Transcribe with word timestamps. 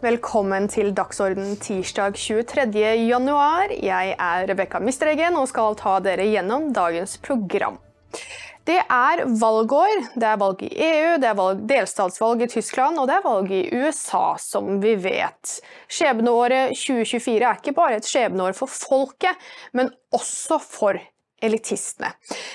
Velkommen 0.00 0.64
til 0.72 0.94
Dagsorden 0.96 1.58
tirsdag 1.60 2.14
23. 2.16 2.70
januar. 3.04 3.68
Jeg 3.68 4.14
er 4.16 4.46
Rebekka 4.48 4.78
Mistregen 4.80 5.34
og 5.36 5.50
skal 5.50 5.76
ta 5.76 5.98
dere 6.00 6.24
gjennom 6.24 6.70
dagens 6.72 7.18
program. 7.20 7.76
Det 8.64 8.78
er 8.80 9.22
valgår. 9.42 10.06
Det 10.14 10.24
er 10.30 10.40
valg 10.40 10.64
i 10.64 10.70
EU, 10.86 11.18
det 11.20 11.28
er 11.28 11.36
valg, 11.36 11.60
delstatsvalg 11.68 12.46
i 12.46 12.48
Tyskland 12.48 12.96
og 12.96 13.10
det 13.10 13.18
er 13.18 13.26
valg 13.28 13.52
i 13.52 13.60
USA, 13.76 14.38
som 14.40 14.80
vi 14.80 14.96
vet. 15.04 15.58
Skjebneåret 15.92 16.72
2024 16.80 17.36
er 17.36 17.60
ikke 17.60 17.76
bare 17.76 18.00
et 18.00 18.08
skjebneår 18.08 18.56
for 18.56 18.72
folket, 18.72 19.50
men 19.76 19.92
også 20.16 20.62
for 20.64 20.96
elitistene. 21.44 22.12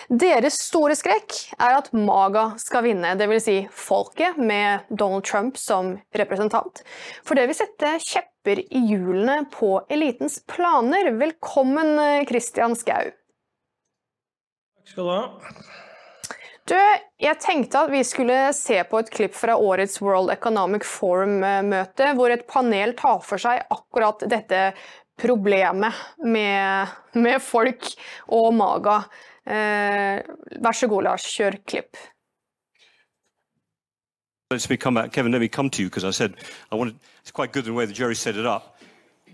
Deres 0.09 0.59
store 0.67 0.95
skrekk 0.97 1.35
er 1.57 1.77
at 1.79 1.91
Maga 1.95 2.47
skal 2.61 2.85
vinne, 2.87 3.15
dvs. 3.19 3.45
Si 3.45 3.57
folket 3.73 4.39
med 4.41 4.87
Donald 4.89 5.25
Trump 5.27 5.59
som 5.61 5.95
representant. 6.17 6.81
For 7.25 7.37
det 7.37 7.47
vil 7.49 7.57
sette 7.57 7.97
kjepper 8.01 8.63
i 8.65 8.81
hjulene 8.89 9.43
på 9.53 9.77
elitens 9.91 10.39
planer. 10.49 11.11
Velkommen, 11.19 11.97
Christian 12.29 12.77
Skau. 12.77 13.11
Takk 14.79 14.93
skal 14.93 15.03
du 15.03 15.13
ha. 15.13 15.73
Du, 16.65 16.73
jeg 17.21 17.37
tenkte 17.43 17.83
at 17.85 17.91
vi 17.93 17.99
skulle 18.01 18.35
se 18.57 18.79
på 18.89 18.97
et 18.97 19.09
klipp 19.13 19.35
fra 19.37 19.53
årets 19.61 19.99
World 20.01 20.31
Economic 20.33 20.81
Forum-møte, 20.89 22.07
hvor 22.17 22.33
et 22.33 22.47
panel 22.49 22.95
tar 22.97 23.19
for 23.21 23.41
seg 23.41 23.61
akkurat 23.69 24.25
dette 24.31 24.61
problemet 25.17 25.93
med, 26.23 26.87
med 27.13 27.39
folk 27.41 27.87
og 28.27 28.53
maga. 28.53 28.99
Eh, 29.45 30.21
vær 30.61 30.73
så 30.73 30.87
god, 30.87 31.03
Lars, 31.03 31.25
kjør 31.35 31.59
klipp. 31.67 31.97
Let's 34.53 34.69
me 34.69 34.77
come 34.77 35.01
back. 35.01 35.11
Kevin, 35.11 35.31
let 35.31 35.41
me 35.41 35.47
come 35.47 35.69
to 35.69 35.81
you 35.81 35.89
because 35.89 36.03
I 36.03 36.11
said 36.11 36.33
I 36.71 36.75
wanted. 36.75 36.95
It's 37.21 37.31
quite 37.31 37.51
good 37.51 37.65
the 37.65 37.73
way 37.73 37.85
the 37.85 37.93
jury 37.93 38.15
set 38.15 38.35
it 38.35 38.45
up. 38.45 38.77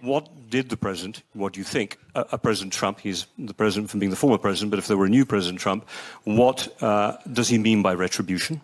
What 0.02 0.50
did 0.50 0.70
the 0.70 0.78
president, 0.78 1.22
what 1.34 1.54
do 1.54 1.60
you 1.60 1.64
think, 1.64 1.98
uh, 2.16 2.38
President 2.38 2.74
Trump, 2.74 3.00
he's 3.00 3.28
the 3.38 3.54
president 3.54 3.92
from 3.92 4.00
being 4.00 4.10
the 4.10 4.16
former 4.16 4.40
president, 4.40 4.72
but 4.72 4.80
if 4.80 4.88
there 4.88 4.98
were 4.98 5.06
a 5.06 5.10
new 5.10 5.26
President 5.26 5.60
Trump, 5.60 5.88
what 6.24 6.68
uh, 6.82 7.18
does 7.32 7.50
he 7.50 7.60
mean 7.60 7.84
by 7.84 7.94
retribution? 7.94 8.62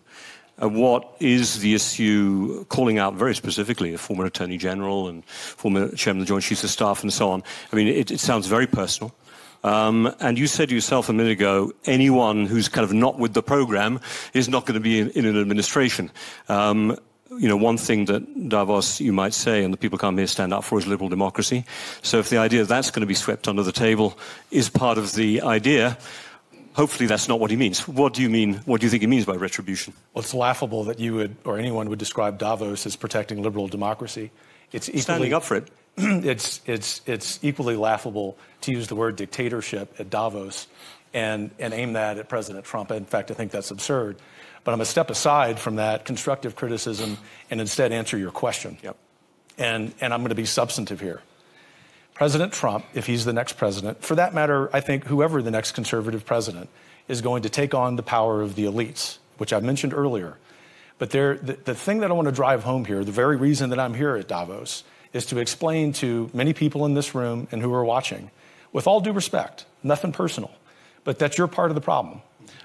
Uh, 0.61 0.69
what 0.69 1.15
is 1.19 1.59
the 1.59 1.75
issue 1.75 2.65
calling 2.65 2.97
out 2.97 3.13
very 3.13 3.35
specifically 3.35 3.93
a 3.93 3.97
former 3.97 4.25
Attorney 4.25 4.57
General 4.57 5.07
and 5.07 5.23
former 5.25 5.89
Chairman 5.95 6.21
of 6.21 6.27
the 6.27 6.29
Joint 6.29 6.43
Chiefs 6.43 6.63
of 6.63 6.69
Staff 6.69 7.03
and 7.03 7.13
so 7.13 7.29
on? 7.29 7.43
I 7.71 7.75
mean, 7.75 7.87
it, 7.87 8.11
it 8.11 8.19
sounds 8.19 8.47
very 8.47 8.67
personal. 8.67 9.13
Um, 9.63 10.13
and 10.19 10.37
you 10.37 10.47
said 10.47 10.71
yourself 10.71 11.09
a 11.09 11.13
minute 11.13 11.31
ago, 11.31 11.73
anyone 11.85 12.45
who's 12.45 12.69
kind 12.69 12.85
of 12.85 12.93
not 12.93 13.19
with 13.19 13.33
the 13.33 13.43
program 13.43 13.99
is 14.33 14.47
not 14.47 14.65
going 14.65 14.75
to 14.75 14.79
be 14.79 14.99
in, 14.99 15.09
in 15.11 15.25
an 15.25 15.39
administration. 15.39 16.11
Um, 16.47 16.97
you 17.31 17.47
know, 17.47 17.57
one 17.57 17.77
thing 17.77 18.05
that 18.05 18.49
Davos, 18.49 19.01
you 19.01 19.11
might 19.11 19.33
say, 19.33 19.63
and 19.63 19.73
the 19.73 19.77
people 19.77 19.97
come 19.97 20.17
here 20.17 20.27
stand 20.27 20.53
up 20.53 20.63
for 20.63 20.79
is 20.79 20.87
liberal 20.87 21.09
democracy. 21.09 21.65
So 22.01 22.19
if 22.19 22.29
the 22.29 22.37
idea 22.37 22.63
that's 22.63 22.89
going 22.91 23.01
to 23.01 23.07
be 23.07 23.13
swept 23.13 23.47
under 23.47 23.63
the 23.63 23.71
table 23.71 24.17
is 24.49 24.69
part 24.69 24.97
of 24.97 25.13
the 25.13 25.41
idea, 25.41 25.97
hopefully 26.77 27.07
that's 27.07 27.27
not 27.27 27.39
what 27.39 27.49
he 27.49 27.57
means. 27.57 27.87
What 27.87 28.13
do 28.13 28.21
you 28.21 28.29
mean? 28.29 28.55
What 28.65 28.79
do 28.79 28.85
you 28.85 28.91
think 28.91 29.01
he 29.01 29.07
means 29.07 29.25
by 29.25 29.35
retribution? 29.35 29.93
Well, 30.13 30.21
it's 30.21 30.33
laughable 30.33 30.85
that 30.85 30.99
you 30.99 31.15
would, 31.15 31.35
or 31.43 31.57
anyone 31.57 31.89
would 31.89 31.99
describe 31.99 32.37
Davos 32.37 32.85
as 32.85 32.95
protecting 32.95 33.41
liberal 33.41 33.67
democracy. 33.67 34.31
It's 34.71 34.87
equally, 34.87 35.01
Standing 35.01 35.33
up 35.33 35.43
for 35.43 35.55
it. 35.55 35.69
it's, 35.97 36.61
it's, 36.65 37.01
it's 37.05 37.39
equally 37.41 37.75
laughable 37.75 38.37
to 38.61 38.71
use 38.71 38.87
the 38.87 38.95
word 38.95 39.15
dictatorship 39.15 39.95
at 39.99 40.09
Davos 40.09 40.67
and, 41.13 41.49
and 41.57 41.73
aim 41.73 41.93
that 41.93 42.17
at 42.19 42.29
President 42.29 42.63
Trump. 42.63 42.91
In 42.91 43.05
fact, 43.05 43.31
I 43.31 43.33
think 43.33 43.51
that's 43.51 43.71
absurd. 43.71 44.17
But 44.63 44.71
I'm 44.71 44.77
going 44.77 44.85
to 44.85 44.91
step 44.91 45.09
aside 45.09 45.59
from 45.59 45.77
that 45.77 46.05
constructive 46.05 46.55
criticism 46.55 47.17
and 47.49 47.59
instead 47.59 47.91
answer 47.91 48.17
your 48.17 48.31
question. 48.31 48.77
Yep. 48.83 48.97
And, 49.57 49.93
and 49.99 50.13
I'm 50.13 50.19
going 50.19 50.29
to 50.29 50.35
be 50.35 50.45
substantive 50.45 50.99
here. 50.99 51.21
President 52.17 52.51
Trump, 52.51 52.83
if 52.95 53.05
he's 53.05 53.25
the 53.25 53.33
next 53.33 53.57
president, 53.57 54.03
for 54.03 54.15
that 54.15 54.33
matter, 54.33 54.75
I 54.75 54.79
think 54.79 55.05
whoever 55.05 55.43
the 55.43 55.51
next 55.51 55.73
conservative 55.73 56.25
president 56.25 56.67
is 57.07 57.21
going 57.21 57.43
to 57.43 57.49
take 57.49 57.75
on 57.75 57.95
the 57.95 58.01
power 58.01 58.41
of 58.41 58.55
the 58.55 58.63
elites, 58.63 59.19
which 59.37 59.53
I 59.53 59.59
mentioned 59.59 59.93
earlier. 59.93 60.39
But 60.97 61.11
there, 61.11 61.37
the, 61.37 61.53
the 61.53 61.75
thing 61.75 61.99
that 61.99 62.09
I 62.09 62.15
want 62.15 62.25
to 62.25 62.31
drive 62.31 62.63
home 62.63 62.85
here, 62.85 63.03
the 63.03 63.11
very 63.11 63.37
reason 63.37 63.69
that 63.69 63.79
I'm 63.79 63.93
here 63.93 64.15
at 64.15 64.27
Davos, 64.27 64.83
is 65.13 65.27
to 65.27 65.37
explain 65.37 65.93
to 65.93 66.31
many 66.33 66.53
people 66.53 66.87
in 66.87 66.95
this 66.95 67.13
room 67.13 67.47
and 67.51 67.61
who 67.61 67.71
are 67.71 67.85
watching, 67.85 68.31
with 68.73 68.87
all 68.87 68.99
due 68.99 69.13
respect, 69.13 69.67
nothing 69.83 70.11
personal, 70.11 70.49
but 71.03 71.19
that 71.19 71.37
you're 71.37 71.47
part 71.47 71.69
of 71.69 71.75
the 71.75 71.81
problem. 71.81 72.23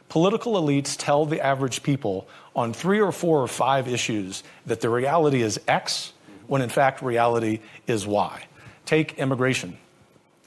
Political 0.08 0.54
elites 0.54 0.96
tell 0.98 1.26
the 1.26 1.44
average 1.44 1.82
people 1.82 2.26
on 2.56 2.72
three 2.72 3.02
or 3.02 3.12
four 3.12 3.42
or 3.42 3.48
five 3.48 3.86
issues 3.86 4.44
that 4.64 4.80
the 4.80 4.88
reality 4.88 5.42
is 5.42 5.60
X, 5.68 6.14
when 6.46 6.62
in 6.62 6.70
fact 6.70 7.02
reality 7.02 7.60
is 7.86 8.06
Y. 8.06 8.46
Take 8.86 9.18
immigration. 9.18 9.78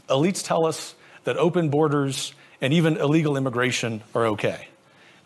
Elites 0.10 0.46
tell 0.46 0.66
us 0.66 0.96
that 1.24 1.38
open 1.38 1.70
borders 1.70 2.34
and 2.62 2.74
even 2.74 2.98
illegal 2.98 3.38
immigration 3.38 4.02
are 4.14 4.28
okay. 4.28 4.68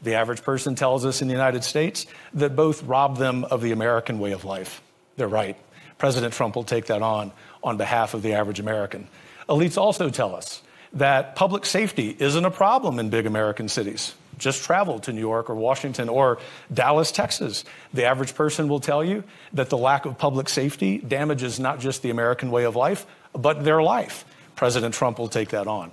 The 0.02 0.16
average 0.16 0.44
person 0.44 0.76
tells 0.76 1.06
us 1.06 1.22
in 1.22 1.28
the 1.28 1.34
United 1.34 1.64
States 1.64 2.06
that 2.34 2.56
both 2.56 2.84
rob 2.84 3.18
them 3.18 3.44
of 3.44 3.62
the 3.62 3.72
American 3.72 4.20
way 4.20 4.32
of 4.32 4.46
life. 4.46 4.82
They're 5.18 5.28
right. 5.28 5.58
President 5.98 6.34
Trump 6.34 6.56
will 6.56 6.64
take 6.64 6.86
that 6.86 7.02
on 7.02 7.32
on 7.62 7.78
behalf 7.78 8.14
of 8.14 8.22
the 8.22 8.34
average 8.34 8.60
American. 8.60 9.08
Elites 9.50 9.78
also 9.78 10.10
tell 10.10 10.36
us 10.36 10.62
that 10.94 11.36
public 11.36 11.66
safety 11.66 12.16
isn't 12.18 12.46
a 12.46 12.52
problem 12.52 13.00
in 13.00 13.10
big 13.10 13.26
American 13.26 13.68
cities. 13.68 14.16
Just 14.40 14.64
travel 14.64 15.00
to 15.02 15.14
New 15.14 15.20
York 15.20 15.50
or 15.50 15.56
Washington 15.56 16.10
or 16.10 16.40
Dallas, 16.74 17.12
Texas. 17.12 17.64
The 17.94 18.06
average 18.06 18.34
person 18.34 18.68
will 18.68 18.80
tell 18.80 19.04
you 19.04 19.24
that 19.54 19.70
the 19.70 19.78
lack 19.78 20.06
of 20.06 20.18
public 20.18 20.50
safety 20.50 20.98
damages 20.98 21.60
not 21.60 21.80
just 21.80 22.02
the 22.02 22.10
American 22.10 22.50
way 22.50 22.64
of 22.64 22.76
life, 22.76 23.06
but 23.34 23.64
their 23.64 23.84
life. 23.84 24.26
President 24.56 24.96
Trump 24.96 25.20
will 25.20 25.30
take 25.30 25.50
that 25.50 25.68
on. 25.68 25.92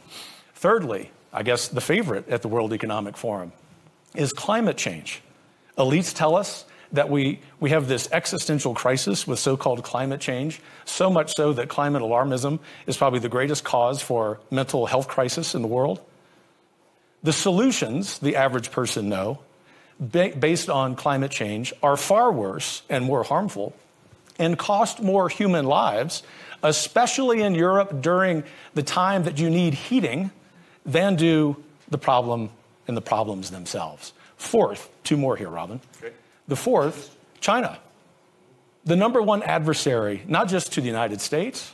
Thirdly, 0.55 1.11
I 1.33 1.43
guess 1.43 1.69
the 1.69 1.83
favorite 1.83 2.29
at 2.29 2.41
the 2.41 2.49
World 2.49 2.73
Economic 2.73 3.17
Forum 3.17 3.53
is 4.15 4.33
climate 4.33 4.79
change. 4.79 5.21
Elites 5.77 6.15
tell 6.15 6.35
us 6.35 6.65
that 6.93 7.11
we, 7.11 7.41
we 7.61 7.71
have 7.71 7.89
this 7.89 8.09
existential 8.13 8.75
crisis 8.75 9.27
with 9.27 9.39
so 9.39 9.57
called 9.57 9.83
climate 9.83 10.21
change, 10.21 10.61
so 10.85 11.11
much 11.11 11.35
so 11.35 11.53
that 11.53 11.69
climate 11.69 12.03
alarmism 12.03 12.59
is 12.87 12.97
probably 12.97 13.19
the 13.19 13.29
greatest 13.29 13.65
cause 13.65 14.01
for 14.01 14.41
mental 14.51 14.87
health 14.87 15.09
crisis 15.09 15.55
in 15.55 15.63
the 15.63 15.69
world. 15.69 16.01
The 17.27 17.33
solutions, 17.33 18.21
the 18.21 18.37
average 18.37 18.71
person 18.71 19.09
know, 19.09 19.41
based 19.99 20.71
on 20.71 20.95
climate 20.95 21.33
change, 21.33 21.73
are 21.83 21.97
far 21.97 22.31
worse 22.31 22.83
and 22.89 23.05
more 23.05 23.25
harmful 23.25 23.75
and 24.39 24.57
cost 24.57 25.03
more 25.03 25.29
human 25.29 25.65
lives, 25.65 26.23
especially 26.63 27.43
in 27.43 27.57
Europe 27.57 28.01
during 28.01 28.45
the 28.75 28.85
time 28.85 29.25
that 29.25 29.41
you 29.41 29.51
need 29.51 29.75
heating, 29.75 30.31
than 30.85 31.17
do 31.17 31.57
the 31.89 31.99
problem 31.99 32.51
and 32.87 32.97
the 32.97 33.01
problems 33.01 33.51
themselves. 33.51 34.13
Fourth, 34.37 34.89
two 35.03 35.17
more 35.17 35.35
here, 35.37 35.51
Robin. 35.51 35.81
Okay. 35.97 36.15
The 36.47 36.55
fourth, 36.55 37.17
China. 37.41 37.81
The 38.85 38.95
number 38.95 39.21
one 39.21 39.43
adversary, 39.43 40.23
not 40.29 40.47
just 40.47 40.75
to 40.75 40.81
the 40.81 40.87
United 40.87 41.21
States, 41.21 41.73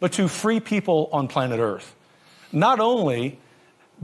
but 0.00 0.10
to 0.14 0.26
free 0.26 0.58
people 0.58 1.08
on 1.12 1.28
planet 1.28 1.60
Earth. 1.60 1.94
Not 2.50 2.80
only 2.80 3.38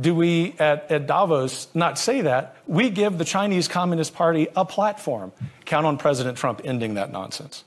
do 0.00 0.14
we 0.14 0.54
at, 0.58 0.90
at, 0.90 1.06
Davos 1.06 1.68
not 1.74 1.98
say 1.98 2.22
that, 2.22 2.56
we 2.66 2.90
give 2.90 3.18
the 3.18 3.24
Chinese 3.24 3.68
Communist 3.68 4.14
Party 4.14 4.48
a 4.56 4.64
platform. 4.64 5.32
Count 5.64 5.86
on 5.86 5.98
President 5.98 6.36
Trump 6.36 6.60
ending 6.64 6.94
that 6.94 7.12
nonsense. 7.12 7.64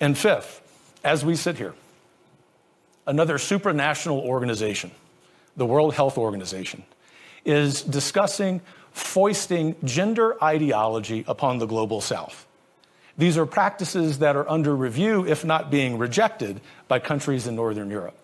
And 0.00 0.16
fifth, 0.16 0.60
as 1.04 1.24
we 1.24 1.36
sit 1.36 1.56
here, 1.56 1.74
another 3.06 3.38
supranational 3.38 4.20
organization, 4.22 4.90
the 5.56 5.66
World 5.66 5.94
Health 5.94 6.18
Organization, 6.18 6.82
is 7.44 7.82
discussing 7.82 8.60
foisting 8.92 9.76
gender 9.84 10.42
ideology 10.42 11.24
upon 11.28 11.58
the 11.58 11.66
global 11.66 12.00
south. 12.00 12.46
These 13.16 13.36
are 13.36 13.46
practices 13.46 14.18
that 14.18 14.36
are 14.36 14.48
under 14.48 14.74
review, 14.76 15.26
if 15.26 15.44
not 15.44 15.70
being 15.70 15.98
rejected, 15.98 16.60
by 16.86 16.98
countries 16.98 17.46
in 17.46 17.56
Northern 17.56 17.90
Europe. 17.90 18.16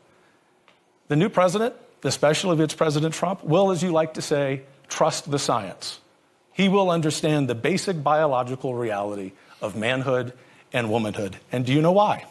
The 1.08 1.16
new 1.16 1.28
president, 1.28 1.74
especially 2.04 2.54
if 2.54 2.60
it's 2.60 2.74
President 2.74 3.14
Trump, 3.14 3.42
will, 3.42 3.70
as 3.70 3.82
you 3.82 3.90
like 3.90 4.14
to 4.14 4.22
say, 4.22 4.62
trust 4.88 5.30
the 5.30 5.38
science. 5.38 6.00
He 6.52 6.68
will 6.68 6.90
understand 6.90 7.48
the 7.48 7.54
basic 7.54 8.02
biological 8.02 8.74
reality 8.74 9.32
of 9.60 9.76
manhood 9.76 10.32
and 10.72 10.90
womanhood. 10.90 11.36
And 11.50 11.66
do 11.66 11.72
you 11.72 11.82
know 11.82 11.92
why? 11.92 12.26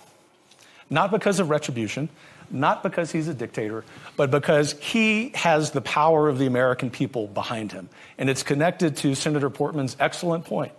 Not 0.89 1.11
because 1.11 1.39
of 1.39 1.49
retribution, 1.49 2.09
not 2.49 2.83
because 2.83 3.11
he's 3.11 3.27
a 3.27 3.33
dictator, 3.33 3.83
but 4.15 4.31
because 4.31 4.73
he 4.73 5.29
has 5.29 5.71
the 5.71 5.81
power 5.81 6.29
of 6.29 6.37
the 6.37 6.45
American 6.45 6.89
people 6.89 7.27
behind 7.27 7.71
him. 7.71 7.89
And 8.17 8.29
it's 8.29 8.43
connected 8.43 8.97
to 8.97 9.15
Senator 9.15 9.49
Portman's 9.49 9.97
excellent 9.99 10.45
point 10.45 10.71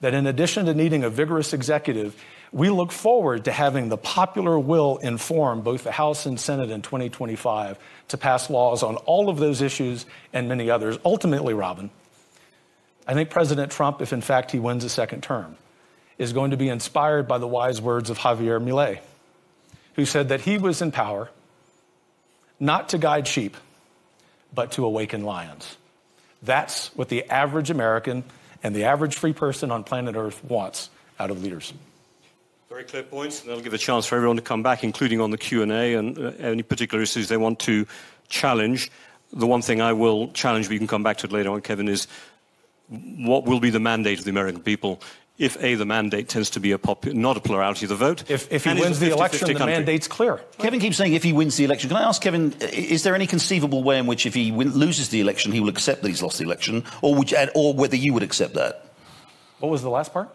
that 0.00 0.14
in 0.14 0.26
addition 0.26 0.66
to 0.66 0.74
needing 0.74 1.04
a 1.04 1.10
vigorous 1.10 1.52
executive, 1.52 2.16
we 2.52 2.70
look 2.70 2.90
forward 2.90 3.44
to 3.44 3.52
having 3.52 3.88
the 3.88 3.96
popular 3.96 4.58
will 4.58 4.96
inform 4.98 5.60
both 5.62 5.84
the 5.84 5.92
House 5.92 6.26
and 6.26 6.40
Senate 6.40 6.70
in 6.70 6.82
2025 6.82 7.78
to 8.08 8.18
pass 8.18 8.50
laws 8.50 8.82
on 8.82 8.96
all 8.96 9.28
of 9.28 9.38
those 9.38 9.62
issues 9.62 10.06
and 10.32 10.48
many 10.48 10.70
others. 10.70 10.98
Ultimately, 11.04 11.54
Robin, 11.54 11.90
I 13.06 13.14
think 13.14 13.30
President 13.30 13.70
Trump, 13.70 14.00
if 14.00 14.12
in 14.12 14.20
fact 14.20 14.50
he 14.50 14.58
wins 14.58 14.84
a 14.84 14.88
second 14.88 15.22
term, 15.22 15.56
is 16.18 16.32
going 16.32 16.50
to 16.50 16.56
be 16.56 16.68
inspired 16.68 17.28
by 17.28 17.38
the 17.38 17.46
wise 17.46 17.80
words 17.80 18.10
of 18.10 18.18
Javier 18.18 18.62
Milei, 18.62 19.00
who 19.94 20.04
said 20.04 20.28
that 20.30 20.40
he 20.40 20.58
was 20.58 20.82
in 20.82 20.92
power 20.92 21.30
not 22.58 22.90
to 22.90 22.98
guide 22.98 23.26
sheep, 23.26 23.56
but 24.52 24.72
to 24.72 24.84
awaken 24.84 25.24
lions. 25.24 25.76
That's 26.42 26.88
what 26.96 27.08
the 27.08 27.24
average 27.30 27.70
American 27.70 28.24
and 28.62 28.74
the 28.74 28.84
average 28.84 29.16
free 29.16 29.32
person 29.32 29.70
on 29.70 29.84
planet 29.84 30.16
Earth 30.16 30.42
wants 30.44 30.90
out 31.18 31.30
of 31.30 31.42
leaders. 31.42 31.72
Very 32.68 32.84
clear 32.84 33.02
points, 33.02 33.40
and 33.40 33.50
that'll 33.50 33.62
give 33.62 33.74
a 33.74 33.78
chance 33.78 34.06
for 34.06 34.16
everyone 34.16 34.36
to 34.36 34.42
come 34.42 34.62
back, 34.62 34.84
including 34.84 35.20
on 35.20 35.30
the 35.30 35.38
Q&A 35.38 35.94
and 35.94 36.16
uh, 36.18 36.32
any 36.38 36.62
particular 36.62 37.02
issues 37.02 37.28
they 37.28 37.36
want 37.36 37.58
to 37.60 37.86
challenge. 38.28 38.90
The 39.32 39.46
one 39.46 39.60
thing 39.60 39.80
I 39.80 39.92
will 39.92 40.28
challenge, 40.32 40.68
we 40.68 40.78
can 40.78 40.86
come 40.86 41.02
back 41.02 41.18
to 41.18 41.26
it 41.26 41.32
later 41.32 41.50
on, 41.50 41.60
Kevin, 41.62 41.88
is 41.88 42.06
what 42.88 43.44
will 43.44 43.60
be 43.60 43.70
the 43.70 43.80
mandate 43.80 44.18
of 44.18 44.24
the 44.24 44.30
American 44.30 44.62
people 44.62 45.00
if 45.40 45.56
A, 45.64 45.74
the 45.74 45.86
mandate 45.86 46.28
tends 46.28 46.50
to 46.50 46.60
be 46.60 46.72
a 46.72 46.78
popu- 46.78 47.14
not 47.14 47.36
a 47.36 47.40
plurality 47.40 47.86
of 47.86 47.88
the 47.88 47.96
vote. 47.96 48.30
If, 48.30 48.52
if 48.52 48.64
he 48.64 48.74
wins 48.74 49.00
the 49.00 49.06
50-50 49.06 49.12
election, 49.12 49.48
the 49.48 49.54
country. 49.54 49.72
mandate's 49.72 50.06
clear. 50.06 50.40
Kevin 50.58 50.80
keeps 50.80 50.98
saying 50.98 51.14
if 51.14 51.22
he 51.22 51.32
wins 51.32 51.56
the 51.56 51.64
election. 51.64 51.88
Can 51.88 51.96
I 51.96 52.02
ask 52.02 52.20
Kevin, 52.20 52.52
is 52.72 53.02
there 53.02 53.14
any 53.14 53.26
conceivable 53.26 53.82
way 53.82 53.98
in 53.98 54.06
which 54.06 54.26
if 54.26 54.34
he 54.34 54.52
win, 54.52 54.72
loses 54.72 55.08
the 55.08 55.20
election, 55.20 55.50
he 55.50 55.60
will 55.60 55.70
accept 55.70 56.02
that 56.02 56.08
he's 56.08 56.22
lost 56.22 56.38
the 56.38 56.44
election, 56.44 56.84
or, 57.00 57.14
would 57.14 57.30
you, 57.30 57.38
or 57.54 57.72
whether 57.72 57.96
you 57.96 58.12
would 58.12 58.22
accept 58.22 58.54
that? 58.54 58.84
What 59.60 59.70
was 59.70 59.82
the 59.82 59.90
last 59.90 60.12
part? 60.12 60.28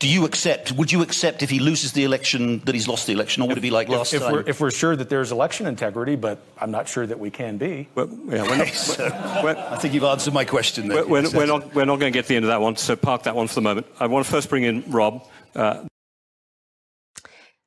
Do 0.00 0.08
you 0.08 0.24
accept? 0.24 0.72
Would 0.72 0.90
you 0.90 1.02
accept 1.02 1.42
if 1.42 1.50
he 1.50 1.58
loses 1.58 1.92
the 1.92 2.04
election 2.04 2.60
that 2.64 2.74
he's 2.74 2.88
lost 2.88 3.06
the 3.06 3.12
election, 3.12 3.42
or 3.42 3.48
would 3.48 3.58
it 3.58 3.60
be 3.60 3.70
like 3.70 3.86
last 3.90 4.14
if, 4.14 4.22
if 4.22 4.22
time? 4.26 4.32
we're, 4.32 4.44
if 4.48 4.58
we're 4.58 4.70
sure 4.70 4.96
that 4.96 5.10
there's 5.10 5.30
election 5.30 5.66
integrity, 5.66 6.16
but 6.16 6.38
I'm 6.58 6.70
not 6.70 6.88
sure 6.88 7.06
that 7.06 7.18
we 7.20 7.30
can 7.30 7.58
be. 7.58 7.86
Well, 7.94 8.08
yeah, 8.08 8.42
we're 8.48 8.56
not, 8.56 8.98
we're- 9.44 9.60
I 9.74 9.76
think 9.76 9.92
you've 9.92 10.04
answered 10.04 10.32
my 10.32 10.46
question 10.46 10.88
there. 10.88 11.04
we're, 11.06 11.24
we're, 11.24 11.36
we're 11.40 11.46
not, 11.46 11.74
we're 11.74 11.84
not 11.84 12.00
going 12.00 12.12
to 12.14 12.16
get 12.18 12.24
to 12.24 12.28
the 12.30 12.36
end 12.36 12.46
of 12.46 12.48
that 12.48 12.62
one, 12.62 12.76
so 12.76 12.96
park 12.96 13.24
that 13.24 13.36
one 13.36 13.46
for 13.46 13.56
the 13.56 13.60
moment. 13.60 13.86
I 14.00 14.06
want 14.06 14.24
to 14.24 14.32
first 14.32 14.48
bring 14.48 14.64
in 14.64 14.82
Rob. 14.90 15.22
Uh, 15.54 15.84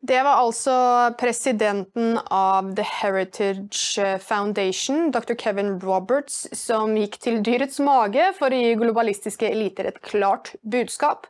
Det 0.06 0.24
var 0.24 0.36
altså 0.36 0.74
presidenten 1.20 2.18
av 2.26 2.76
The 2.76 2.84
Heritage 2.84 4.20
Foundation, 4.20 5.12
dr. 5.12 5.34
Kevin 5.40 5.80
Roberts, 5.80 6.48
som 6.52 6.98
gikk 6.98 7.16
til 7.24 7.40
dyrets 7.46 7.80
mage 7.80 8.26
for 8.40 8.52
å 8.52 8.60
gi 8.60 8.74
globalistiske 8.82 9.48
eliter 9.48 9.88
et 9.88 10.02
klart 10.04 10.56
budskap. 10.64 11.30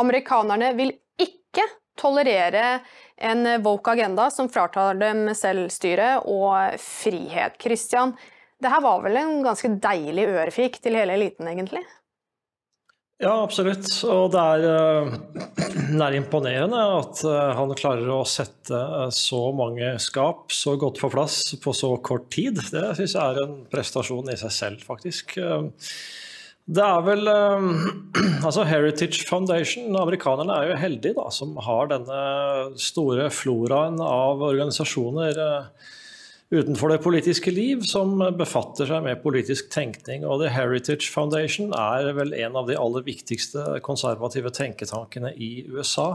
Amerikanerne 0.00 0.72
vil 0.78 0.94
ikke 1.20 1.64
tolerere 2.00 2.80
en 3.22 3.46
woke 3.62 3.92
agenda 3.92 4.30
som 4.32 4.48
fratar 4.50 4.96
dem 5.00 5.26
selvstyre 5.36 6.14
og 6.24 6.78
frihet. 6.80 7.58
Christian, 7.60 8.14
det 8.62 8.70
her 8.72 8.82
var 8.84 9.02
vel 9.04 9.18
en 9.20 9.42
ganske 9.44 9.74
deilig 9.82 10.28
ørefik 10.32 10.80
til 10.82 10.96
hele 10.98 11.18
eliten, 11.18 11.50
egentlig? 11.50 11.84
Ja, 13.22 13.36
absolutt. 13.44 13.86
Og 14.10 14.32
det 14.34 14.42
er, 14.42 15.12
nær 15.98 16.08
er 16.08 16.18
imponerende 16.18 16.80
at 16.96 17.22
eh, 17.28 17.52
han 17.54 17.74
klarer 17.78 18.08
å 18.10 18.24
sette 18.26 18.74
eh, 18.74 19.12
så 19.14 19.44
mange 19.54 19.92
skap 20.02 20.50
så 20.50 20.74
godt 20.80 20.98
på 21.02 21.12
plass 21.12 21.38
på 21.62 21.74
så 21.76 21.92
kort 22.02 22.26
tid. 22.34 22.58
Det 22.72 22.88
syns 22.98 23.14
jeg 23.14 23.22
er 23.22 23.44
en 23.44 23.60
prestasjon 23.70 24.32
i 24.32 24.38
seg 24.40 24.56
selv, 24.56 24.82
faktisk. 24.88 25.36
Det 26.72 26.84
er 26.84 27.02
vel 27.04 27.28
eh, 27.28 27.66
Altså 28.46 28.66
Heritage 28.68 29.26
Foundation, 29.28 29.90
amerikanerne 29.98 30.54
er 30.56 30.70
jo 30.70 30.78
heldige 30.80 31.16
da, 31.18 31.26
som 31.34 31.56
har 31.60 31.90
denne 31.92 32.20
store 32.80 33.28
floraen 33.34 34.00
av 34.02 34.42
organisasjoner 34.46 35.40
eh, 35.42 35.90
utenfor 36.52 36.92
det 36.92 37.00
politiske 37.04 37.52
liv 37.54 37.84
som 37.88 38.18
befatter 38.36 38.88
seg 38.88 39.04
med 39.06 39.22
politisk 39.24 39.70
tenkning. 39.72 40.26
Og 40.28 40.42
The 40.42 40.52
Heritage 40.52 41.08
Foundation 41.12 41.72
er 41.76 42.12
vel 42.16 42.34
en 42.36 42.58
av 42.60 42.68
de 42.68 42.76
aller 42.78 43.04
viktigste 43.06 43.78
konservative 43.84 44.52
tenketankene 44.52 45.32
i 45.32 45.52
USA. 45.72 46.10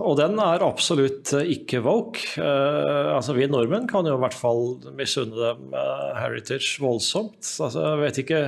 Og 0.00 0.16
den 0.16 0.38
er 0.40 0.64
absolutt 0.64 1.34
ikke 1.36 1.82
woke. 1.84 2.24
Eh, 2.40 3.10
altså 3.12 3.36
Vi 3.36 3.48
nordmenn 3.50 3.90
kan 3.90 4.08
jo 4.08 4.16
i 4.16 4.22
hvert 4.22 4.36
fall 4.36 4.64
misunne 4.96 5.36
dem 5.36 5.76
eh, 5.76 6.08
Heritage 6.16 6.80
voldsomt. 6.80 7.44
Altså 7.60 7.84
jeg 7.90 8.02
vet 8.06 8.24
ikke 8.24 8.42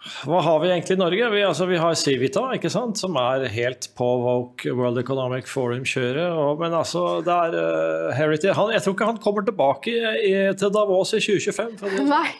hva 0.00 0.38
har 0.40 0.60
vi 0.62 0.70
egentlig 0.70 0.94
i 0.96 1.00
Norge? 1.00 1.26
Vi, 1.34 1.40
altså, 1.44 1.66
vi 1.68 1.78
har 1.80 1.96
Civita, 1.98 2.46
ikke 2.56 2.70
sant? 2.72 2.96
som 2.96 3.16
er 3.20 3.44
helt 3.52 3.90
på 3.98 4.06
woke 4.22 4.72
World 4.72 5.00
Economic 5.02 5.48
Forum-kjøret. 5.50 6.32
Men 6.60 6.76
altså, 6.78 7.02
det 7.26 7.34
er 7.34 7.56
uh, 7.58 8.12
Heritage 8.16 8.56
han, 8.56 8.72
Jeg 8.72 8.84
tror 8.84 8.96
ikke 8.96 9.10
han 9.10 9.20
kommer 9.20 9.44
tilbake 9.44 9.92
i, 9.92 10.32
til 10.56 10.72
Davos 10.72 11.12
i 11.12 11.20
2025. 11.20 11.76
For 11.82 11.92
det, 11.92 12.06
Nei, 12.08 12.30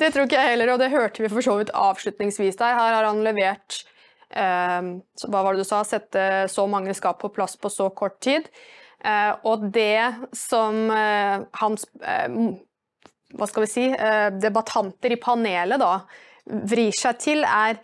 det 0.00 0.10
tror 0.14 0.24
ikke 0.24 0.40
jeg 0.40 0.54
heller, 0.54 0.72
og 0.72 0.80
det 0.80 0.88
hørte 0.94 1.24
vi 1.24 1.30
for 1.32 1.44
så 1.44 1.58
vidt 1.60 1.74
avslutningsvis 1.76 2.56
der. 2.56 2.78
Her 2.80 2.96
har 2.96 3.08
han 3.10 3.20
levert 3.26 3.82
uh, 4.32 4.94
Hva 5.28 5.42
var 5.44 5.52
det 5.52 5.66
du 5.66 5.68
sa? 5.68 5.82
Sette 5.84 6.46
så 6.48 6.64
mange 6.72 6.96
skap 6.96 7.20
på 7.20 7.32
plass 7.36 7.58
på 7.60 7.72
så 7.72 7.90
kort 7.92 8.16
tid. 8.24 8.48
Uh, 9.04 9.36
og 9.46 9.68
det 9.76 10.08
som 10.34 10.88
eh, 10.90 11.36
hans 11.60 11.84
eh, 12.02 12.32
Hva 13.38 13.46
skal 13.46 13.62
vi 13.62 13.68
si? 13.70 13.84
Eh, 13.94 14.30
debattanter 14.42 15.14
i 15.14 15.18
panelet 15.22 15.78
da 15.78 15.92
vrir 16.48 16.94
seg 16.96 17.20
til, 17.22 17.44
er 17.44 17.78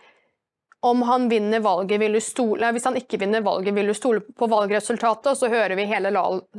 om 0.85 1.01
han 1.01 1.29
vinner 1.29 1.63
valget, 1.65 1.97
vil 1.97 2.13
du 2.13 2.21
stole 2.21 2.69
Hvis 2.75 2.85
han 2.85 2.97
ikke 2.99 3.17
vinner 3.17 3.41
valget, 3.41 3.73
vil 3.73 3.89
du 3.89 3.95
stole 3.97 4.21
på 4.21 4.49
valgresultatet? 4.51 5.31
Og 5.31 5.39
så 5.39 5.49
hører 5.49 5.73
vi 5.79 5.87
hele 5.89 6.11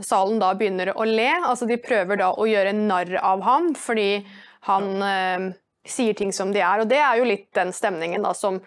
salen 0.03 0.41
da 0.43 0.51
begynner 0.59 0.91
å 0.97 1.07
le. 1.07 1.29
Altså 1.47 1.69
De 1.71 1.79
prøver 1.79 2.19
da 2.19 2.33
å 2.35 2.49
gjøre 2.49 2.75
narr 2.75 3.15
av 3.21 3.45
ham 3.47 3.71
fordi 3.79 4.25
han 4.67 4.89
eh, 5.07 5.47
sier 5.87 6.17
ting 6.19 6.35
som 6.35 6.51
de 6.51 6.59
er. 6.59 6.83
Og 6.83 6.91
det 6.91 6.99
er 6.99 7.21
jo 7.21 7.29
litt 7.29 7.53
den 7.55 7.71
stemningen 7.75 8.27
da 8.27 8.35
som, 8.35 8.59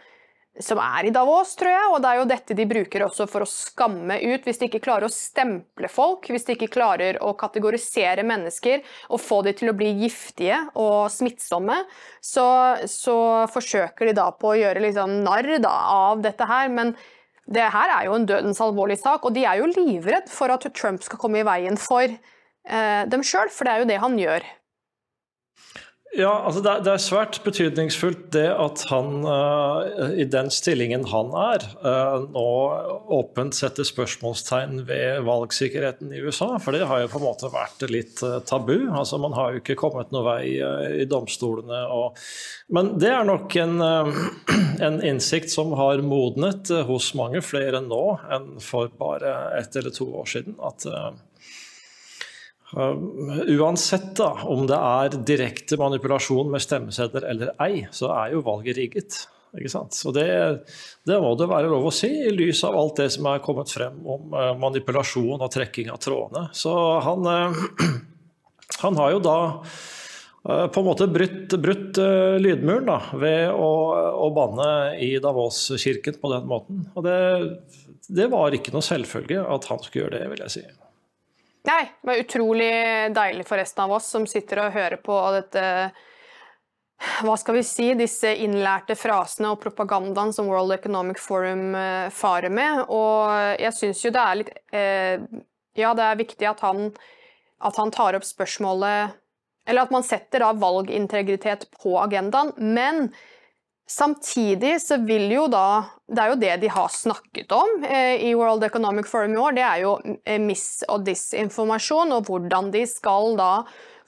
som 0.60 0.80
er 0.84 1.08
i 1.08 1.14
Davos, 1.16 1.54
tror 1.60 1.72
jeg. 1.72 1.90
Og 1.94 2.02
det 2.04 2.10
er 2.10 2.20
jo 2.20 2.30
dette 2.30 2.58
de 2.58 2.66
bruker 2.70 3.06
også 3.06 3.28
for 3.32 3.46
å 3.46 3.50
skamme 3.50 4.20
ut. 4.20 4.46
Hvis 4.46 4.60
de 4.60 4.68
ikke 4.68 4.82
klarer 4.84 5.08
å 5.08 5.14
stemple 5.14 5.90
folk, 5.92 6.28
hvis 6.30 6.48
de 6.48 6.56
ikke 6.58 6.72
klarer 6.74 7.20
å 7.24 7.34
kategorisere 7.40 8.26
mennesker 8.28 8.84
og 9.10 9.24
få 9.24 9.42
de 9.48 9.56
til 9.60 9.72
å 9.72 9.78
bli 9.78 9.94
giftige 10.04 10.60
og 10.80 11.08
smittsomme, 11.14 11.80
så, 12.22 12.50
så 12.90 13.18
forsøker 13.54 14.12
de 14.12 14.18
da 14.20 14.30
på 14.36 14.52
å 14.52 14.60
gjøre 14.60 14.84
liksom 14.90 15.22
narr 15.26 15.56
da, 15.64 15.76
av 15.96 16.24
dette 16.26 16.48
her. 16.50 16.70
Men 16.74 16.94
det 17.50 17.72
her 17.74 17.96
er 17.96 18.10
jo 18.10 18.20
en 18.20 18.28
dødens 18.30 18.62
alvorlig 18.62 19.00
sak, 19.02 19.26
og 19.26 19.34
de 19.34 19.48
er 19.48 19.62
jo 19.62 19.72
livredd 19.72 20.30
for 20.32 20.52
at 20.54 20.68
Trump 20.78 21.02
skal 21.06 21.22
komme 21.22 21.42
i 21.42 21.48
veien 21.48 21.80
for 21.82 22.06
eh, 22.06 23.04
dem 23.10 23.26
sjøl, 23.26 23.50
for 23.54 23.66
det 23.66 23.74
er 23.74 23.84
jo 23.84 23.90
det 23.90 24.02
han 24.04 24.20
gjør. 24.20 24.46
Ja, 26.18 26.32
altså 26.42 26.62
det, 26.66 26.90
er, 26.90 27.02
svært 27.02 27.38
betydningsfullt 27.46 28.32
det 28.34 28.48
at 28.50 28.82
han 28.90 29.22
eh, 29.30 30.16
i 30.24 30.26
den 30.26 30.48
stillingen 30.50 31.04
han 31.12 31.30
er, 31.38 31.66
eh, 31.86 32.16
nå 32.34 32.46
åpent 33.14 33.54
setter 33.54 33.86
spørsmålstegn 33.86 34.88
ved 34.88 35.22
valgsikkerheten 35.28 36.10
i 36.16 36.24
USA. 36.26 36.56
For 36.58 36.74
det 36.74 36.88
har 36.90 37.04
jo 37.04 37.12
på 37.14 37.22
en 37.22 37.28
måte 37.28 37.52
vært 37.54 37.86
litt 37.94 38.24
eh, 38.26 38.40
tabu. 38.50 38.90
Altså 38.90 39.22
Man 39.22 39.38
har 39.38 39.54
jo 39.54 39.62
ikke 39.62 39.78
kommet 39.78 40.10
noe 40.16 40.26
vei 40.26 40.58
i 40.98 41.06
domstolene. 41.10 41.86
Og, 41.94 42.18
men 42.74 42.96
det 42.98 43.14
er 43.14 43.30
nok 43.30 43.60
en, 43.62 43.78
en 44.90 45.02
innsikt 45.06 45.54
som 45.54 45.78
har 45.78 46.02
modnet 46.02 46.74
hos 46.90 47.14
mange 47.20 47.46
flere 47.46 47.86
nå 47.86 48.04
enn 48.34 48.56
for 48.66 48.90
bare 48.98 49.38
ett 49.62 49.78
eller 49.78 49.94
to 49.94 50.10
år 50.24 50.34
siden. 50.34 50.58
at 50.58 50.90
uansett 52.74 54.12
da, 54.20 54.30
om 54.46 54.68
det 54.70 54.78
er 54.78 55.18
direkte 55.26 55.78
manipulasjon 55.80 56.52
med 56.54 56.62
stemmesedler 56.62 57.26
eller 57.32 57.54
ei, 57.66 57.88
så 57.96 58.12
er 58.14 58.36
jo 58.36 58.46
valget 58.46 58.78
rigget. 58.78 59.24
Ikke 59.58 59.72
sant? 59.72 59.96
Så 59.98 60.12
det, 60.14 60.28
det 61.10 61.18
må 61.22 61.32
det 61.38 61.50
være 61.50 61.72
lov 61.72 61.88
å 61.90 61.94
si, 61.94 62.10
i 62.28 62.34
lys 62.34 62.62
av 62.68 62.78
alt 62.78 63.00
det 63.02 63.08
som 63.16 63.26
er 63.32 63.42
kommet 63.42 63.72
frem 63.74 63.98
om 64.06 64.36
eh, 64.38 64.52
manipulasjon 64.62 65.42
og 65.42 65.50
trekking 65.54 65.90
av 65.90 65.98
trådene. 66.04 66.52
Så 66.54 66.74
han, 67.06 67.26
eh, 67.26 67.64
han 68.84 69.00
har 69.02 69.16
jo 69.16 69.24
da 69.26 69.38
eh, 69.56 70.68
på 70.70 70.84
en 70.84 70.88
måte 70.92 71.10
brutt, 71.10 71.58
brutt 71.58 72.02
lydmuren 72.44 72.92
da, 72.92 73.00
ved 73.18 73.50
å, 73.56 73.72
å 74.28 74.30
banne 74.36 74.70
i 75.02 75.16
Davos-kirken 75.24 76.22
på 76.22 76.34
den 76.36 76.46
måten. 76.50 76.86
Og 76.94 77.08
det, 77.08 77.18
det 78.06 78.30
var 78.30 78.54
ikke 78.54 78.76
noe 78.76 78.86
selvfølge 78.86 79.42
at 79.42 79.72
han 79.72 79.82
skulle 79.82 80.06
gjøre 80.06 80.20
det, 80.20 80.30
vil 80.36 80.46
jeg 80.46 80.58
si. 80.60 80.68
Nei, 81.68 81.84
det 82.02 82.08
var 82.08 82.22
utrolig 82.22 82.72
deilig 83.16 83.44
for 83.48 83.60
resten 83.60 83.84
av 83.84 83.98
oss 83.98 84.08
som 84.14 84.28
sitter 84.28 84.62
og 84.64 84.76
hører 84.76 85.02
på 85.04 85.16
dette 85.36 85.64
Hva 87.24 87.36
skal 87.40 87.58
vi 87.58 87.64
si? 87.68 87.90
Disse 88.00 88.32
innlærte 88.46 88.96
frasene 88.96 89.52
og 89.52 89.60
propagandaen 89.64 90.32
som 90.36 90.48
World 90.52 90.78
Economic 90.78 91.20
Forum 91.20 91.76
eh, 91.76 92.08
farer 92.16 92.52
med. 92.52 92.86
Og 92.88 93.60
jeg 93.60 93.76
syns 93.76 94.04
jo 94.06 94.12
det 94.16 94.24
er 94.24 94.40
litt 94.40 94.54
eh, 94.72 95.26
Ja, 95.80 95.94
det 95.96 96.06
er 96.06 96.22
viktig 96.22 96.48
at 96.48 96.64
han, 96.64 96.90
at 97.60 97.80
han 97.80 97.92
tar 97.96 98.16
opp 98.16 98.28
spørsmålet 98.28 99.20
Eller 99.68 99.84
at 99.84 99.94
man 99.96 100.08
setter 100.08 100.44
da 100.44 100.54
valgintegritet 100.56 101.68
på 101.76 101.98
agendaen. 102.00 102.56
Men 102.56 103.12
Samtidig 103.90 104.76
så 104.84 105.00
vil 105.02 105.32
jo 105.34 105.48
da 105.50 105.86
Det 106.10 106.22
er 106.22 106.30
jo 106.34 106.40
det 106.42 106.56
de 106.62 106.70
har 106.70 106.90
snakket 106.94 107.52
om 107.54 107.84
eh, 107.86 108.22
i 108.30 108.36
World 108.38 108.64
Economic 108.64 109.10
Forum 109.10 109.34
i 109.34 109.42
år. 109.42 109.56
Det 109.58 109.66
er 109.66 109.82
jo 109.84 109.96
eh, 110.26 110.40
miss- 110.42 110.84
og 110.90 111.04
disinformasjon, 111.08 112.14
og 112.14 112.30
hvordan 112.30 112.70
de 112.74 112.84
skal 112.90 113.36
da 113.38 113.52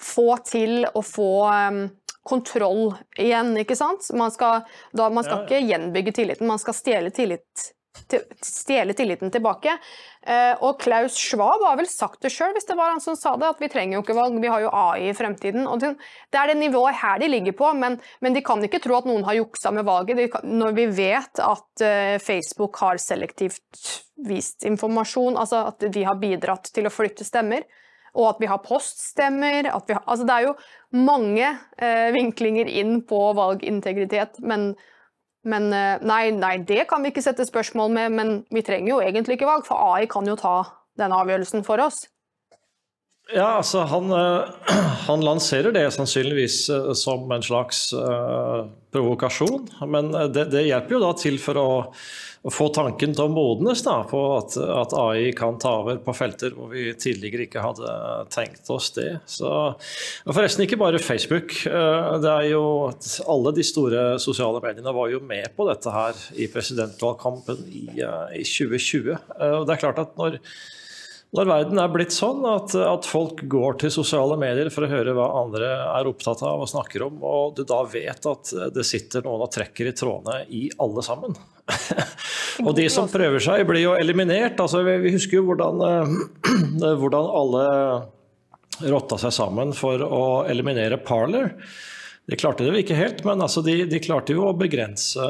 få 0.01 0.31
til 0.45 0.85
å 0.97 1.01
få 1.05 1.29
um, 1.49 1.83
kontroll 2.25 2.95
igjen, 3.21 3.53
ikke 3.61 3.77
sant? 3.77 4.07
Man 4.17 4.33
skal, 4.33 4.63
da, 4.97 5.09
man 5.13 5.25
skal 5.25 5.43
Ja. 5.43 5.45
ikke 5.45 5.61
gjenbygge 5.69 6.13
tilliten, 6.17 6.49
man 6.49 6.61
skal 6.61 6.77
stjele 6.77 7.13
tillit 7.13 7.67
stjele 8.45 8.93
tilliten 8.93 9.31
tilbake. 9.31 9.73
Eh, 10.21 10.53
og 10.63 10.79
Klaus 10.81 11.15
Schwab 11.17 11.63
har 11.65 11.77
vel 11.79 11.89
sagt 11.89 12.21
det 12.23 12.31
sjøl, 12.33 12.53
hvis 12.55 12.67
det 12.69 12.77
var 12.79 12.93
han 12.93 13.03
som 13.03 13.17
sa 13.17 13.33
det, 13.39 13.49
at 13.55 13.61
vi 13.61 13.69
trenger 13.71 13.97
jo 13.97 14.03
ikke 14.03 14.17
valg, 14.17 14.37
vi 14.41 14.51
har 14.51 14.63
jo 14.63 14.71
AI 14.75 15.09
i 15.09 15.15
fremtiden. 15.17 15.65
Og 15.67 15.81
det 15.81 16.39
er 16.39 16.51
det 16.51 16.59
nivået 16.59 16.99
her 17.01 17.21
de 17.21 17.31
ligger 17.31 17.57
på, 17.57 17.73
men, 17.77 17.97
men 18.21 18.37
de 18.37 18.43
kan 18.45 18.63
ikke 18.63 18.81
tro 18.83 18.99
at 18.99 19.09
noen 19.09 19.25
har 19.27 19.39
juksa 19.39 19.73
med 19.75 19.87
valget. 19.87 20.39
Når 20.45 20.77
vi 20.77 20.87
vet 21.01 21.43
at 21.43 21.83
uh, 21.85 22.15
Facebook 22.21 22.79
har 22.83 23.01
selektivt 23.01 23.91
vist 24.21 24.65
informasjon, 24.67 25.39
altså 25.39 25.65
at 25.71 25.87
de 25.91 26.03
har 26.05 26.19
bidratt 26.21 26.69
til 26.75 26.87
å 26.87 26.93
flytte 26.93 27.25
stemmer, 27.25 27.65
og 28.11 28.27
at 28.33 28.41
vi 28.43 28.49
har 28.51 28.59
poststemmer 28.63 29.69
vi 29.87 29.95
har, 29.95 30.03
altså 30.03 30.25
Det 30.27 30.35
er 30.35 30.47
jo 30.49 30.55
mange 30.99 31.45
eh, 31.79 32.09
vinklinger 32.11 32.67
inn 32.67 32.97
på 33.07 33.19
valgintegritet, 33.37 34.41
men 34.43 34.73
men 35.47 35.71
eh, 35.73 36.01
nei, 36.05 36.23
nei, 36.35 36.55
det 36.67 36.85
kan 36.89 37.03
vi 37.03 37.11
ikke 37.11 37.23
sette 37.25 37.47
spørsmål 37.47 37.93
med, 37.95 38.17
men 38.17 38.33
vi 38.53 38.63
trenger 38.65 38.93
jo 38.93 39.01
egentlig 39.01 39.39
ikke 39.39 39.49
valg, 39.49 39.65
for 39.67 39.81
AI 39.93 40.05
kan 40.11 40.27
jo 40.27 40.37
ta 40.39 40.55
den 41.01 41.15
avgjørelsen 41.15 41.65
for 41.65 41.81
oss. 41.81 42.03
Ja, 43.31 43.47
altså 43.61 43.85
han, 43.87 44.11
eh, 44.11 44.73
han, 45.07 45.23
lanserer 45.25 45.75
det 45.75 45.85
sannsynligvis 45.95 46.65
eh, 46.69 46.91
som 46.97 47.31
en 47.31 47.45
slags 47.45 47.93
uh, 47.93 48.67
provokasjon. 48.91 49.69
Men 49.87 50.11
det, 50.33 50.49
det, 50.51 50.67
hjelper 50.67 50.97
jo 50.97 51.05
da 51.05 51.13
til 51.19 51.39
for 51.41 51.61
å 51.61 51.69
få 52.49 52.71
tanken 52.73 53.11
til 53.13 53.27
å 53.27 53.31
modnes 53.31 53.83
da, 53.85 53.99
på 54.09 54.19
at, 54.39 54.55
at, 54.57 54.95
AI 54.97 55.29
kan 55.37 55.59
ta 55.61 55.75
over 55.83 55.99
på 56.01 56.13
felter 56.17 56.55
hvor 56.55 56.71
vi 56.73 56.87
tidligere 56.97 57.45
ikke 57.45 57.61
hadde 57.61 57.91
tenkt 58.33 58.69
oss 58.73 58.89
det. 58.95 59.19
Så, 59.29 59.51
forresten 60.25 60.65
ikke 60.65 60.79
bare 60.81 61.01
Facebook. 61.01 61.53
Eh, 61.69 62.11
det 62.23 62.31
er 62.31 62.49
jo 62.55 62.63
Alle 63.29 63.53
de 63.53 63.65
store 63.65 64.05
sosiale 64.23 64.61
mediene 64.63 64.95
var 64.95 65.11
jo 65.13 65.21
med 65.21 65.53
på 65.57 65.69
dette 65.69 65.93
her 65.93 66.17
i 66.33 66.49
presidentvalgkampen 66.49 67.61
i, 67.69 67.85
eh, 68.01 68.37
i 68.41 68.45
2020. 68.47 69.13
Eh, 69.13 69.57
og 69.59 69.67
det 69.67 69.75
er 69.75 69.83
klart 69.85 70.01
at 70.01 70.17
når 70.17 70.41
når 71.31 71.47
verden 71.47 71.79
er 71.79 71.91
blitt 71.93 72.11
sånn 72.11 72.41
at, 72.49 72.73
at, 72.75 73.07
folk 73.07 73.45
går 73.51 73.77
til 73.79 73.93
sosiale 73.93 74.35
medier 74.39 74.67
for 74.73 74.83
å 74.83 74.89
høre 74.91 75.13
hva 75.15 75.29
andre 75.39 75.69
er 75.85 76.09
opptatt 76.09 76.41
av 76.43 76.65
og 76.65 76.67
snakker 76.67 77.05
om, 77.05 77.21
og 77.23 77.53
du 77.55 77.63
da 77.67 77.79
vet 77.87 78.27
at 78.27 78.51
det 78.75 78.83
sitter 78.87 79.23
noen 79.23 79.45
og 79.45 79.51
trekker 79.53 79.87
i 79.87 79.93
trådene 79.95 80.41
i 80.51 80.65
alle 80.83 81.03
sammen. 81.07 81.37
og 82.65 82.73
de 82.75 82.89
som 82.91 83.07
prøver 83.11 83.43
seg, 83.43 83.63
blir 83.69 83.85
jo 83.85 83.93
eliminert. 83.95 84.59
Altså, 84.59 84.83
vi 84.83 85.13
husker 85.15 85.39
jo 85.39 85.45
hvordan, 85.47 85.85
eh, 85.87 86.91
hvordan 86.99 87.31
alle 87.39 87.63
rotta 88.91 89.19
seg 89.21 89.31
sammen 89.35 89.71
for 89.77 90.03
å 90.03 90.23
eliminere 90.51 90.99
Parler. 90.99 91.53
De 92.27 92.37
klarte 92.39 92.65
det 92.65 92.73
jo 92.73 92.83
ikke 92.83 92.97
helt, 92.99 93.23
men 93.27 93.39
altså 93.43 93.63
de, 93.65 93.85
de, 93.89 94.03
klarte 94.03 94.35
jo 94.35 94.49
å 94.49 94.57
begrense 94.57 95.23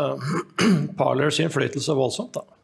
Parlers 1.00 1.40
innflytelse 1.44 1.94
voldsomt. 1.98 2.42
da. 2.42 2.61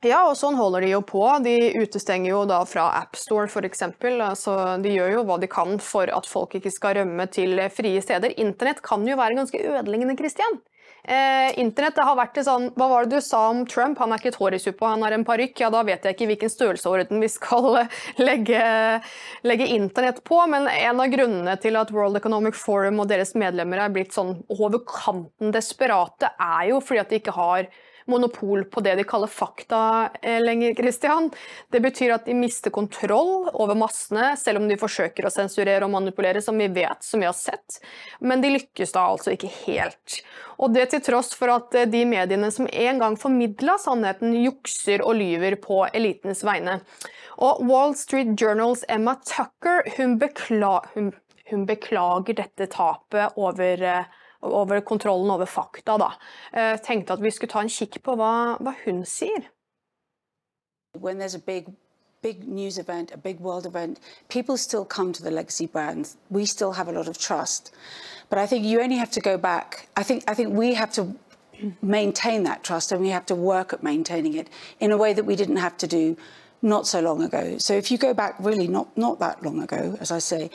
Ja, 0.00 0.22
og 0.30 0.36
sånn 0.40 0.56
holder 0.56 0.80
de 0.80 0.94
jo 0.94 1.02
på. 1.04 1.20
De 1.44 1.54
utestenger 1.76 2.30
jo 2.32 2.44
da 2.48 2.62
fra 2.64 2.86
AppStore 3.02 3.50
f.eks. 3.50 3.82
Altså, 3.84 4.54
de 4.80 4.94
gjør 4.94 5.18
jo 5.18 5.24
hva 5.28 5.36
de 5.42 5.48
kan 5.52 5.76
for 5.84 6.08
at 6.08 6.28
folk 6.28 6.56
ikke 6.56 6.72
skal 6.72 6.96
rømme 6.96 7.26
til 7.28 7.60
frie 7.74 8.00
steder. 8.00 8.32
Internett 8.40 8.80
kan 8.86 9.04
jo 9.04 9.18
være 9.20 9.36
ganske 9.36 9.60
ødeleggende, 9.60 10.16
Christian. 10.16 10.56
Eh, 11.04 11.58
Internett 11.60 11.96
det 11.96 12.04
har 12.04 12.16
vært 12.18 12.34
det 12.36 12.42
sånn 12.44 12.66
Hva 12.76 12.86
var 12.90 13.06
det 13.08 13.16
du 13.16 13.24
sa 13.24 13.38
om 13.48 13.62
Trump? 13.64 13.96
Han 14.02 14.12
er 14.12 14.20
ikke 14.20 14.34
et 14.34 14.36
hår 14.36 14.56
i 14.58 14.58
suppa, 14.60 14.90
han 14.92 15.04
er 15.04 15.14
en 15.16 15.24
parykk. 15.24 15.62
Ja, 15.66 15.70
da 15.72 15.80
vet 15.84 16.04
jeg 16.04 16.16
ikke 16.16 16.30
hvilken 16.32 16.52
størrelsesorden 16.52 17.20
vi 17.20 17.30
skal 17.32 17.68
legge, 18.28 18.64
legge, 19.44 19.68
Internett 19.76 20.24
på. 20.24 20.40
Men 20.48 20.64
en 20.72 21.04
av 21.04 21.12
grunnene 21.12 21.58
til 21.60 21.76
at 21.80 21.92
World 21.92 22.16
Economic 22.20 22.56
Forum 22.56 23.04
og 23.04 23.12
deres 23.12 23.36
medlemmer 23.36 23.84
er 23.84 23.92
blitt 23.92 24.16
sånn 24.16 24.38
over 24.56 24.80
kanten 24.88 25.52
desperate, 25.52 26.32
er 26.40 26.70
jo 26.72 26.80
fordi 26.80 27.04
at 27.04 27.12
de 27.12 27.20
ikke 27.20 27.36
har 27.36 27.68
monopol 28.10 28.64
på 28.68 28.82
det 28.84 28.96
de 28.98 29.04
kaller 29.08 29.30
fakta 29.30 30.10
eh, 30.22 30.40
lenger, 30.42 30.74
Christian. 30.74 31.30
Det 31.70 31.80
betyr 31.80 32.16
at 32.16 32.26
de 32.28 32.34
mister 32.36 32.74
kontroll 32.74 33.48
over 33.52 33.78
massene, 33.78 34.34
selv 34.40 34.62
om 34.62 34.68
de 34.68 34.78
forsøker 34.80 35.26
å 35.26 35.32
sensurere 35.32 35.86
og 35.86 35.94
manipulere, 35.94 36.42
som 36.42 36.58
vi 36.58 36.68
vet, 36.74 37.00
som 37.06 37.22
vi 37.22 37.28
har 37.28 37.36
sett. 37.38 37.80
Men 38.20 38.42
de 38.42 38.52
lykkes 38.56 38.96
da 38.96 39.06
altså 39.12 39.34
ikke 39.36 39.52
helt. 39.62 40.20
Og 40.60 40.74
det 40.74 40.90
til 40.92 41.02
tross 41.06 41.32
for 41.38 41.52
at 41.54 41.74
eh, 41.78 41.88
de 41.88 42.04
mediene 42.08 42.50
som 42.52 42.68
en 42.68 43.00
gang 43.00 43.16
formidla 43.20 43.78
sannheten, 43.80 44.36
jukser 44.44 45.06
og 45.06 45.16
lyver 45.20 45.56
på 45.62 45.84
elitens 45.94 46.44
vegne. 46.46 46.80
Og 47.40 47.62
Wall 47.64 47.96
Street 47.96 48.34
Journals 48.36 48.84
Emma 48.88 49.16
Tucker 49.24 49.86
hun, 49.96 50.18
bekla 50.20 50.80
hun, 50.94 51.14
hun 51.48 51.64
beklager 51.68 52.36
dette 52.42 52.68
tapet 52.74 53.38
over 53.40 53.82
uh, 53.82 54.19
over 54.42 54.80
kontrollen 54.80 55.30
over 55.30 55.46
fakta. 55.46 55.96
Da. 55.98 56.12
Eh, 56.52 56.78
tenkte 56.78 57.12
at 57.12 57.22
vi 57.22 57.30
skulle 57.30 57.50
ta 57.50 57.60
en 57.60 57.68
kikk 57.68 58.02
på 58.02 58.16
hva, 58.16 58.56
hva 58.60 58.74
hun 58.84 59.04
sier. 59.04 59.50
When 60.98 61.18
there's 61.18 61.36
a 61.36 61.44
big 61.46 61.68
big 62.22 62.46
news 62.48 62.78
event, 62.78 63.10
a 63.14 63.16
big 63.16 63.40
world 63.40 63.66
event, 63.66 63.98
people 64.28 64.56
still 64.56 64.84
come 64.84 65.12
to 65.12 65.22
the 65.22 65.30
legacy 65.30 65.66
brands. 65.66 66.16
We 66.28 66.44
still 66.44 66.72
have 66.72 66.88
a 66.88 66.92
lot 66.92 67.08
of 67.08 67.18
trust. 67.18 67.72
But 68.28 68.38
I 68.38 68.46
think 68.46 68.64
you 68.64 68.80
only 68.80 68.96
have 68.96 69.10
to 69.12 69.20
go 69.20 69.38
back. 69.38 69.88
I 69.96 70.02
think 70.02 70.24
I 70.28 70.34
think 70.34 70.52
we 70.52 70.74
have 70.74 70.92
to 70.94 71.14
maintain 71.82 72.44
that 72.44 72.62
trust 72.62 72.92
and 72.92 73.00
we 73.00 73.10
have 73.10 73.26
to 73.26 73.34
work 73.34 73.72
at 73.72 73.82
maintaining 73.82 74.34
it 74.34 74.48
in 74.78 74.92
a 74.92 74.96
way 74.96 75.12
that 75.12 75.24
we 75.24 75.36
didn't 75.36 75.56
have 75.58 75.76
to 75.76 75.86
do 75.86 76.16
not 76.62 76.86
so 76.86 77.00
long 77.00 77.22
ago. 77.22 77.56
So 77.58 77.74
if 77.74 77.90
you 77.90 77.98
go 77.98 78.14
back 78.14 78.36
really 78.38 78.68
not 78.68 78.96
not 78.96 79.18
that 79.20 79.42
long 79.42 79.62
ago, 79.62 79.96
as 80.00 80.10
I 80.10 80.18
say, 80.18 80.50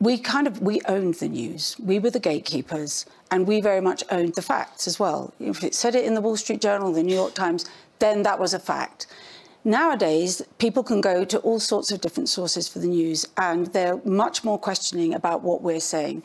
we 0.00 0.18
kind 0.18 0.46
of 0.46 0.60
we 0.60 0.80
owned 0.88 1.14
the 1.14 1.28
news. 1.28 1.76
We 1.82 1.98
were 1.98 2.10
the 2.10 2.20
gatekeepers, 2.20 3.06
and 3.30 3.46
we 3.46 3.60
very 3.60 3.80
much 3.80 4.04
owned 4.10 4.34
the 4.34 4.42
facts 4.42 4.86
as 4.86 4.98
well. 4.98 5.32
If 5.40 5.64
it 5.64 5.74
said 5.74 5.94
it 5.94 6.04
in 6.04 6.14
the 6.14 6.20
Wall 6.20 6.36
Street 6.36 6.60
Journal, 6.60 6.92
the 6.92 7.02
New 7.02 7.14
York 7.14 7.34
Times, 7.34 7.64
then 7.98 8.22
that 8.22 8.38
was 8.38 8.54
a 8.54 8.58
fact. 8.58 9.06
Nowadays, 9.64 10.42
people 10.58 10.84
can 10.84 11.00
go 11.00 11.24
to 11.24 11.38
all 11.38 11.58
sorts 11.58 11.90
of 11.90 12.00
different 12.00 12.28
sources 12.28 12.68
for 12.68 12.78
the 12.78 12.86
news, 12.86 13.26
and 13.36 13.66
they're 13.72 14.00
much 14.04 14.44
more 14.44 14.58
questioning 14.58 15.14
about 15.14 15.42
what 15.42 15.62
we're 15.62 15.80
saying. 15.80 16.22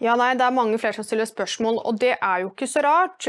Ja, 0.00 0.16
nei, 0.16 0.34
Det 0.34 0.40
er 0.40 0.50
mange 0.50 0.78
flere 0.78 0.92
som 0.92 1.04
stiller 1.04 1.24
spørsmål, 1.24 1.78
og 1.84 2.00
det 2.00 2.14
er 2.22 2.36
jo 2.38 2.50
ikke 2.50 2.66
så 2.66 2.80
rart. 2.80 3.28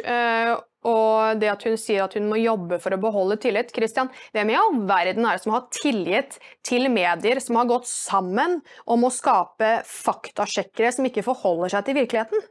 Og 0.88 1.42
det 1.42 1.52
at 1.52 1.66
hun 1.68 1.78
sier 1.78 2.06
at 2.06 2.16
hun 2.18 2.30
må 2.32 2.40
jobbe 2.42 2.80
for 2.82 2.96
å 2.96 3.02
beholde 3.02 3.38
tillit. 3.42 3.74
Christian, 3.76 4.10
hvem 4.34 4.54
i 4.54 4.58
all 4.58 4.80
verden 4.90 5.28
er 5.28 5.38
det 5.38 5.46
som 5.46 5.54
har 5.54 5.68
tillit 5.76 6.40
til 6.66 6.90
medier 6.94 7.42
som 7.44 7.60
har 7.60 7.70
gått 7.70 7.90
sammen 7.90 8.60
om 8.90 9.06
å 9.06 9.14
skape 9.14 9.82
faktasjekkere 9.88 10.94
som 10.96 11.06
ikke 11.10 11.26
forholder 11.28 11.76
seg 11.76 11.86
til 11.88 12.02
virkeligheten? 12.02 12.50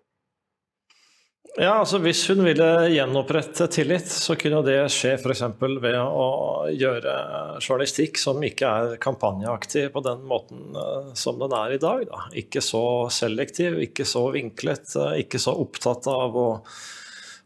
Ja, 1.58 1.72
altså 1.80 1.98
Hvis 1.98 2.20
hun 2.30 2.44
ville 2.46 2.66
gjenopprette 2.92 3.66
tillit, 3.74 4.06
så 4.06 4.36
kunne 4.38 4.60
det 4.62 4.76
skje 4.94 5.16
f.eks. 5.16 5.42
ved 5.82 5.96
å 5.98 6.28
gjøre 6.70 7.14
journalistikk 7.58 8.20
som 8.22 8.38
ikke 8.46 8.70
er 8.70 8.94
kampanjeaktig 9.02 9.88
på 9.90 10.02
den 10.06 10.22
måten 10.30 10.78
eh, 10.78 11.10
som 11.18 11.40
den 11.42 11.56
er 11.56 11.74
i 11.74 11.80
dag. 11.82 12.04
Da. 12.06 12.22
Ikke 12.38 12.62
så 12.62 12.84
selektiv, 13.10 13.80
ikke 13.82 14.06
så 14.06 14.28
vinklet, 14.36 14.94
eh, 14.94 15.24
ikke 15.24 15.42
så 15.42 15.56
opptatt 15.58 16.06
av 16.12 16.38
å 16.38 16.48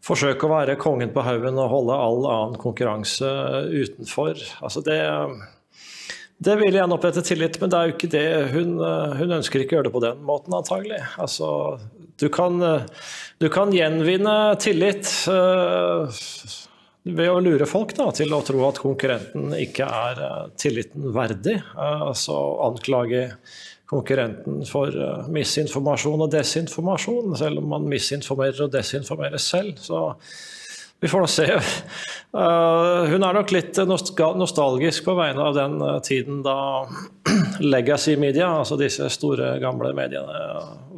forsøke 0.05 0.47
å 0.47 0.53
være 0.53 0.79
kongen 0.81 1.13
på 1.15 1.25
haugen 1.25 1.59
og 1.61 1.73
holde 1.73 1.99
all 2.07 2.27
annen 2.29 2.61
konkurranse 2.61 3.29
utenfor. 3.73 4.41
Altså 4.65 4.83
det, 4.85 4.99
det 6.45 6.59
vil 6.61 6.77
gjenopprette 6.77 7.25
tillit, 7.25 7.57
men 7.63 7.73
det 7.73 7.79
er 7.79 7.89
jo 7.89 7.97
ikke 7.97 8.13
det. 8.13 8.27
Hun, 8.53 8.77
hun 9.21 9.39
ønsker 9.39 9.65
ikke 9.65 9.77
å 9.77 9.81
gjøre 9.81 9.89
det 9.89 9.95
på 9.97 10.05
den 10.05 10.21
måten, 10.29 10.57
antagelig. 10.59 11.01
Altså, 11.17 11.49
du, 12.21 12.29
kan, 12.33 12.61
du 13.41 13.49
kan 13.53 13.73
gjenvinne 13.75 14.37
tillit 14.63 15.09
uh, 15.31 16.05
ved 17.05 17.31
å 17.31 17.41
lure 17.45 17.69
folk 17.69 17.97
da, 17.97 18.11
til 18.17 18.35
å 18.37 18.43
tro 18.45 18.61
at 18.69 18.83
konkurrenten 18.83 19.57
ikke 19.57 19.89
er 19.89 20.25
tilliten 20.61 21.15
verdig. 21.17 21.61
Uh, 21.79 22.11
altså 22.11 22.37
anklage 22.69 23.31
konkurrenten 23.95 24.65
for 24.69 24.91
uh, 24.95 25.29
misinformasjon 25.33 26.27
og 26.27 26.33
desinformasjon, 26.35 27.37
selv 27.39 27.63
om 27.63 27.71
man 27.77 27.87
misinformerer 27.91 28.67
og 28.67 28.75
desinformerer 28.75 29.43
selv. 29.43 29.79
Så 29.83 30.03
vi 31.01 31.11
får 31.11 31.25
nå 31.25 31.31
se. 31.31 31.47
Uh, 32.35 33.07
hun 33.13 33.23
er 33.23 33.37
nok 33.37 33.55
litt 33.55 33.79
nostalgisk 33.87 35.07
på 35.07 35.17
vegne 35.19 35.49
av 35.49 35.57
den 35.57 35.79
uh, 35.83 35.99
tiden 36.05 36.43
da 36.47 36.57
legacy 37.75 38.17
media, 38.21 38.51
altså 38.61 38.79
disse 38.81 39.09
store, 39.13 39.55
gamle 39.63 39.95
mediene, 39.97 40.45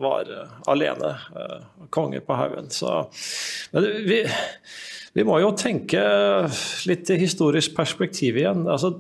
var 0.01 0.29
alene 0.69 1.15
konge 1.93 2.21
på 2.25 2.37
haugen. 2.37 2.69
Men 3.73 3.91
vi, 4.07 4.21
vi 5.17 5.25
må 5.25 5.39
jo 5.41 5.55
tenke 5.57 6.01
litt 6.89 7.09
i 7.09 7.21
historisk 7.21 7.77
perspektiv 7.77 8.37
igjen. 8.37 8.67
Altså, 8.69 8.93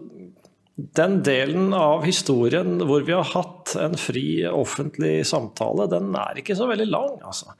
den 0.76 1.22
delen 1.24 1.72
av 1.74 2.04
historien 2.04 2.76
hvor 2.84 3.04
vi 3.06 3.14
har 3.16 3.24
hatt 3.32 3.72
en 3.80 3.96
fri 3.96 4.44
offentlig 4.48 5.22
samtale, 5.28 5.88
den 5.88 6.10
er 6.20 6.42
ikke 6.42 6.56
så 6.58 6.68
veldig 6.68 6.88
lang. 6.90 7.14
Altså. 7.24 7.54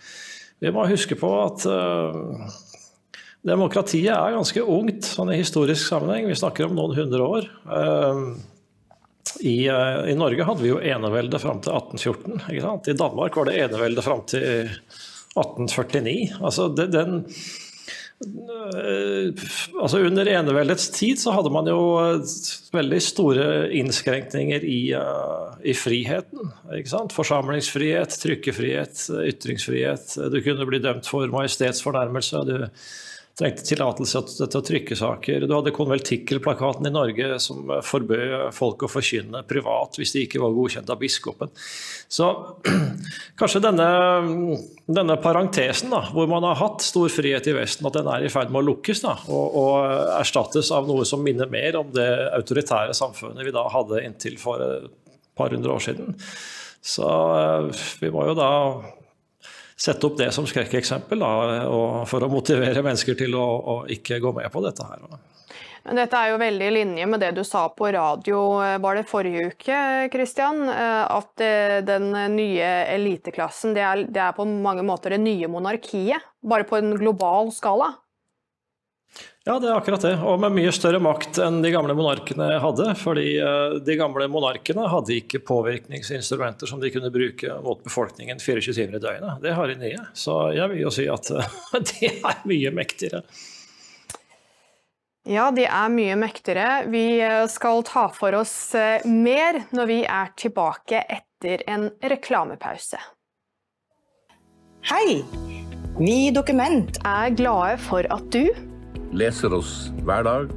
Vi 0.60 0.72
må 0.72 0.84
huske 0.88 1.16
på 1.16 1.30
at 1.40 1.64
uh, 1.64 2.44
demokratiet 3.46 4.12
er 4.12 4.36
ganske 4.36 4.60
ungt 4.60 5.08
sånn 5.08 5.32
i 5.32 5.40
historisk 5.40 5.88
sammenheng. 5.88 6.28
Vi 6.28 6.36
snakker 6.36 6.68
om 6.68 6.76
noen 6.76 6.96
hundre 6.98 7.30
år. 7.38 7.48
Uh, 7.64 8.36
i, 9.40 9.64
uh, 9.72 10.04
i, 10.04 10.16
Norge 10.16 10.44
hadde 10.48 10.64
vi 10.64 10.74
jo 10.74 10.80
enevelde 10.80 11.40
fram 11.40 11.64
til 11.64 11.72
1814. 11.72 12.88
I 12.92 12.98
Danmark 13.00 13.40
var 13.40 13.48
det 13.48 13.56
enevelde 13.64 14.04
fram 14.04 14.26
til 14.28 14.68
1849. 15.36 16.36
Altså, 16.42 16.68
det, 16.76 16.90
den 16.92 17.22
altså 18.24 19.98
Under 20.00 20.28
eneveldets 20.30 20.88
tid 20.94 21.20
så 21.20 21.34
hadde 21.36 21.52
man 21.52 21.68
jo 21.68 21.80
veldig 22.72 23.00
store 23.04 23.48
innskrenkninger 23.76 24.64
i, 24.64 24.80
i 25.60 25.74
friheten. 25.76 26.54
Forsamlingsfrihet, 27.12 28.16
trykkefrihet, 28.22 29.02
ytringsfrihet. 29.20 30.16
Du 30.32 30.40
kunne 30.40 30.68
bli 30.68 30.80
dømt 30.84 31.08
for 31.10 31.28
majestetsfornærmelse. 31.34 32.44
Du 32.48 32.56
trengte 33.36 33.66
tillatelse 33.68 34.22
til 34.32 34.56
å 34.56 34.62
trykke 34.64 34.96
saker. 34.96 35.44
Du 35.44 35.52
hadde 35.52 35.74
konveltikkelplakaten 35.76 36.88
i 36.88 36.92
Norge 36.92 37.36
som 37.42 37.68
forbød 37.84 38.54
folk 38.56 38.86
å 38.86 38.88
forkynne 38.88 39.42
privat 39.48 39.98
hvis 40.00 40.14
de 40.14 40.22
ikke 40.24 40.40
var 40.40 40.54
godkjent 40.56 40.92
av 40.92 41.00
biskopen. 41.02 41.52
Så 42.08 42.30
kanskje 43.40 43.62
denne, 43.66 43.88
denne 44.88 45.18
parentesen, 45.20 45.92
da, 45.92 46.06
hvor 46.16 46.30
man 46.32 46.48
har 46.48 46.56
hatt 46.62 46.84
stor 46.86 47.12
frihet 47.12 47.50
i 47.52 47.56
Vesten, 47.58 47.88
at 47.90 47.98
den 47.98 48.08
er 48.08 48.24
i 48.24 48.32
ferd 48.32 48.52
med 48.54 48.62
å 48.62 48.68
lukkes 48.70 49.04
da, 49.04 49.18
og, 49.28 49.60
og 49.60 50.12
erstattes 50.16 50.72
av 50.72 50.88
noe 50.88 51.04
som 51.08 51.24
minner 51.24 51.50
mer 51.52 51.76
om 51.82 51.92
det 51.92 52.08
autoritære 52.38 52.96
samfunnet 52.96 53.44
vi 53.44 53.56
da 53.56 53.68
hadde 53.72 54.04
inntil 54.06 54.40
for 54.40 54.64
et 54.64 54.88
par 55.36 55.52
hundre 55.52 55.76
år 55.76 55.90
siden. 55.90 56.16
Så 56.86 57.04
eh, 57.04 57.84
vi 58.00 58.12
må 58.14 58.24
jo 58.30 58.38
da 58.38 58.50
sette 59.76 60.08
opp 60.08 60.18
det 60.18 60.30
som 60.32 60.46
skrekkeksempel 60.48 61.22
for 62.08 62.24
å 62.24 62.32
motivere 62.32 62.84
mennesker 62.84 63.18
til 63.18 63.36
å, 63.36 63.44
å, 63.44 63.74
ikke 63.92 64.20
gå 64.24 64.32
med 64.38 64.48
på 64.52 64.62
dette 64.64 64.86
her. 64.88 65.02
Men 65.86 66.00
dette 66.00 66.18
er 66.18 66.32
jo 66.32 66.38
veldig 66.40 66.66
i 66.66 66.74
linje 66.74 67.06
med 67.06 67.22
det 67.22 67.28
du 67.36 67.44
sa 67.46 67.68
på 67.70 67.92
radio 67.94 68.40
var 68.82 68.98
det 68.98 69.04
forrige 69.06 69.52
uke, 69.52 69.76
Christian, 70.10 70.64
at 70.66 71.44
den 71.86 72.08
nye 72.34 72.70
eliteklassen 72.96 73.76
det 73.76 73.84
er, 73.86 74.02
det 74.08 74.24
er 74.24 74.34
på 74.34 74.48
mange 74.48 74.82
måter 74.86 75.14
det 75.14 75.20
nye 75.22 75.50
monarkiet, 75.52 76.24
bare 76.42 76.66
på 76.66 76.80
en 76.80 76.96
global 76.98 77.52
skala. 77.54 77.92
Ja, 79.46 79.60
det 79.62 79.68
er 79.68 79.76
akkurat 79.78 80.02
det. 80.02 80.16
Og 80.26 80.40
med 80.42 80.56
mye 80.56 80.72
større 80.74 80.98
makt 80.98 81.38
enn 81.38 81.60
de 81.62 81.70
gamle 81.70 81.94
monarkene 81.94 82.48
hadde. 82.58 82.88
Fordi 82.98 83.36
eh, 83.38 83.76
de 83.86 83.94
gamle 83.94 84.26
monarkene 84.26 84.88
hadde 84.90 85.14
ikke 85.20 85.38
påvirkningsinstrumenter 85.46 86.66
som 86.66 86.82
de 86.82 86.90
kunne 86.90 87.12
bruke 87.14 87.54
mot 87.62 87.78
befolkningen 87.84 88.42
24 88.42 88.74
timer 88.74 88.98
i 88.98 89.02
døgnet. 89.04 89.38
Det 89.46 89.54
har 89.54 89.70
de 89.70 89.78
nye. 89.78 90.02
Så 90.18 90.34
jeg 90.56 90.66
vil 90.74 90.82
jo 90.82 90.90
si 90.90 91.06
at 91.06 91.30
de 91.92 92.10
er 92.10 92.42
mye 92.42 92.74
mektigere. 92.74 93.22
Ja, 95.30 95.52
de 95.54 95.70
er 95.70 95.94
mye 95.94 96.18
mektigere. 96.18 96.82
Vi 96.90 97.06
eh, 97.22 97.46
skal 97.46 97.86
ta 97.86 98.08
for 98.10 98.34
oss 98.42 98.58
eh, 98.74 99.06
mer 99.06 99.62
når 99.70 99.92
vi 99.94 100.02
er 100.10 100.34
tilbake 100.34 101.06
etter 101.06 101.62
en 101.70 101.92
reklamepause. 102.02 102.98
Hei! 104.90 105.20
Ny 106.02 106.32
Dokument 106.34 106.98
er 107.06 107.30
glade 107.38 107.78
for 107.86 108.10
at 108.10 108.26
du 108.34 108.50
leser 109.12 109.54
oss 109.54 109.90
hver 110.06 110.22
dag, 110.26 110.48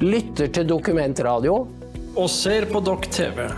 lytter 0.00 0.48
til 0.52 0.66
dokumentradio 0.68 1.68
og 2.16 2.30
ser 2.30 2.66
på 2.70 2.80
Dokk 2.84 3.10
TV. 3.12 3.50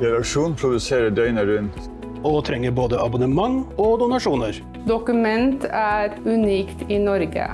Redaksjonen 0.00 0.56
produserer 0.56 1.10
døgnet 1.12 1.46
rundt. 1.48 1.74
Og 2.20 2.44
trenger 2.44 2.68
både 2.76 2.98
abonnement 3.00 3.64
og 3.80 3.98
donasjoner. 4.02 4.52
Dokument 4.84 5.64
er 5.64 6.12
unikt 6.26 6.82
i 6.92 6.98
Norge. 7.00 7.46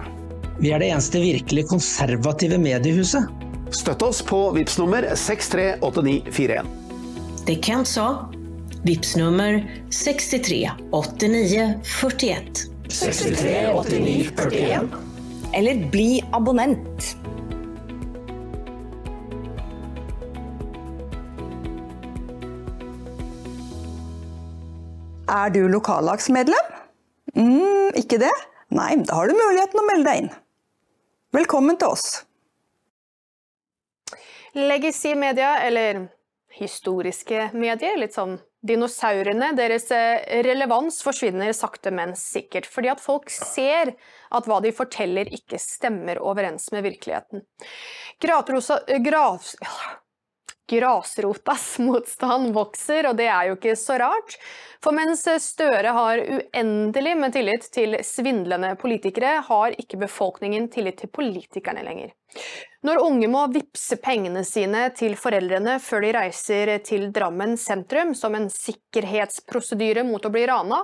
Vi 0.59 0.73
er 0.75 0.79
det 0.83 0.89
eneste 0.91 1.21
virkelig 1.23 1.69
konservative 1.71 2.59
mediehuset. 2.59 3.23
Støtt 3.71 4.03
oss 4.03 4.23
på 4.27 4.51
VIPS 4.57 4.79
nummer 4.81 5.07
638941. 5.15 6.67
Det 7.47 7.63
Kent 7.63 7.87
sa. 7.91 8.27
VIPS 8.87 9.17
nummer 9.21 9.63
638941. 9.95 12.71
638941 12.91 15.16
eller 15.57 15.91
bli 15.91 16.21
abonnent. 16.33 17.17
Er 25.29 25.51
du 25.51 25.63
lokallagsmedlem? 25.73 26.75
Mm, 27.37 27.97
ikke 27.97 28.21
det? 28.21 28.33
Nei, 28.77 28.93
da 29.09 29.17
har 29.17 29.31
du 29.31 29.39
muligheten 29.39 29.81
å 29.81 29.87
melde 29.89 30.11
deg 30.11 30.21
inn. 30.23 30.31
Velkommen 31.37 31.81
til 31.81 31.97
oss. 31.97 32.07
Legacy 34.57 35.15
Media, 35.17 35.57
eller 35.65 36.07
historiske 36.57 37.51
medier, 37.57 37.97
litt 38.01 38.17
sånn 38.17 38.37
dinosaurene, 38.67 39.53
deres 39.59 39.91
eh, 39.95 40.25
relevans 40.47 41.01
forsvinner 41.05 41.53
sakte, 41.57 41.93
men 41.95 42.15
sikkert. 42.19 42.69
Fordi 42.71 42.93
at 42.93 43.03
folk 43.03 43.31
ser 43.33 43.95
at 44.35 44.49
hva 44.49 44.61
de 44.65 44.73
forteller 44.75 45.31
ikke 45.35 45.61
stemmer 45.63 46.21
overens 46.23 46.71
med 46.75 46.87
virkeligheten. 46.87 47.47
Gratrosa, 48.23 48.81
eh, 48.89 49.03
gras, 49.05 49.55
grasrotas 50.71 51.77
motstand 51.87 52.53
vokser, 52.57 53.09
og 53.11 53.19
det 53.19 53.29
er 53.31 53.51
jo 53.51 53.59
ikke 53.59 53.77
så 53.79 53.99
rart. 54.03 54.37
For 54.85 54.95
mens 54.95 55.25
Støre 55.43 55.93
har 55.97 56.21
uendelig 56.21 57.17
med 57.19 57.35
tillit 57.35 57.67
til 57.75 57.97
svindlende 58.07 58.75
politikere, 58.81 59.41
har 59.47 59.77
ikke 59.79 60.01
befolkningen 60.05 60.69
tillit 60.73 61.01
til 61.03 61.11
politikerne 61.11 61.85
lenger. 61.87 62.13
Når 62.87 63.01
unge 63.03 63.29
må 63.33 63.47
vippse 63.51 63.97
pengene 64.03 64.45
sine 64.47 64.91
til 64.95 65.17
foreldrene 65.19 65.79
før 65.83 66.05
de 66.05 66.13
reiser 66.19 66.77
til 66.87 67.09
Drammen 67.15 67.57
sentrum 67.59 68.13
som 68.15 68.37
en 68.37 68.51
sikkerhetsprosedyre 68.53 70.05
mot 70.07 70.23
å 70.23 70.33
bli 70.35 70.45
rana, 70.47 70.83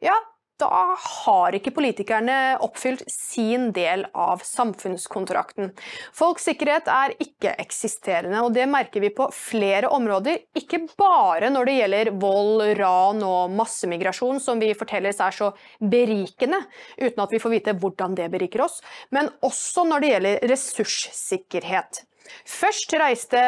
ja, 0.00 0.14
da 0.62 0.94
har 0.96 1.56
ikke 1.56 1.72
politikerne 1.74 2.36
oppfylt 2.62 3.02
sin 3.10 3.70
del 3.74 4.04
av 4.14 4.44
samfunnskontrakten. 4.46 5.72
Folks 6.14 6.46
sikkerhet 6.48 6.90
er 6.92 7.14
ikke-eksisterende, 7.22 8.42
og 8.44 8.54
det 8.56 8.68
merker 8.70 9.02
vi 9.02 9.12
på 9.14 9.28
flere 9.34 9.90
områder. 9.92 10.44
Ikke 10.58 10.84
bare 10.98 11.50
når 11.52 11.68
det 11.68 11.76
gjelder 11.78 12.12
vold, 12.22 12.64
ran 12.78 13.24
og 13.26 13.56
massemigrasjon, 13.58 14.40
som 14.42 14.62
vi 14.62 14.72
fortelles 14.78 15.20
er 15.22 15.34
så 15.34 15.50
berikende, 15.80 16.62
uten 17.00 17.24
at 17.24 17.34
vi 17.34 17.42
får 17.42 17.56
vite 17.56 17.76
hvordan 17.82 18.16
det 18.18 18.30
beriker 18.32 18.64
oss, 18.66 18.80
men 19.10 19.30
også 19.42 19.86
når 19.88 20.04
det 20.04 20.14
gjelder 20.14 20.48
ressurssikkerhet. 20.52 22.04
Først 22.48 22.94
reiste 22.96 23.42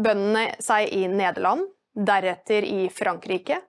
bøndene 0.00 0.48
seg 0.64 0.90
i 0.96 1.04
Nederland, 1.10 1.68
deretter 1.94 2.64
i 2.66 2.88
Frankrike, 2.90 3.60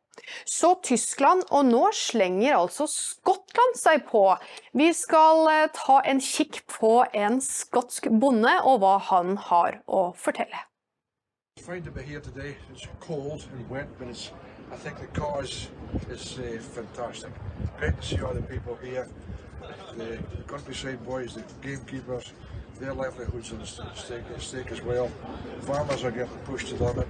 så 0.45 0.75
Tyskland, 0.83 1.43
og 1.51 1.65
nå 1.65 1.89
slenger 1.93 2.57
altså 2.57 2.87
Skottland 2.91 3.77
seg 3.79 4.05
på. 4.09 4.23
Vi 4.73 4.91
skal 4.95 5.47
eh, 5.51 5.67
ta 5.75 6.01
en 6.05 6.21
kikk 6.23 6.61
på 6.71 6.93
en 7.13 7.41
skotsk 7.43 8.09
bonde 8.09 8.53
og 8.63 8.79
hva 8.83 8.97
han 9.11 9.37
har 9.49 9.81
å 9.87 10.07
fortelle. 10.17 10.65
I 14.71 14.77
think 14.77 14.99
the 14.99 15.07
cause 15.07 15.69
is 16.09 16.39
uh, 16.39 16.59
fantastic. 16.59 17.31
Great 17.77 17.95
to 18.01 18.03
see 18.05 18.19
all 18.19 18.33
the 18.33 18.41
people 18.41 18.75
here. 18.81 19.07
The 19.95 20.19
countryside 20.47 21.05
boys, 21.05 21.35
the 21.35 21.43
gamekeepers, 21.61 22.33
their 22.79 22.93
livelihoods 22.93 23.51
are 23.53 23.61
at 23.61 23.97
stake, 24.41 24.71
as 24.71 24.81
well. 24.81 25.09
Farmers 25.61 26.03
are 26.03 26.11
getting 26.11 26.37
pushed 26.39 26.67
to 26.69 26.75
the 26.75 26.83
limit. 26.83 27.07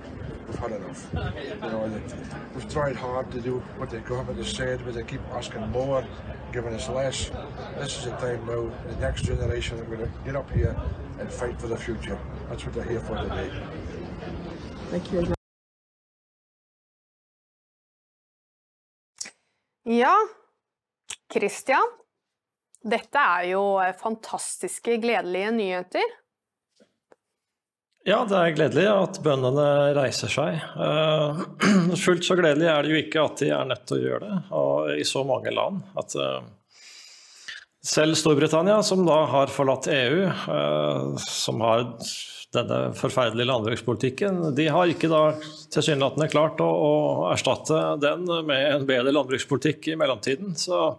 We've 0.48 0.60
had 0.60 0.72
enough. 0.74 1.08
You 1.14 1.70
know, 1.70 1.90
they, 1.90 2.02
we've 2.54 2.70
tried 2.72 2.96
hard 2.96 3.32
to 3.32 3.42
do 3.42 3.60
what 3.78 3.90
the 3.90 4.00
government 4.00 4.38
has 4.38 4.52
said, 4.52 4.82
but 4.86 4.94
they 4.94 5.04
keep 5.04 5.22
asking 5.34 5.70
more, 5.72 6.06
giving 6.52 6.74
us 6.74 6.88
less. 6.90 7.32
This 7.80 7.98
is 7.98 8.06
the 8.06 8.12
time 8.12 8.46
now, 8.46 8.72
the 8.88 8.96
next 9.00 9.24
generation 9.24 9.80
are 9.80 9.86
going 9.86 10.00
to 10.00 10.12
get 10.24 10.36
up 10.36 10.50
here 10.52 10.76
and 11.20 11.32
fight 11.32 11.60
for 11.60 11.68
the 11.68 11.78
future. 11.78 12.20
That's 12.50 12.64
what 12.66 12.76
they're 12.76 12.84
here 12.84 13.00
for 13.00 13.18
today. 13.18 13.52
Thank 14.92 15.12
you. 15.12 15.34
Ja, 19.84 20.18
Christian. 21.30 22.05
Dette 22.86 23.22
er 23.40 23.50
jo 23.50 23.64
fantastiske, 23.98 25.00
gledelige 25.02 25.52
nyheter. 25.56 26.14
Ja, 28.06 28.20
det 28.30 28.38
er 28.38 28.52
gledelig 28.54 28.86
at 28.86 29.18
bøndene 29.26 29.96
reiser 29.98 30.30
seg. 30.30 30.60
Uh, 30.78 31.40
fullt 32.04 32.28
så 32.28 32.38
gledelig 32.38 32.68
er 32.70 32.86
det 32.86 32.92
jo 32.92 33.00
ikke 33.02 33.24
at 33.26 33.42
de 33.42 33.50
er 33.50 33.66
nødt 33.66 33.88
til 33.90 33.98
å 33.98 34.04
gjøre 34.04 34.28
det, 34.28 34.38
og 34.60 34.92
i 34.94 35.08
så 35.10 35.24
mange 35.26 35.54
land. 35.56 35.82
At 35.98 36.14
uh, 36.22 36.46
selv 37.82 38.20
Storbritannia, 38.22 38.78
som 38.86 39.02
da 39.10 39.24
har 39.34 39.50
forlatt 39.50 39.90
EU, 39.90 40.22
uh, 40.30 41.18
som 41.26 41.66
har 41.66 41.88
denne 42.54 42.80
forferdelige 42.96 43.50
landbrukspolitikken, 43.50 44.52
de 44.56 44.70
har 44.70 44.94
ikke 44.94 45.10
da 45.10 45.24
tilsynelatende 45.74 46.30
klart 46.30 46.62
å, 46.62 46.70
å 46.70 46.94
erstatte 47.34 47.82
den 48.06 48.30
med 48.46 48.68
en 48.70 48.86
bedre 48.86 49.18
landbrukspolitikk 49.18 49.90
i 49.90 49.98
mellomtiden. 49.98 50.54
Så 50.54 50.92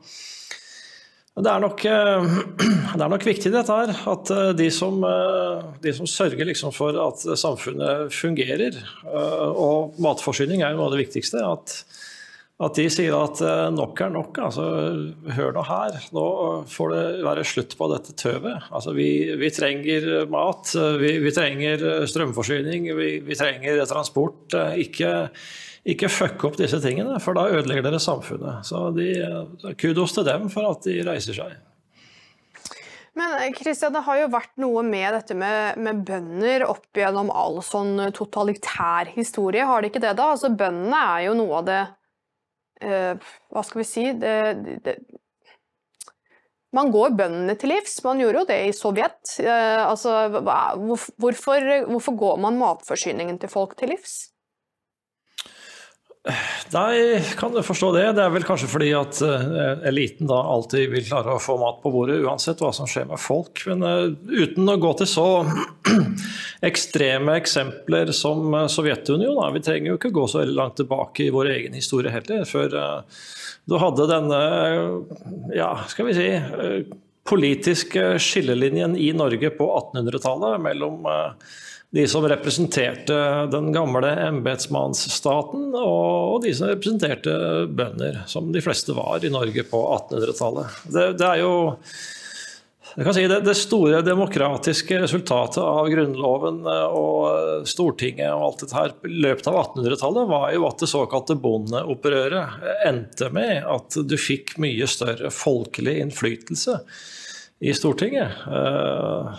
det 1.44 1.50
er, 1.52 1.60
nok, 1.60 1.82
eh, 1.84 2.36
det 2.96 3.02
er 3.04 3.10
nok 3.12 3.26
viktig 3.28 3.52
dette 3.52 3.74
her, 3.76 3.92
at 4.08 4.32
eh, 4.32 4.54
de 4.56 4.70
som, 4.72 5.02
eh, 5.04 5.66
de 5.84 5.92
som 5.92 6.08
sørger 6.08 6.48
liksom 6.48 6.72
for 6.72 6.96
at 7.02 7.26
samfunnet 7.36 8.14
fungerer, 8.14 8.80
og 9.52 9.98
matforsyning 10.00 10.64
er 10.64 10.72
jo 10.72 10.80
noe 10.80 10.88
av 10.88 10.96
det 10.96 11.04
viktigste, 11.04 11.44
at 11.44 11.80
at 12.56 12.72
de 12.72 12.86
sier 12.88 13.12
at 13.12 13.36
nok 13.76 13.98
er 14.00 14.14
nok. 14.14 14.38
altså 14.46 14.62
Hør 15.36 15.50
nå 15.52 15.64
her, 15.68 15.98
nå 16.16 16.22
får 16.72 16.94
det 16.94 17.02
være 17.26 17.42
slutt 17.44 17.74
på 17.76 17.88
dette 17.92 18.14
tøvet. 18.16 18.70
Altså, 18.72 18.94
vi, 18.96 19.10
vi 19.36 19.50
trenger 19.52 20.24
mat, 20.32 20.72
vi, 20.96 21.10
vi 21.20 21.34
trenger 21.36 21.84
strømforsyning, 22.08 22.88
vi, 22.96 23.10
vi, 23.28 23.36
trenger 23.36 23.84
transport. 23.90 24.56
Ikke, 24.80 25.10
ikke 25.86 26.10
fuck 26.10 26.42
opp 26.48 26.58
disse 26.58 26.80
tingene, 26.82 27.20
for 27.22 27.38
da 27.38 27.46
ødelegger 27.52 27.84
dere 27.86 28.02
samfunnet. 28.02 28.66
Så 28.66 28.88
de, 28.96 29.10
kudos 29.78 30.16
til 30.16 30.26
dem 30.26 30.48
for 30.52 30.66
at 30.72 30.86
de 30.86 30.98
reiser 31.06 31.36
seg. 31.36 31.56
Men 33.16 33.54
Kristian, 33.56 33.94
det 33.94 34.02
har 34.04 34.18
jo 34.20 34.32
vært 34.32 34.52
noe 34.60 34.82
med 34.84 35.14
dette 35.16 35.36
med, 35.38 35.78
med, 35.80 36.02
bønder 36.04 36.66
opp 36.68 36.98
gjennom 36.98 37.30
all 37.32 37.62
sånn 37.64 38.10
totalitær 38.12 39.08
historie, 39.14 39.64
har 39.64 39.80
det 39.80 39.88
ikke 39.92 40.02
det 40.04 40.16
da? 40.18 40.34
Altså 40.34 40.50
Bøndene 40.52 40.98
er 41.14 41.22
jo 41.30 41.36
noe 41.38 41.62
av 41.62 41.70
det 41.70 41.78
uh, 42.84 43.30
Hva 43.54 43.64
skal 43.64 43.80
vi 43.80 43.88
si 43.88 44.04
det, 44.20 44.36
det, 44.84 44.98
Man 46.76 46.92
går 46.92 47.16
bøndene 47.16 47.56
til 47.56 47.72
livs. 47.72 47.96
Man 48.04 48.20
gjorde 48.20 48.42
jo 48.42 48.50
det 48.52 48.60
i 48.66 48.76
Sovjet. 48.76 49.20
Uh, 49.40 49.86
altså, 49.86 50.28
hvorfor, 50.36 51.72
hvorfor 51.88 52.20
går 52.20 52.40
man 52.44 52.60
matforsyningen 52.60 53.40
til 53.40 53.54
folk 53.54 53.78
til 53.80 53.94
livs? 53.96 54.26
Nei, 56.74 57.22
kan 57.38 57.54
du 57.54 57.62
forstå 57.62 57.92
det. 57.94 58.04
Det 58.16 58.22
er 58.24 58.32
vel 58.34 58.44
kanskje 58.46 58.68
fordi 58.70 58.88
at 58.98 59.20
uh, 59.22 59.84
eliten 59.86 60.26
da 60.26 60.40
alltid 60.50 60.90
vil 60.90 61.06
klare 61.06 61.36
å 61.36 61.42
få 61.42 61.54
mat 61.60 61.78
på 61.84 61.92
bordet, 61.94 62.18
uansett 62.26 62.62
hva 62.62 62.72
som 62.74 62.88
skjer 62.90 63.06
med 63.10 63.20
folk. 63.22 63.62
Men 63.70 63.84
uh, 63.86 64.10
uten 64.26 64.66
å 64.72 64.78
gå 64.82 64.90
til 64.98 65.10
så 65.10 65.26
ekstreme 66.70 67.36
eksempler 67.38 68.10
som 68.16 68.42
uh, 68.56 68.64
Sovjetunionen, 68.72 69.54
vi 69.54 69.62
trenger 69.68 69.92
jo 69.92 70.00
ikke 70.00 70.14
gå 70.16 70.26
så 70.32 70.42
langt 70.50 70.80
tilbake 70.80 71.28
i 71.28 71.32
vår 71.34 71.52
egen 71.54 71.78
historie 71.78 72.10
heller, 72.10 72.42
før 72.48 72.74
du 73.66 73.74
hadde 73.82 74.06
denne, 74.10 74.40
ja, 75.54 75.72
skal 75.90 76.06
vi 76.06 76.14
si, 76.14 76.26
politiske 77.26 78.12
skillelinjen 78.22 78.94
i 78.98 79.08
Norge 79.14 79.50
på 79.54 79.66
1800-tallet 79.78 80.62
mellom 80.62 81.08
de 81.90 82.08
som 82.08 82.26
representerte 82.28 83.14
den 83.52 83.70
gamle 83.72 84.10
embetsmannsstaten, 84.26 85.70
og 85.78 86.42
de 86.44 86.52
som 86.56 86.70
representerte 86.70 87.32
bønder, 87.70 88.24
som 88.26 88.50
de 88.52 88.62
fleste 88.64 88.96
var 88.96 89.24
i 89.24 89.32
Norge 89.32 89.64
på 89.70 89.82
1800-tallet. 89.94 90.80
Det, 90.90 91.06
det, 91.20 91.28
er 91.30 91.44
jo 91.44 91.52
si, 93.14 93.26
det, 93.30 93.40
det, 93.46 93.54
store 93.54 94.02
demokratiske 94.04 94.98
resultatet 95.04 95.62
av 95.62 95.86
Grunnloven 95.92 96.62
og 96.66 97.68
Stortinget 97.70 98.34
og 98.34 98.48
alt 98.48 98.64
dette 98.64 98.80
her 98.80 98.96
i 99.06 99.20
løpet 99.28 99.50
av 99.52 99.60
1800-tallet 99.62 100.32
var 100.32 100.48
jo 100.56 100.66
at 100.68 100.82
det 100.82 100.90
såkalte 100.90 101.38
bondeopprøret 101.38 102.66
endte 102.88 103.30
med 103.34 103.62
at 103.62 104.00
du 104.02 104.16
fikk 104.20 104.56
mye 104.62 104.90
større 104.90 105.30
folkelig 105.34 106.00
innflytelse 106.02 106.80
i 107.60 107.72
Stortinget 107.74 108.32
uh, 108.46 109.32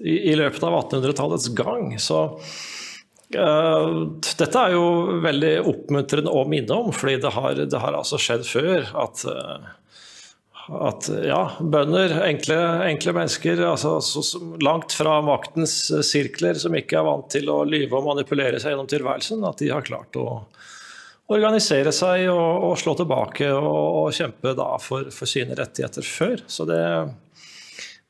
i, 0.00 0.34
løpet 0.38 0.62
av 0.62 0.76
1800-tallets 0.78 1.48
gang. 1.58 1.96
Så 1.98 2.20
uh, 2.28 3.88
dette 4.22 4.62
er 4.62 4.76
jo 4.76 5.18
veldig 5.24 5.54
oppmuntrende 5.66 6.30
å 6.34 6.46
minne 6.48 6.78
om, 6.78 6.92
fordi 6.94 7.18
det 7.24 7.34
har, 7.34 7.58
det 7.58 7.82
har 7.82 7.98
altså 7.98 8.20
skjedd 8.22 8.46
før 8.46 8.86
at, 9.02 9.24
uh, 9.26 9.66
at 10.86 11.10
ja, 11.26 11.42
bønder, 11.58 12.20
enkle, 12.28 12.60
enkle 12.92 13.16
mennesker 13.18 13.64
altså, 13.72 13.98
så, 14.06 14.22
langt 14.62 14.94
fra 14.94 15.18
maktens 15.26 15.80
sirkler, 16.06 16.60
som 16.62 16.78
ikke 16.78 17.00
er 17.00 17.10
vant 17.10 17.26
til 17.34 17.50
å 17.50 17.64
lyve 17.66 17.98
og 17.98 18.12
manipulere 18.12 18.62
seg 18.62 18.76
gjennom 18.76 18.90
tilværelsen, 18.90 19.42
at 19.50 19.64
de 19.64 19.74
har 19.74 19.86
klart 19.88 20.20
å 20.20 20.28
organisere 21.28 21.92
seg 21.92 22.30
og, 22.32 22.68
og 22.70 22.78
slå 22.80 22.94
tilbake 22.96 23.50
og, 23.52 23.80
og 24.00 24.14
kjempe 24.16 24.54
for, 24.80 25.10
for, 25.12 25.28
sine 25.28 25.56
rettigheter 25.58 26.06
før. 26.06 26.44
Så 26.48 26.64
det, 26.68 26.78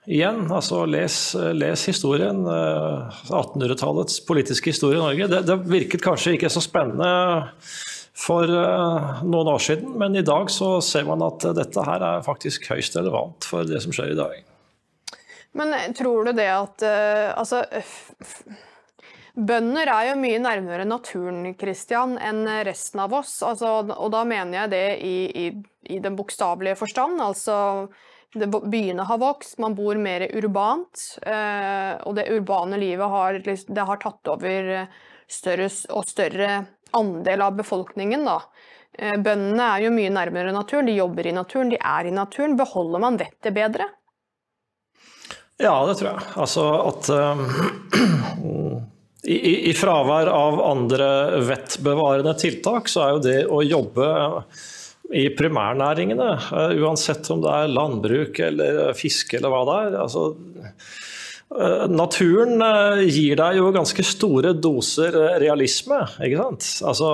Igjen, 0.08 0.46
altså 0.48 0.86
les, 0.88 1.14
les 1.52 1.82
historien. 1.90 2.40
1800-tallets 2.48 4.22
eh, 4.22 4.24
politiske 4.28 4.72
historie 4.72 4.96
i 4.96 5.02
Norge. 5.02 5.26
Det, 5.28 5.42
det, 5.44 5.56
virket 5.68 6.04
kanskje 6.04 6.32
ikke 6.38 6.48
så 6.52 6.62
spennende 6.64 7.10
for 8.18 8.48
uh, 8.48 9.20
noen 9.22 9.50
år 9.52 9.60
siden, 9.62 9.92
men 10.00 10.16
i 10.16 10.24
dag 10.26 10.48
så 10.50 10.78
ser 10.82 11.04
man 11.06 11.20
at 11.26 11.44
dette 11.54 11.84
her 11.86 12.06
er 12.06 12.24
faktisk 12.26 12.70
høyst 12.72 12.96
relevant 12.96 13.46
for 13.46 13.68
det 13.68 13.82
som 13.84 13.92
skjer 13.94 14.14
i 14.14 14.18
dag. 14.18 14.40
Men 15.60 15.76
eh, 15.76 15.92
tror 15.98 16.24
du 16.24 16.32
det 16.40 16.48
at 16.56 16.88
altså 16.88 17.62
Bønder 19.38 19.86
er 19.92 20.08
jo 20.08 20.18
mye 20.18 20.40
nærmere 20.42 20.88
naturen 20.88 21.52
Christian, 21.60 22.16
enn 22.18 22.48
resten 22.66 23.04
av 23.04 23.12
oss. 23.20 23.36
Altså, 23.46 23.76
og 23.92 24.08
da 24.10 24.24
mener 24.26 24.64
jeg 24.64 24.72
det 24.72 24.86
i, 25.04 25.16
i, 25.44 25.48
i 25.94 26.00
den 26.02 26.16
bokstavelige 26.18 26.80
forstand. 26.80 27.20
altså 27.22 27.58
byene 28.34 29.02
har 29.02 29.18
vokst, 29.18 29.58
man 29.58 29.74
bor 29.74 29.96
mer 29.96 30.26
urbant. 30.36 31.18
Eh, 31.22 31.94
og 32.04 32.16
det 32.18 32.28
urbane 32.32 32.78
livet 32.80 33.08
har, 33.08 33.38
det 33.42 33.86
har 33.90 34.02
tatt 34.02 34.28
over 34.28 34.72
eh, 34.82 34.98
større 35.28 35.68
og 35.94 36.08
større 36.08 36.64
andel 36.96 37.42
av 37.42 37.56
befolkningen. 37.56 38.24
Da. 38.28 38.40
Eh, 38.98 39.16
bøndene 39.16 39.70
er 39.74 39.86
jo 39.86 39.94
mye 39.94 40.12
nærmere 40.12 40.52
naturen, 40.52 40.88
de 40.88 40.98
jobber 40.98 41.26
i 41.26 41.36
naturen, 41.36 41.72
de 41.72 41.80
er 41.80 42.08
i 42.08 42.14
naturen. 42.14 42.56
Beholder 42.58 43.04
man 43.04 43.20
vettet 43.20 43.54
bedre? 43.56 43.88
Ja, 45.58 45.74
det 45.88 45.98
tror 45.98 46.12
jeg. 46.12 46.26
Altså 46.38 46.64
at 46.86 47.08
uh, 47.18 48.78
i, 49.26 49.70
i, 49.70 49.74
fravær 49.74 50.30
av 50.30 50.60
andre 50.62 51.08
vettbevarende 51.48 52.34
tiltak, 52.38 52.88
så 52.88 53.02
er 53.04 53.14
jo 53.16 53.22
det 53.24 53.38
å 53.50 53.62
jobbe 53.66 54.10
i 55.14 55.28
primærnæringene, 55.32 56.30
eh, 56.52 56.74
uansett 56.82 57.30
om 57.32 57.40
det 57.44 57.52
er 57.54 57.72
landbruk 57.72 58.40
eller 58.44 58.80
fiske 58.98 59.38
eller 59.38 59.52
hva 59.52 59.62
det 59.68 59.76
er. 59.86 59.98
Altså, 60.04 60.24
naturen 61.88 62.60
eh, 62.60 63.06
gir 63.08 63.38
deg 63.40 63.56
jo 63.56 63.70
ganske 63.72 64.04
store 64.04 64.52
doser 64.52 65.14
realisme. 65.40 66.02
ikke 66.20 66.42
sant? 66.42 66.66
Altså, 66.90 67.08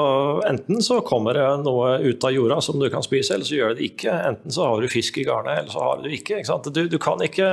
enten 0.48 0.82
så 0.82 0.98
kommer 1.06 1.38
det 1.38 1.46
noe 1.62 2.00
ut 2.02 2.26
av 2.26 2.34
jorda 2.34 2.58
som 2.64 2.80
du 2.82 2.88
kan 2.90 3.04
spise, 3.06 3.36
eller 3.36 3.46
så 3.46 3.60
gjør 3.60 3.78
det 3.78 3.86
ikke. 3.92 4.16
Enten 4.32 4.54
så 4.54 4.66
har 4.66 4.82
du 4.82 4.90
fisk 4.90 5.22
i 5.22 5.28
garnet, 5.28 5.62
eller 5.62 5.70
så 5.70 5.86
har 5.86 6.02
du 6.02 6.10
ikke. 6.10 6.40
ikke 6.40 6.50
sant? 6.50 6.66
Du, 6.74 6.82
du 6.90 6.98
kan 6.98 7.22
ikke 7.22 7.48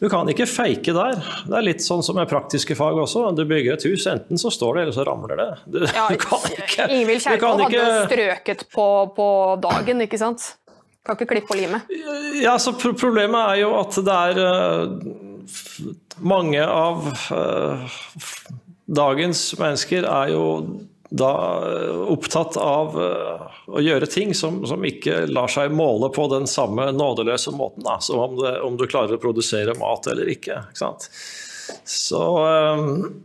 du 0.00 0.08
kan 0.08 0.28
ikke 0.32 0.46
feike 0.48 0.94
der. 0.96 1.18
Det 1.44 1.56
er 1.58 1.64
litt 1.66 1.82
sånn 1.84 2.00
som 2.00 2.16
med 2.16 2.28
praktiske 2.30 2.72
fag 2.78 2.96
også. 3.02 3.26
Du 3.36 3.44
bygger 3.44 3.76
et 3.76 3.84
hus, 3.84 4.06
enten 4.08 4.40
så 4.40 4.48
står 4.48 4.78
det, 4.78 4.84
eller 4.86 4.96
så 4.96 5.04
ramler 5.04 5.36
det. 5.36 5.48
Du, 5.68 5.82
ja, 5.98 6.06
du 6.08 6.16
kan 6.22 6.46
ikke 6.48 6.86
Ingvild 6.96 7.26
Kjerkol 7.26 7.66
hadde 7.66 7.76
jo 7.76 7.88
strøket 8.08 8.64
på, 8.72 8.86
på, 9.18 9.26
dagen, 9.60 10.00
ikke 10.08 10.20
sant? 10.22 10.54
Kan 11.04 11.18
ikke 11.18 11.34
klippe 11.34 11.52
og 11.52 11.60
lime. 11.60 11.82
Ja, 12.40 12.56
så 12.60 12.72
Problemet 12.80 13.42
er 13.42 13.66
jo 13.66 13.74
at 13.76 14.00
det 14.06 14.16
er 14.30 14.40
mange 16.20 16.64
av 16.64 17.06
uh, 17.32 17.98
dagens 18.90 19.42
mennesker 19.58 20.06
er 20.08 20.32
jo 20.34 20.46
da 21.10 21.62
eh, 21.66 22.00
opptatt 22.12 22.56
av 22.56 22.94
eh, 23.02 23.46
å 23.66 23.82
gjøre 23.82 24.06
ting 24.06 24.34
som, 24.34 24.62
som, 24.66 24.84
ikke 24.86 25.24
lar 25.26 25.50
seg 25.50 25.72
måle 25.74 26.10
på 26.14 26.28
den 26.30 26.46
samme 26.50 26.86
nådeløse 26.94 27.50
måten, 27.56 27.82
da, 27.86 27.98
som 28.02 28.22
om, 28.22 28.36
det, 28.38 28.54
om, 28.62 28.78
du 28.78 28.86
klarer 28.86 29.18
å 29.18 29.22
produsere 29.22 29.74
mat 29.80 30.06
eller 30.10 30.30
ikke. 30.30 30.62
ikke 30.70 30.92
Så 31.84 32.22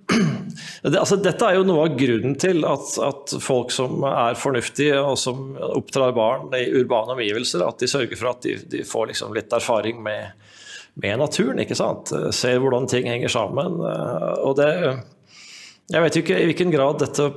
det, 0.81 0.97
altså, 0.97 1.19
Dette 1.21 1.45
er 1.45 1.59
jo 1.59 1.67
noe 1.69 1.85
av 1.85 1.99
grunnen 1.99 2.33
til 2.41 2.65
at, 2.65 2.97
at, 3.05 3.37
folk 3.41 3.73
som 3.73 4.01
er 4.09 4.37
fornuftige 4.39 4.97
og 5.01 5.17
som 5.21 5.53
oppdrar 5.75 6.17
barn 6.17 6.49
i 6.57 6.65
urbane 6.81 7.13
omgivelser, 7.13 7.67
at 7.67 7.81
de 7.81 7.89
sørger 7.89 8.17
for 8.17 8.33
at 8.33 8.41
de, 8.45 8.57
de 8.73 8.81
får 8.85 9.13
liksom 9.13 9.37
litt 9.37 9.53
erfaring 9.53 10.01
med, 10.05 10.33
med 11.01 11.19
naturen. 11.19 11.59
ikke 11.59 11.77
sant? 11.77 12.13
Ser 12.35 12.61
hvordan 12.63 12.87
ting 12.91 13.09
henger 13.09 13.31
sammen. 13.31 13.81
og 13.81 14.55
det 14.59 14.71
jeg 15.85 16.01
vet 16.01 16.15
ikke 16.17 16.37
i 16.41 16.45
hvilken 16.49 16.71
grad 16.73 16.97
dette 16.97 17.27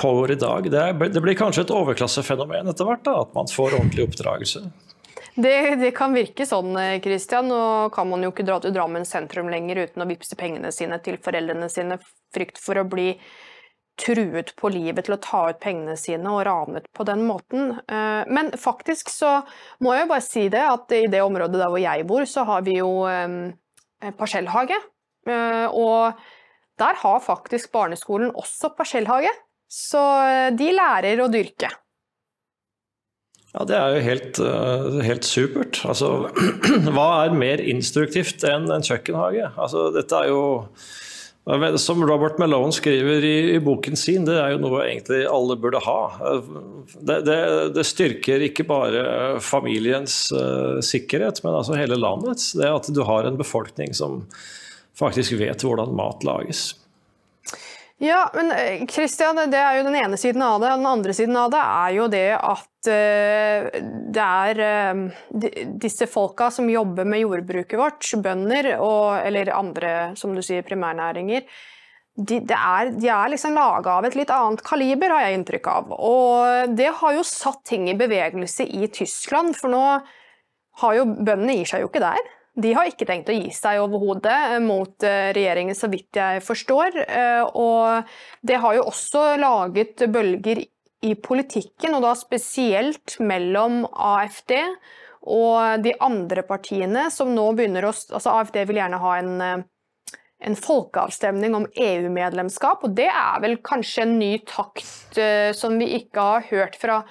pågår 0.00 0.32
i 0.32 0.40
dag. 0.40 0.68
Det, 0.72 0.80
er, 0.80 1.10
det 1.12 1.20
blir 1.20 1.36
kanskje 1.36 1.66
et 1.66 1.72
overklassefenomen 1.76 2.70
etter 2.72 2.88
hvert, 2.88 3.02
da, 3.04 3.18
at 3.26 3.34
man 3.36 3.50
får 3.52 3.76
ordentlig 3.76 4.06
oppdragelse. 4.06 4.62
Det, 5.38 5.56
det, 5.78 5.90
kan 5.94 6.16
virke 6.16 6.46
sånn, 6.48 6.72
Christian. 7.04 7.50
Nå 7.52 7.90
kan 7.94 8.08
man 8.10 8.24
jo 8.24 8.32
ikke 8.32 8.46
dra 8.48 8.56
til 8.64 8.72
Drammen 8.74 9.04
sentrum 9.06 9.52
lenger 9.52 9.84
uten 9.84 10.02
å 10.02 10.08
vippse 10.08 10.38
pengene 10.40 10.72
sine 10.74 10.98
til 11.04 11.20
foreldrene 11.22 11.68
sine. 11.70 12.00
Frykt 12.34 12.58
for 12.60 12.80
å 12.80 12.88
bli 12.88 13.12
truet 13.98 14.52
på 14.58 14.70
livet 14.72 15.06
til 15.06 15.16
å 15.16 15.22
ta 15.22 15.42
ut 15.50 15.60
pengene 15.62 15.96
sine 15.98 16.30
og 16.32 16.44
ranet 16.48 16.86
på 16.96 17.06
den 17.08 17.24
måten. 17.28 17.74
Eh, 17.84 18.22
men 18.30 18.52
faktisk 18.58 19.10
så 19.12 19.40
må 19.84 19.96
jeg 19.96 20.10
bare 20.10 20.24
si 20.24 20.46
det, 20.52 20.62
at 20.62 20.94
i 20.96 21.06
det 21.10 21.24
området 21.24 21.60
der 21.60 21.72
hvor 21.72 21.82
jeg 21.82 22.06
bor, 22.08 22.26
så 22.28 22.46
har 22.48 22.64
vi 22.66 22.78
jo 22.78 22.92
eh, 23.10 24.12
parsellhage. 24.18 24.78
Eh, 25.28 25.66
og 25.68 26.18
der 26.78 27.02
har 27.02 27.20
faktisk 27.24 27.72
barneskolen 27.74 28.32
også 28.38 28.72
parsellhage, 28.78 29.34
så 29.68 30.00
de 30.56 30.70
lærer 30.72 31.20
å 31.20 31.28
dyrke. 31.28 31.68
Ja, 33.52 33.64
Det 33.66 33.76
er 33.76 33.96
jo 33.96 34.04
helt, 34.04 34.38
helt 35.04 35.26
supert. 35.26 35.80
Altså, 35.88 36.28
hva 36.94 37.08
er 37.24 37.34
mer 37.34 37.60
instruktivt 37.60 38.44
enn 38.46 38.70
en 38.70 38.86
kjøkkenhage? 38.86 39.50
Altså, 39.58 39.88
dette 39.96 40.22
er 40.22 40.30
jo 40.30 40.42
Som 41.80 42.02
Robert 42.04 42.36
Malone 42.38 42.72
skriver 42.76 43.24
i, 43.24 43.36
i, 43.54 43.60
boken 43.64 43.96
sin, 43.96 44.26
det 44.28 44.34
er 44.36 44.52
jo 44.52 44.60
noe 44.60 44.82
egentlig 44.84 45.22
alle 45.30 45.56
burde 45.56 45.80
ha. 45.80 46.00
Det, 46.92 47.22
det, 47.24 47.38
det 47.72 47.84
styrker 47.88 48.44
ikke 48.50 48.66
bare 48.68 49.04
familiens 49.40 50.26
uh, 50.36 50.76
sikkerhet, 50.84 51.40
men 51.44 51.56
altså 51.56 51.78
hele 51.78 51.96
landets. 51.96 52.50
Det 52.58 52.68
at 52.68 52.90
du 52.92 53.00
har 53.08 53.24
en 53.24 53.40
befolkning 53.40 53.96
som 53.96 54.26
faktisk 54.98 55.38
vet 55.40 55.64
hvordan 55.64 55.96
mat 55.96 56.26
lages. 56.28 56.74
Ja, 58.00 58.30
men 58.34 58.86
Kristian, 58.86 59.40
det 59.50 59.58
er 59.58 59.80
jo 59.80 59.86
den 59.88 59.96
ene 59.98 60.18
siden 60.20 60.42
av 60.46 60.60
det. 60.62 60.68
Den 60.70 60.86
andre 60.86 61.14
siden 61.16 61.34
av 61.36 61.48
det 61.50 61.62
er 61.62 61.94
jo 61.96 62.04
det 62.12 62.28
at 62.36 62.90
uh, 62.92 63.80
det 64.14 64.26
er 64.26 64.60
uh, 64.62 65.64
disse 65.82 66.06
folka 66.06 66.46
som 66.54 66.70
jobber 66.70 67.08
med 67.10 67.24
jordbruket 67.24 67.80
vårt, 67.80 68.12
bønder 68.22 68.76
og, 68.76 69.18
eller 69.26 69.50
andre, 69.50 69.96
som 70.14 70.30
du 70.36 70.44
sier, 70.46 70.62
primærnæringer, 70.66 71.42
de, 72.18 72.38
er, 72.54 72.94
de 72.94 73.10
er 73.10 73.34
liksom 73.34 73.58
laga 73.58 73.98
av 73.98 74.06
et 74.06 74.16
litt 74.18 74.30
annet 74.34 74.62
kaliber, 74.66 75.14
har 75.14 75.26
jeg 75.26 75.40
inntrykk 75.40 75.68
av. 75.70 75.92
Og 75.98 76.78
det 76.78 76.90
har 77.02 77.18
jo 77.18 77.26
satt 77.26 77.64
ting 77.66 77.90
i 77.90 77.98
bevegelse 77.98 78.66
i 78.78 78.86
Tyskland, 78.94 79.58
for 79.58 79.74
nå 79.74 79.84
har 80.82 80.98
jo 80.98 81.06
bøndene 81.18 81.58
gir 81.58 81.70
seg 81.74 81.82
jo 81.82 81.90
ikke 81.90 82.06
der. 82.06 82.34
De 82.58 82.72
har 82.74 82.88
ikke 82.90 83.06
tenkt 83.06 83.30
å 83.30 83.36
gi 83.36 83.52
seg 83.54 83.80
overhodet 83.84 84.54
eh, 84.54 84.58
mot 84.62 85.06
eh, 85.06 85.30
regjeringen, 85.36 85.76
så 85.78 85.90
vidt 85.92 86.18
jeg 86.18 86.42
forstår. 86.42 86.96
Eh, 87.04 87.44
og 87.54 88.08
det 88.42 88.58
har 88.62 88.78
jo 88.78 88.88
også 88.90 89.24
laget 89.38 90.02
bølger 90.10 90.64
i 91.06 91.14
politikken, 91.22 91.94
og 91.94 92.02
da 92.02 92.16
spesielt 92.18 93.18
mellom 93.22 93.84
AFD 93.86 94.56
og 95.28 95.84
de 95.84 95.92
andre 96.02 96.42
partiene 96.46 97.06
som 97.14 97.30
nå 97.34 97.44
begynner 97.54 97.86
å 97.86 97.92
Altså 97.92 98.32
AFD 98.32 98.64
vil 98.66 98.80
gjerne 98.80 98.98
ha 99.02 99.12
en, 99.20 99.62
en 100.48 100.58
folkeavstemning 100.58 101.54
om 101.54 101.68
EU-medlemskap, 101.70 102.82
og 102.82 102.96
det 102.98 103.06
er 103.12 103.38
vel 103.44 103.58
kanskje 103.62 104.06
en 104.06 104.16
ny 104.18 104.32
takt 104.48 105.20
som 105.58 105.78
vi 105.78 105.92
ikke 106.00 106.26
har 106.32 106.48
hørt 106.50 106.78
fra 106.80 107.02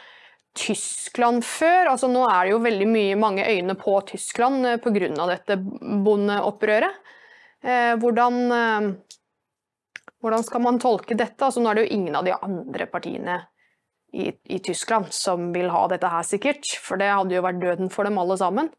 Tyskland 0.58 1.46
før. 1.46 1.92
Altså, 1.94 2.10
nå 2.12 2.24
er 2.28 2.48
det 2.48 2.54
jo 2.56 2.64
veldig 2.64 2.88
mye, 2.90 3.20
mange 3.20 3.46
øyne 3.46 3.76
på 3.80 3.94
Tyskland 4.10 4.66
eh, 4.68 4.80
pga. 4.82 5.28
dette 5.30 5.60
bondeopprøret. 6.06 7.04
Eh, 7.64 7.94
hvordan, 8.02 8.40
eh, 8.52 8.90
hvordan, 10.22 10.44
skal 10.46 10.66
man 10.66 10.82
tolke 10.82 11.18
dette? 11.18 11.44
Altså, 11.46 11.62
nå 11.62 11.72
er 11.72 11.80
det 11.80 11.88
jo 11.88 11.96
ingen 12.00 12.18
av 12.18 12.26
de 12.26 12.36
andre 12.36 12.90
partiene 12.90 13.40
i, 14.14 14.32
i, 14.32 14.60
Tyskland 14.64 15.12
som 15.14 15.52
vil 15.54 15.70
ha 15.74 15.86
dette 15.92 16.10
her, 16.12 16.26
sikkert. 16.26 16.70
For 16.82 17.00
det 17.00 17.12
hadde 17.12 17.38
jo 17.38 17.46
vært 17.46 17.62
døden 17.62 17.94
for 17.94 18.08
dem 18.08 18.20
alle 18.22 18.38
sammen. 18.40 18.72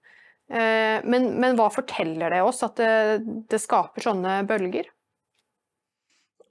Eh, 0.48 0.98
men, 1.04 1.32
men, 1.40 1.56
hva 1.58 1.68
forteller 1.72 2.32
det 2.32 2.42
oss 2.42 2.62
at 2.66 2.78
det, 2.80 3.24
det 3.50 3.60
skaper 3.60 4.08
sånne 4.08 4.40
bølger? 4.48 4.88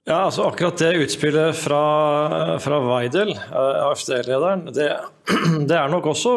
Ja, 0.08 0.22
altså 0.24 0.46
Akkurat 0.48 0.78
det 0.80 0.94
utspillet 1.02 1.56
fra, 1.56 2.58
fra 2.64 2.78
Weidel, 2.80 3.34
eh, 3.36 3.80
AFD-lederen, 3.84 4.62
det, 4.72 4.86
det, 5.68 5.74
er 5.76 5.90
nok 5.92 6.08
også 6.14 6.32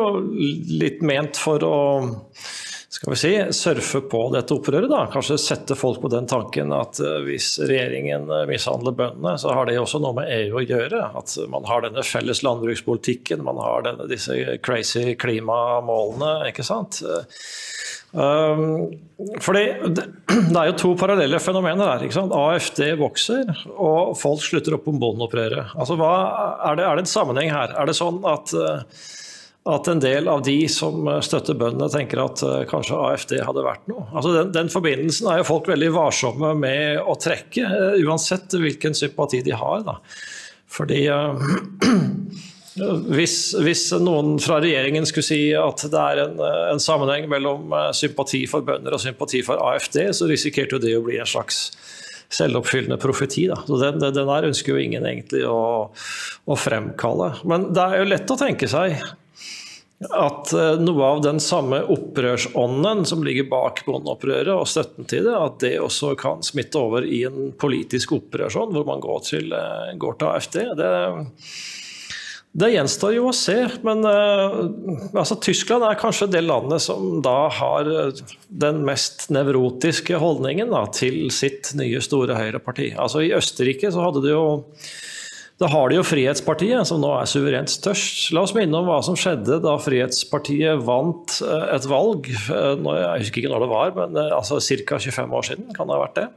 litt 0.76 1.00
ment 1.08 1.40
for 1.40 1.64
å 1.64 1.78
skal 2.92 3.14
vi 3.14 3.20
si, 3.22 3.32
surfe 3.56 4.02
på 4.12 4.26
dette 4.36 4.58
opprøret. 4.58 4.90
da, 4.92 5.06
Kanskje 5.14 5.40
sette 5.40 5.78
folk 5.80 6.02
på 6.04 6.12
den 6.12 6.28
tanken 6.28 6.76
at 6.76 7.00
eh, 7.00 7.22
hvis 7.24 7.54
regjeringen 7.64 8.28
eh, 8.28 8.44
mishandler 8.52 8.98
bøndene, 8.98 9.38
så 9.40 9.56
har 9.56 9.72
det 9.72 9.80
også 9.80 10.04
noe 10.04 10.20
med 10.20 10.36
EU 10.36 10.60
å 10.60 10.66
gjøre. 10.68 11.06
At 11.24 11.38
man 11.56 11.64
har 11.72 11.88
denne 11.88 12.04
felles 12.04 12.44
landbrukspolitikken, 12.44 13.48
man 13.48 13.64
har 13.64 13.88
denne, 13.88 14.12
disse 14.12 14.36
crazy 14.68 15.16
klimamålene. 15.16 16.52
ikke 16.52 16.68
sant? 16.68 17.00
Um, 18.12 18.92
fordi 19.40 19.64
det, 19.96 20.04
er 20.58 20.70
jo 20.72 20.78
to 20.80 20.92
parallelle 21.00 21.40
fenomener 21.42 21.94
her. 21.94 22.04
ikke 22.06 22.18
sant? 22.18 22.36
AFD 22.36 22.84
vokser, 23.00 23.52
og 23.72 24.14
folk 24.20 24.44
slutter 24.44 24.76
opp 24.78 24.90
om 24.92 25.00
bondeopprøret. 25.02 25.76
Altså, 25.78 25.98
hva, 26.00 26.14
er, 26.72 26.80
det, 26.80 26.86
er, 26.86 27.00
det, 27.00 27.06
en 27.06 27.14
sammenheng 27.14 27.52
her? 27.54 27.76
Er 27.78 27.90
det 27.90 27.98
sånn 27.98 28.20
at, 28.28 28.54
eh, 28.58 29.06
at 29.72 29.92
en 29.92 30.04
del 30.04 30.28
av 30.32 30.44
de 30.46 30.58
som 30.72 31.08
støtter 31.24 31.58
bøndene, 31.60 31.92
tenker 31.94 32.24
at 32.24 32.44
uh, 32.44 32.58
kanskje 32.70 32.98
AFD 32.98 33.36
hadde 33.46 33.66
vært 33.66 33.88
noe? 33.92 34.08
Altså, 34.10 34.34
den, 34.40 34.52
den, 34.58 34.74
forbindelsen 34.74 35.30
er 35.32 35.42
jo 35.42 35.50
folk 35.54 35.70
veldig 35.72 35.94
varsomme 35.96 36.56
med 36.58 37.00
å 37.06 37.16
trekke, 37.22 37.68
uh, 37.70 38.00
uansett 38.02 38.58
hvilken 38.58 38.98
sympati 38.98 39.44
de 39.46 39.56
har. 39.56 39.86
Da. 39.88 40.00
Fordi 40.72 41.04
Hvis, 42.72 43.52
hvis, 43.60 43.90
noen 44.00 44.38
fra 44.40 44.62
regjeringen 44.64 45.04
skulle 45.08 45.28
si 45.28 45.40
at 45.60 45.82
det 45.92 46.02
er 46.02 46.22
en, 46.24 46.38
en, 46.72 46.80
sammenheng 46.80 47.28
mellom 47.32 47.74
eh, 47.76 47.90
sympati 47.96 48.46
for 48.48 48.64
bønder 48.64 48.96
og 48.96 49.02
sympati 49.04 49.42
for 49.44 49.60
AFD, 49.60 50.06
så 50.16 50.30
risikerte 50.30 50.78
jo 50.78 50.84
det 50.84 50.96
å 50.96 51.04
bli 51.04 51.20
en 51.20 51.28
slags 51.28 51.66
selvoppfyllende 52.32 52.96
profeti. 53.02 53.50
Da. 53.52 53.60
Så 53.68 53.80
den, 53.82 54.00
den, 54.00 54.16
der 54.16 54.48
ønsker 54.48 54.76
jo 54.76 54.84
ingen 54.84 55.08
egentlig 55.08 55.44
å, 55.48 55.90
å, 55.92 56.56
fremkalle. 56.56 57.34
Men 57.44 57.74
det 57.76 57.84
er 57.84 58.00
jo 58.00 58.14
lett 58.14 58.32
å 58.32 58.40
tenke 58.40 58.72
seg 58.72 58.96
at 60.02 60.54
eh, 60.56 60.80
noe 60.82 61.10
av 61.12 61.20
den 61.28 61.44
samme 61.44 61.84
opprørsånden 61.92 63.04
som 63.06 63.28
ligger 63.28 63.52
bak 63.52 63.84
bondeopprøret 63.86 64.54
og 64.56 64.70
støtten 64.70 65.12
til 65.12 65.28
det, 65.28 65.36
at 65.36 65.60
det 65.62 65.76
også 65.84 66.16
kan 66.18 66.40
smitte 66.46 66.80
over 66.80 67.04
i 67.04 67.26
en 67.28 67.52
politisk 67.60 68.16
opprørsånd 68.18 68.74
hvor 68.80 68.88
man 68.88 69.04
går 69.04 69.22
til, 69.28 69.52
eh, 69.60 69.94
går 70.00 70.18
til 70.18 70.32
AFD. 70.32 70.60
Det 70.80 70.96
det 72.52 72.74
gjenstår 72.74 73.14
jo 73.16 73.30
å 73.30 73.36
se, 73.36 73.56
men 73.86 74.02
uh, 74.04 74.58
altså, 75.16 75.38
Tyskland 75.40 75.86
er 75.88 76.00
kanskje 76.00 76.28
det 76.34 76.42
landet 76.44 76.84
som 76.84 77.22
da 77.24 77.46
har 77.56 77.88
eh, 77.88 78.24
den 78.50 78.82
mest 78.88 79.30
nevrotiske 79.32 80.20
holdningen 80.20 80.74
da, 80.74 80.84
til 80.92 81.30
sitt 81.32 81.72
nye 81.80 82.02
store 82.04 82.36
høyreparti. 82.36 82.90
Altså, 83.00 83.24
I 83.24 83.32
Østerrike 83.38 83.94
så 83.94 84.04
hadde 84.04 84.26
de 84.26 84.34
jo 84.36 84.44
da 85.62 85.70
har 85.70 85.92
de 85.92 86.00
jo 86.00 86.04
Frihetspartiet, 86.04 86.88
som 86.90 87.04
nå 87.04 87.12
er 87.20 87.30
suverent 87.30 87.70
størst. 87.70 88.32
La 88.34 88.42
oss 88.48 88.56
minne 88.58 88.80
om 88.80 88.88
hva 88.90 88.98
som 89.06 89.14
skjedde 89.20 89.60
da 89.62 89.76
Frihetspartiet 89.80 90.82
vant 90.84 91.38
eh, 91.46 91.68
et 91.78 91.88
valg. 91.88 92.28
Jeg 92.28 93.24
husker 93.24 93.44
ikke 93.46 93.54
når 93.54 93.64
det 93.64 93.72
var, 93.72 93.96
men 94.02 94.22
altså 94.28 94.60
ca. 94.60 95.00
25 95.00 95.40
år 95.40 95.50
siden 95.54 95.72
kan 95.78 95.88
det 95.88 95.96
ha 95.96 96.04
vært 96.04 96.20
det 96.20 96.28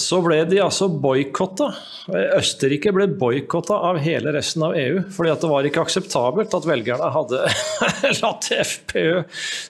så 0.00 0.20
ble 0.24 0.42
de 0.48 0.60
altså 0.62 0.88
boikotta. 0.88 1.70
Østerrike 2.12 2.92
ble 2.92 3.06
boikotta 3.16 3.78
av 3.88 3.96
hele 4.04 4.34
resten 4.34 4.64
av 4.66 4.74
EU. 4.76 5.00
fordi 5.14 5.32
det 5.40 5.48
var 5.48 5.68
ikke 5.68 5.84
akseptabelt 5.86 6.52
at 6.56 6.66
velgerne 6.68 7.08
hadde 7.14 7.40
latt 8.22 8.48
FPØ, 8.52 9.22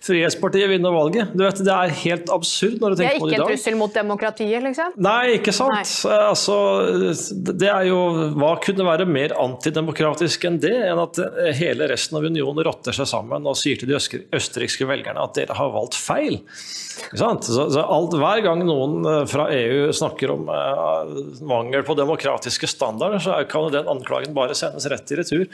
Frihetspartiet, 0.03 0.67
vinne 0.73 0.91
valget. 0.91 1.31
Du 1.35 1.45
vet, 1.45 1.63
Det 1.63 1.75
er 1.75 1.95
helt 2.03 2.33
absurd 2.35 2.81
når 2.83 2.95
du 2.97 3.03
tenker 3.03 3.23
på 3.23 3.29
det 3.31 3.37
i 3.37 3.39
dag. 3.39 3.39
Det 3.39 3.39
er 3.39 3.39
ikke 3.39 3.39
en 3.39 3.53
trussel 3.53 3.79
mot 3.79 3.95
demokratiet, 3.95 4.65
liksom? 4.67 4.97
Nei, 5.07 5.23
ikke 5.39 5.55
sant. 5.55 5.77
Nei. 5.79 6.17
Altså, 6.25 6.59
det 7.55 7.71
er 7.71 7.89
jo, 7.93 8.01
hva 8.35 8.55
kunne 8.65 8.89
være 8.89 9.07
mer 9.07 9.37
antidemokratisk 9.39 10.49
enn 10.51 10.59
det? 10.65 10.75
Enn 10.89 11.05
at 11.05 11.23
hele 11.61 11.89
resten 11.91 12.19
av 12.19 12.27
unionen 12.27 12.67
rotter 12.67 12.97
seg 12.97 13.11
sammen 13.11 13.47
og 13.47 13.59
sier 13.61 13.79
til 13.79 13.93
de 13.93 14.01
østerrikske 14.35 14.91
velgerne 14.91 15.23
at 15.23 15.39
dere 15.39 15.55
har 15.55 15.71
valgt 15.75 15.99
feil. 15.99 16.41
Så, 17.13 17.29
så 17.43 17.83
alt, 17.83 18.15
hver 18.19 18.41
gang 18.45 18.63
noen 18.67 19.05
eh, 19.09 19.23
fra 19.31 19.49
EU 19.53 19.91
snakker 19.95 20.31
om 20.35 20.49
uh, 20.51 21.11
mangel 21.47 21.85
på 21.87 21.97
demokratiske 22.25 22.67
standarder, 22.67 23.19
så 23.19 23.37
kan 23.51 23.73
den 23.73 23.89
anklagen 23.89 24.35
bare 24.35 24.55
sendes 24.55 24.87
rett 24.91 25.11
i 25.13 25.19
retur. 25.19 25.45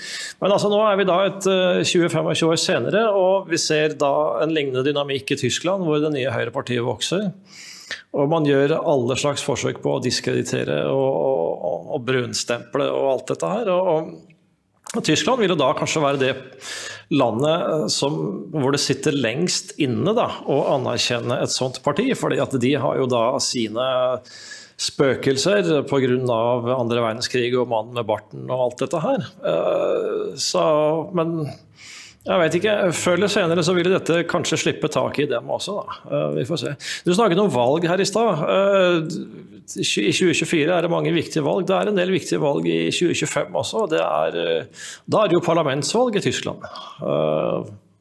Men 0.40 0.52
altså, 0.52 0.70
nå 0.70 0.80
er 0.87 0.98
vi 1.00 1.09
da 1.09 1.18
et 1.26 1.48
uh, 1.50 1.80
20-25 1.83 2.46
år 2.46 2.61
senere, 2.61 3.04
og 3.11 3.50
vi 3.50 3.59
ser 3.59 3.96
da 3.98 4.42
en 4.44 4.54
lignende 4.54 4.85
dynamikk 4.87 5.35
i 5.35 5.40
Tyskland, 5.40 5.85
hvor 5.85 6.00
det 6.02 6.12
nye 6.14 6.33
høyrepartiet 6.33 6.87
vokser. 6.87 7.30
Og 8.14 8.30
man 8.30 8.46
gjør 8.46 8.78
alle 8.78 9.16
slags 9.18 9.42
forsøk 9.42 9.80
på 9.83 9.96
å 9.96 10.02
diskreditere 10.02 10.85
og, 10.90 11.11
og, 11.11 11.88
og 11.96 12.04
brunstemple 12.06 12.87
og 12.87 13.09
alt 13.16 13.33
dette 13.33 13.50
her. 13.50 13.70
og, 13.74 14.12
og 14.90 15.04
Tyskland 15.06 15.42
vil 15.42 15.52
jo 15.52 15.59
da 15.59 15.72
kanskje 15.78 16.02
være 16.02 16.22
det 16.22 16.33
landet 17.14 17.66
eh, 17.66 17.85
som, 17.90 18.16
hvor 18.54 18.74
det 18.74 18.83
sitter 18.83 19.14
lengst 19.14 19.76
inne 19.83 20.14
da, 20.14 20.28
å 20.46 20.62
anerkjenne 20.76 21.38
et 21.42 21.54
sånt 21.54 21.83
parti. 21.87 22.09
fordi 22.18 22.40
at 22.42 22.54
de 22.62 22.74
har 22.78 22.98
jo 22.98 23.11
da 23.11 23.24
sine 23.42 23.90
spøkelser 24.81 25.83
pga. 25.88 26.77
andre 26.77 27.03
verdenskrig 27.05 27.51
og 27.59 27.69
mannen 27.71 27.99
med 27.99 28.07
barten 28.09 28.47
og 28.49 28.69
alt 28.69 28.85
dette 28.85 29.03
her. 29.03 29.27
Eh, 29.51 30.31
så, 30.40 30.62
men 31.16 31.51
jeg 32.21 32.37
vet 32.43 32.57
ikke. 32.59 32.77
Før 32.97 33.19
eller 33.19 33.33
senere 33.33 33.64
så 33.64 33.75
ville 33.77 33.93
dette 33.93 34.23
kanskje 34.29 34.59
slippe 34.61 34.90
tak 34.93 35.19
i 35.21 35.29
dem 35.29 35.53
også. 35.53 35.77
Da. 35.81 35.99
Eh, 36.09 36.27
vi 36.38 36.47
får 36.49 36.62
se. 36.62 36.75
Du 37.05 37.12
snakket 37.16 37.43
om 37.43 37.53
valg 37.53 37.85
her 37.88 38.01
i 38.01 38.09
stad. 38.09 38.45
Eh, 38.57 38.97
I 39.81 39.87
2024 39.87 40.64
er 40.64 40.87
det 40.87 40.93
mange 40.93 41.12
viktige 41.16 41.45
valg. 41.45 41.69
Det 41.69 41.77
er 41.77 41.93
en 41.93 42.01
del 42.01 42.16
viktige 42.16 42.40
valg 42.43 42.69
i 42.69 42.81
2025 42.88 43.61
også. 43.62 43.87
Er, 44.01 44.40
da 45.05 45.23
er 45.23 45.31
det 45.31 45.38
jo 45.38 45.45
parlamentsvalg 45.45 46.16
i 46.16 46.25
Tyskland. 46.25 46.64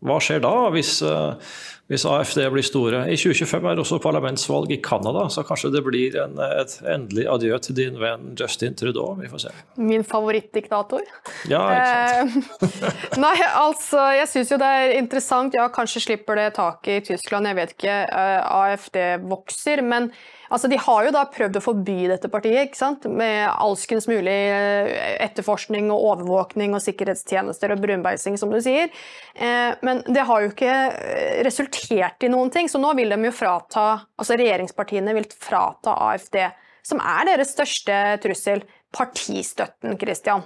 Hva 0.06 0.16
skjer 0.24 0.40
da, 0.44 0.54
hvis, 0.72 0.94
eh, 1.04 1.56
hvis 1.92 2.06
AFD 2.08 2.46
blir 2.54 2.64
store? 2.64 3.02
I 3.12 3.18
2025 3.20 3.68
er 3.68 3.76
det 3.76 3.84
også 3.84 4.00
parlamentsvalg 4.04 4.72
i 4.72 4.80
Canada, 4.84 5.26
så 5.34 5.44
kanskje 5.44 5.74
det 5.74 5.82
blir 5.84 6.16
en, 6.24 6.40
et 6.40 6.76
endelig 6.88 7.28
adjø 7.34 7.60
til 7.66 7.78
din 7.82 8.00
venn 8.00 8.32
Justin 8.40 8.78
Trudeau. 8.80 9.18
Vi 9.20 9.28
får 9.32 9.44
se. 9.48 9.54
Min 9.76 10.08
favorittdiktator. 10.08 11.04
Ja, 11.52 11.66
ikke 11.76 11.92
sant. 12.16 12.50
Eh, 12.64 13.20
Nei, 13.26 13.36
altså, 13.50 14.08
jeg 14.16 14.32
syns 14.32 14.56
jo 14.56 14.62
det 14.62 14.74
er 14.80 14.96
interessant. 15.02 15.60
Ja, 15.60 15.68
kanskje 15.74 16.06
slipper 16.08 16.40
det 16.40 16.54
taket 16.60 16.96
i 16.96 17.06
Tyskland, 17.12 17.52
jeg 17.52 17.60
vet 17.60 17.76
ikke. 17.76 18.02
Eh, 18.08 18.42
AFD 18.64 19.00
vokser. 19.28 19.84
Men 19.84 20.14
altså, 20.50 20.68
de 20.72 20.78
har 20.82 21.06
jo 21.08 21.12
da 21.16 21.24
prøvd 21.32 21.58
å 21.60 21.64
forby 21.64 21.96
dette 22.12 22.30
partiet, 22.34 22.68
ikke 22.70 22.80
sant? 22.80 23.06
med 23.10 23.48
alskens 23.54 24.08
mulig 24.10 24.34
eh, 24.34 24.90
etterforskning 25.26 25.90
og 25.94 26.04
overvåkning 26.14 26.74
og 26.78 26.82
sikkerhetstjenester 26.84 27.74
og 27.76 27.82
brunbeising, 27.84 28.38
som 28.42 28.52
du 28.54 28.60
sier. 28.66 28.90
Eh, 29.36 29.76
Men 29.86 30.04
det 30.08 30.26
har 30.28 30.42
jo 30.46 30.52
ikke 30.52 30.74
eh, 30.74 31.44
resultert 31.48 32.24
i 32.26 32.32
noen 32.34 32.50
ting, 32.54 32.68
så 32.70 32.82
nå 32.82 32.94
vil 33.00 33.10
de 33.14 33.22
jo 33.30 33.36
frata 33.36 33.86
altså 34.20 34.38
regjeringspartiene 34.40 35.14
vil 35.18 35.30
frata 35.40 35.96
AFD, 36.10 36.42
som 36.90 37.00
er 37.04 37.26
deres 37.34 37.54
største 37.56 37.96
trussel, 38.24 38.64
partistøtten, 38.96 39.98
Christian. 40.02 40.44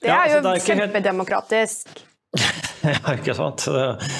Det 0.00 0.08
Ja, 0.08 0.14
er 0.14 0.20
altså, 0.22 0.36
jo 0.36 0.42
det 0.42 0.50
er 0.50 0.60
ikke 0.60 0.74
helt- 0.74 0.86
kjempedemokratisk. 0.86 2.00
Ja, 2.80 3.12
ikke 3.12 3.34
sant. 3.36 3.66
Eh, 3.68 4.12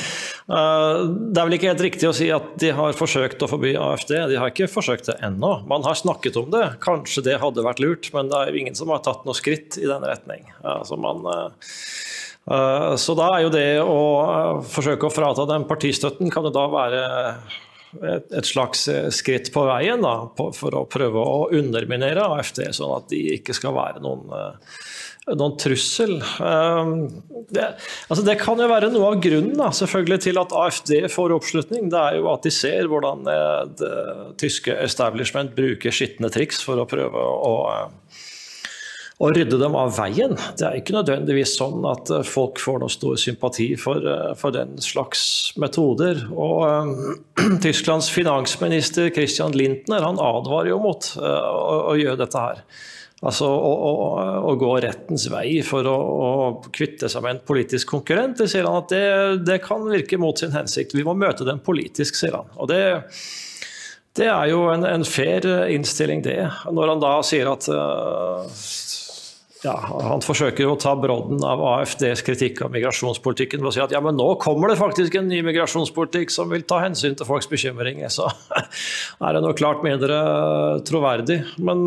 Det 0.50 1.38
er 1.38 1.46
vel 1.46 1.54
ikke 1.54 1.68
helt 1.70 1.82
riktig 1.84 2.08
å 2.08 2.14
si 2.16 2.26
at 2.34 2.54
de 2.58 2.72
har 2.74 2.96
forsøkt 2.98 3.42
å 3.44 3.48
forby 3.50 3.70
AFD. 3.78 4.16
De 4.32 4.38
har 4.40 4.50
ikke 4.50 4.66
forsøkt 4.70 5.06
det 5.06 5.14
ennå. 5.22 5.52
Man 5.70 5.86
har 5.86 5.98
snakket 5.98 6.38
om 6.40 6.48
det. 6.50 6.64
Kanskje 6.82 7.22
det 7.28 7.36
hadde 7.38 7.62
vært 7.62 7.82
lurt, 7.82 8.10
men 8.16 8.32
det 8.32 8.38
er 8.38 8.50
jo 8.50 8.62
ingen 8.64 8.78
som 8.78 8.90
har 8.90 9.04
tatt 9.06 9.22
noe 9.28 9.38
skritt 9.38 9.78
i 9.78 9.86
den 9.86 10.02
retning. 10.02 10.48
Altså 10.66 10.98
man, 10.98 11.22
eh, 11.30 11.70
eh, 12.50 12.90
så 12.98 13.14
da 13.18 13.30
er 13.36 13.44
jo 13.46 13.54
det 13.54 13.68
å 13.84 14.00
eh, 14.24 14.70
forsøke 14.74 15.06
å 15.06 15.14
frata 15.14 15.46
dem 15.52 15.68
partistøtten, 15.70 16.32
kan 16.34 16.48
jo 16.48 16.54
da 16.56 16.66
være 16.72 17.04
et, 17.98 18.32
et 18.32 18.46
slags 18.46 18.86
eh, 18.88 19.08
skritt 19.14 19.50
på 19.54 19.66
veien 19.68 20.02
da, 20.04 20.14
på, 20.36 20.50
for 20.56 20.76
å 20.78 20.86
prøve 20.90 21.20
å 21.20 21.48
underminere 21.56 22.28
AFD, 22.36 22.64
sånn 22.76 22.96
at 22.96 23.10
de 23.12 23.20
ikke 23.36 23.56
skal 23.56 23.74
være 23.76 24.02
noen, 24.04 24.26
eh, 24.36 25.34
noen 25.34 25.58
trussel. 25.60 26.18
Eh, 26.22 26.94
Det, 27.50 27.64
altså 28.06 28.22
det 28.22 28.36
kan 28.38 28.60
jo 28.62 28.68
være 28.70 28.92
noe 28.92 29.08
av 29.10 29.22
grunnen 29.24 29.56
da, 29.58 29.72
selvfølgelig 29.74 30.20
til 30.22 30.38
at 30.38 30.52
AFD 30.54 30.92
får 31.10 31.32
oppslutning. 31.34 31.88
Det 31.90 31.98
er 31.98 32.18
jo 32.20 32.28
at 32.30 32.46
de 32.46 32.52
ser 32.54 32.86
hvordan 32.86 33.26
eh, 33.26 33.62
det 33.80 33.94
tyske 34.38 34.76
establishment 34.84 35.56
bruker 35.56 35.90
skitne 35.94 36.30
triks 36.30 36.62
for 36.62 36.78
å 36.78 36.86
prøve 36.86 37.18
å 37.18 37.54
å 39.20 39.28
rydde 39.34 39.58
dem 39.60 39.74
av 39.76 39.92
veien. 39.98 40.32
Det 40.56 40.64
er 40.64 40.78
ikke 40.78 40.94
nødvendigvis 40.96 41.52
sånn 41.58 41.84
at 41.88 42.08
eh, 42.14 42.24
folk 42.26 42.60
får 42.62 42.80
noe 42.80 42.92
stor 42.92 43.18
sympati 43.20 43.68
for, 43.80 44.00
eh, 44.00 44.30
for 44.40 44.54
den 44.54 44.78
slags 44.80 45.22
metoder. 45.60 46.22
Og 46.32 46.62
uh, 46.64 47.50
Tysklands 47.64 48.08
finansminister 48.12 49.12
Christian 49.12 49.52
Lindner 49.56 50.06
han 50.06 50.20
advarer 50.24 50.72
jo 50.72 50.80
mot 50.80 51.12
uh, 51.20 51.26
å, 51.52 51.76
å 51.92 51.98
gjøre 52.00 52.22
dette 52.22 52.46
her. 52.46 52.64
Altså 53.20 53.44
å, 53.44 53.72
å, 53.84 53.92
å 54.48 54.56
gå 54.56 54.72
rettens 54.80 55.26
vei 55.28 55.58
for 55.68 55.84
å, 55.84 55.98
kvitte 56.72 57.10
seg 57.12 57.26
med 57.26 57.34
en 57.34 57.44
politisk 57.44 57.92
konkurrent. 57.92 58.38
Det 58.40 58.48
sier 58.48 58.64
han 58.64 58.80
at 58.80 58.88
det, 58.88 59.04
det 59.44 59.60
kan 59.66 59.84
virke 59.84 60.16
mot 60.16 60.40
sin 60.40 60.56
hensikt. 60.56 60.96
Vi 60.96 61.04
må 61.04 61.12
møte 61.12 61.44
dem 61.44 61.60
politisk, 61.60 62.16
sier 62.16 62.38
han. 62.38 62.48
Og 62.56 62.72
det, 62.72 62.80
det 64.16 64.30
er 64.32 64.48
jo 64.54 64.64
en, 64.72 64.88
en 64.88 65.04
fair 65.04 65.44
innstilling, 65.68 66.24
det. 66.24 66.38
Når 66.72 66.94
han 66.94 67.04
da 67.04 67.18
sier 67.28 67.52
at 67.52 67.68
ja, 69.64 69.74
Han 69.84 70.22
forsøker 70.24 70.70
å 70.70 70.78
ta 70.80 70.94
brodden 70.98 71.42
av 71.46 71.60
AFDs 71.74 72.22
kritikk 72.26 72.62
av 72.64 72.72
migrasjonspolitikken 72.74 73.60
ved 73.60 73.70
å 73.70 73.74
si 73.76 73.82
at 73.84 73.92
ja, 73.94 74.00
men 74.04 74.16
nå 74.18 74.28
kommer 74.42 74.72
det 74.72 74.78
faktisk 74.80 75.18
en 75.20 75.28
ny 75.30 75.42
migrasjonspolitikk 75.46 76.32
som 76.32 76.50
vil 76.52 76.64
ta 76.68 76.80
hensyn 76.84 77.18
til 77.18 77.28
folks 77.28 77.50
bekymringer. 77.50 78.12
Så 78.12 78.28
er 79.26 79.36
det 79.36 79.44
noe 79.44 79.58
klart 79.58 79.84
mindre 79.86 80.20
troverdig. 80.88 81.42
Men 81.60 81.86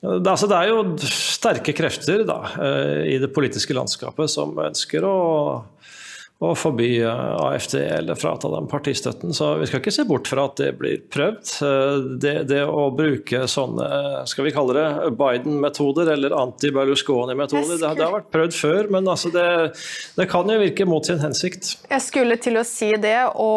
det, 0.00 0.30
altså, 0.30 0.48
det 0.48 0.56
er 0.56 0.70
jo 0.70 0.84
sterke 1.04 1.74
krefter 1.76 2.22
da, 2.28 2.38
eh, 2.56 3.02
i 3.16 3.18
det 3.20 3.32
politiske 3.34 3.76
landskapet 3.76 4.32
som 4.32 4.54
ønsker 4.70 5.04
å 5.04 5.16
å 6.40 6.54
forby 6.56 7.02
eh, 7.04 7.44
AFD 7.44 7.74
eller 7.84 8.16
frata 8.16 8.48
dem 8.48 8.68
partistøtten. 8.70 9.34
Så 9.36 9.50
vi 9.60 9.66
skal 9.68 9.82
ikke 9.82 9.92
se 9.92 10.06
bort 10.08 10.28
fra 10.30 10.46
at 10.48 10.56
det 10.56 10.70
blir 10.80 11.02
prøvd. 11.12 11.50
Eh, 11.66 11.96
Det, 12.20 12.32
det 12.48 12.62
å 12.64 12.86
bruke 12.96 13.42
sånne 13.48 14.24
skal 14.28 14.46
vi 14.46 14.52
kalle 14.54 14.72
det 14.76 15.10
Biden-metoder 15.20 16.08
eller 16.14 16.32
anti-Berlusconi-metoder, 16.36 17.76
det, 17.76 17.90
det 17.98 18.06
har 18.06 18.14
vært 18.14 18.30
prøvd 18.32 18.56
før, 18.56 18.88
men 18.94 19.08
altså 19.08 19.32
det, 19.34 19.46
det 20.16 20.26
kan 20.32 20.48
jo 20.48 20.56
virke 20.62 20.86
mot 20.88 21.06
sin 21.06 21.20
hensikt. 21.20 21.74
Jeg 21.90 22.04
skulle 22.04 22.38
til 22.40 22.56
å 22.60 22.64
si 22.66 22.88
det, 23.00 23.18
å 23.36 23.50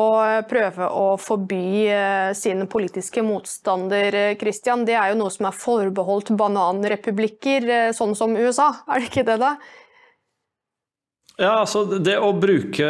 prøve 0.50 0.90
å 0.92 1.06
forby 1.22 1.88
eh, 1.88 2.32
sin 2.38 2.66
politiske 2.72 3.24
motstander, 3.26 4.20
eh, 4.20 4.36
Christian, 4.40 4.84
det 4.88 4.98
er 5.00 5.14
jo 5.14 5.22
noe 5.24 5.32
som 5.34 5.48
er 5.50 5.56
forbeholdt 5.56 6.34
bananrepublikker, 6.40 7.70
eh, 7.70 7.94
sånn 7.96 8.16
som 8.18 8.36
USA, 8.36 8.74
er 8.92 9.00
det 9.04 9.12
ikke 9.12 9.26
det 9.32 9.40
da? 9.42 9.56
Ja, 11.42 11.64
altså 11.64 11.82
Det 11.98 12.14
å 12.22 12.28
bruke 12.38 12.88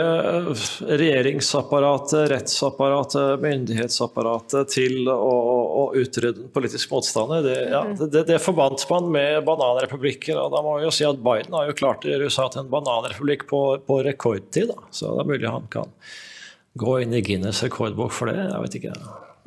regjeringsapparatet, 0.83 2.25
rettsapparatet, 2.27 3.39
myndighetsapparatet 3.39 4.73
til 4.73 5.07
å, 5.07 5.35
å 5.79 5.85
utrydde 5.95 6.49
politisk 6.51 6.91
motstander, 6.91 7.45
det, 7.45 7.55
ja, 7.71 7.85
det, 8.01 8.25
det 8.27 8.41
forbandt 8.43 8.83
man 8.89 9.07
med 9.15 9.45
bananrepublikker. 9.47 10.35
og 10.41 10.51
Da 10.57 10.63
må 10.65 10.75
vi 10.75 10.87
jo 10.89 10.91
si 10.91 11.07
at 11.07 11.23
Biden 11.23 11.55
har 11.55 11.71
jo 11.71 11.77
klart 11.79 12.03
å 12.03 12.11
gjøre 12.11 12.27
USA 12.27 12.49
til 12.51 12.65
en 12.65 12.73
bananrepublikk 12.73 13.47
på, 13.47 13.63
på 13.87 14.01
rekordtid. 14.09 14.73
Da. 14.73 14.91
Så 14.91 15.13
det 15.13 15.23
er 15.23 15.31
mulig 15.31 15.55
han 15.55 15.71
kan 15.71 15.95
gå 16.83 16.97
inn 17.05 17.15
i 17.15 17.23
Guinness 17.23 17.63
rekordbok 17.63 18.11
for 18.11 18.27
det. 18.27 18.41
Jeg 18.43 18.65
vet 18.65 18.77
ikke. 18.81 18.97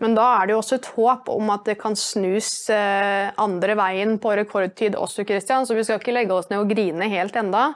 Men 0.00 0.16
da 0.16 0.24
er 0.38 0.48
det 0.48 0.56
jo 0.56 0.62
også 0.62 0.80
et 0.80 0.90
håp 0.96 1.30
om 1.32 1.52
at 1.52 1.68
det 1.68 1.76
kan 1.80 1.94
snus 1.96 2.50
eh, 2.72 3.28
andre 3.40 3.76
veien 3.76 4.16
på 4.20 4.32
rekordtid 4.40 4.96
også, 4.96 5.24
Christian, 5.28 5.68
så 5.68 5.76
vi 5.76 5.84
skal 5.84 6.00
ikke 6.00 6.16
legge 6.16 6.36
oss 6.36 6.48
ned 6.48 6.64
og 6.64 6.72
grine 6.72 7.08
helt 7.12 7.36
enda. 7.36 7.70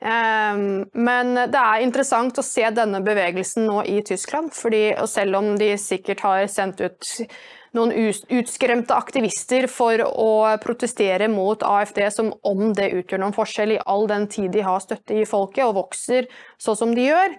Ehm, 0.00 0.86
Men 0.92 1.34
det 1.34 1.58
er 1.58 1.82
interessant 1.82 2.38
å 2.38 2.46
se 2.46 2.62
denne 2.70 3.00
bevegelsen 3.02 3.66
nå 3.66 3.82
i 3.84 4.00
Tyskland. 4.02 4.54
fordi 4.54 4.94
Selv 5.06 5.36
om 5.36 5.56
de 5.58 5.76
sikkert 5.76 6.20
har 6.20 6.46
sendt 6.46 6.80
ut 6.80 7.28
noen 7.74 7.92
utskremte 7.92 8.94
aktivister 8.96 9.66
for 9.68 9.98
å 9.98 10.58
protestere 10.62 11.28
mot 11.28 11.62
AFD, 11.62 12.10
som 12.10 12.32
om 12.42 12.72
det 12.72 12.92
utgjør 12.96 13.20
noen 13.20 13.36
forskjell 13.36 13.72
i 13.72 13.82
all 13.84 14.06
den 14.06 14.26
tid 14.26 14.50
de 14.52 14.64
har 14.64 14.80
støtte 14.80 15.14
i 15.14 15.26
folket 15.28 15.66
og 15.66 15.74
vokser 15.74 16.26
sånn 16.58 16.76
som 16.76 16.94
de 16.94 17.04
gjør, 17.10 17.34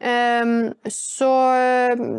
ehm, 0.00 0.72
så, 0.88 1.32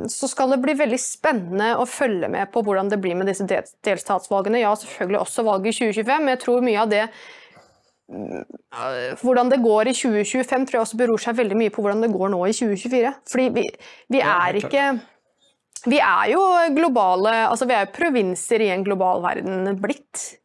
så 0.07 0.29
skal 0.29 0.53
det 0.53 0.61
bli 0.61 0.77
veldig 0.77 0.99
spennende 1.01 1.71
å 1.79 1.87
følge 1.89 2.29
med 2.29 2.51
på 2.53 2.61
hvordan 2.61 2.91
det 2.93 3.01
blir 3.01 3.17
med 3.17 3.27
disse 3.27 3.47
delstatsvalgene. 3.47 4.61
Ja, 4.61 4.75
selvfølgelig 4.75 5.23
også 5.23 5.47
valget 5.49 5.73
i 5.73 5.89
2025, 5.89 6.21
men 6.21 6.35
jeg 6.35 6.43
tror 6.45 6.69
mye 6.69 6.85
av 6.85 6.93
det 6.93 7.07
hvordan 8.05 9.49
det 9.49 9.63
går 9.63 9.89
i 9.89 9.95
2025 9.97 10.65
tror 10.67 10.77
jeg 10.77 10.85
også 10.85 10.97
beror 10.99 11.21
seg 11.21 11.37
veldig 11.39 11.57
mye 11.57 11.73
på 11.73 11.81
hvordan 11.81 12.05
det 12.05 12.11
går 12.13 12.29
nå 12.29 12.41
i 12.45 12.53
2024. 12.53 13.13
Fordi 13.31 13.47
vi, 13.55 13.65
vi 14.13 14.21
er 14.21 14.61
ikke 14.61 14.85
Vi 15.85 15.99
er 16.01 16.29
jo 16.31 16.41
globale 16.73 17.33
Altså 17.49 17.65
vi 17.69 17.73
er 17.73 17.85
jo 17.85 17.95
provinser 17.97 18.61
i 18.61 18.71
en 18.73 18.85
global 18.85 19.21
verden 19.25 19.75
blitt. 19.81 20.37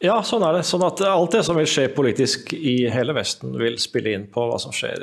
Ja, 0.00 0.14
sånn 0.24 0.40
er 0.46 0.54
det. 0.56 0.62
Sånn 0.64 0.80
at 0.86 1.00
alt 1.04 1.34
det 1.34 1.42
som 1.44 1.58
vil 1.60 1.66
skje 1.68 1.82
politisk 1.92 2.54
i 2.56 2.86
hele 2.88 3.12
Vesten, 3.12 3.52
vil 3.60 3.74
spille 3.80 4.14
inn 4.16 4.22
på 4.32 4.46
hva 4.48 4.56
som 4.62 4.72
skjer. 4.72 5.02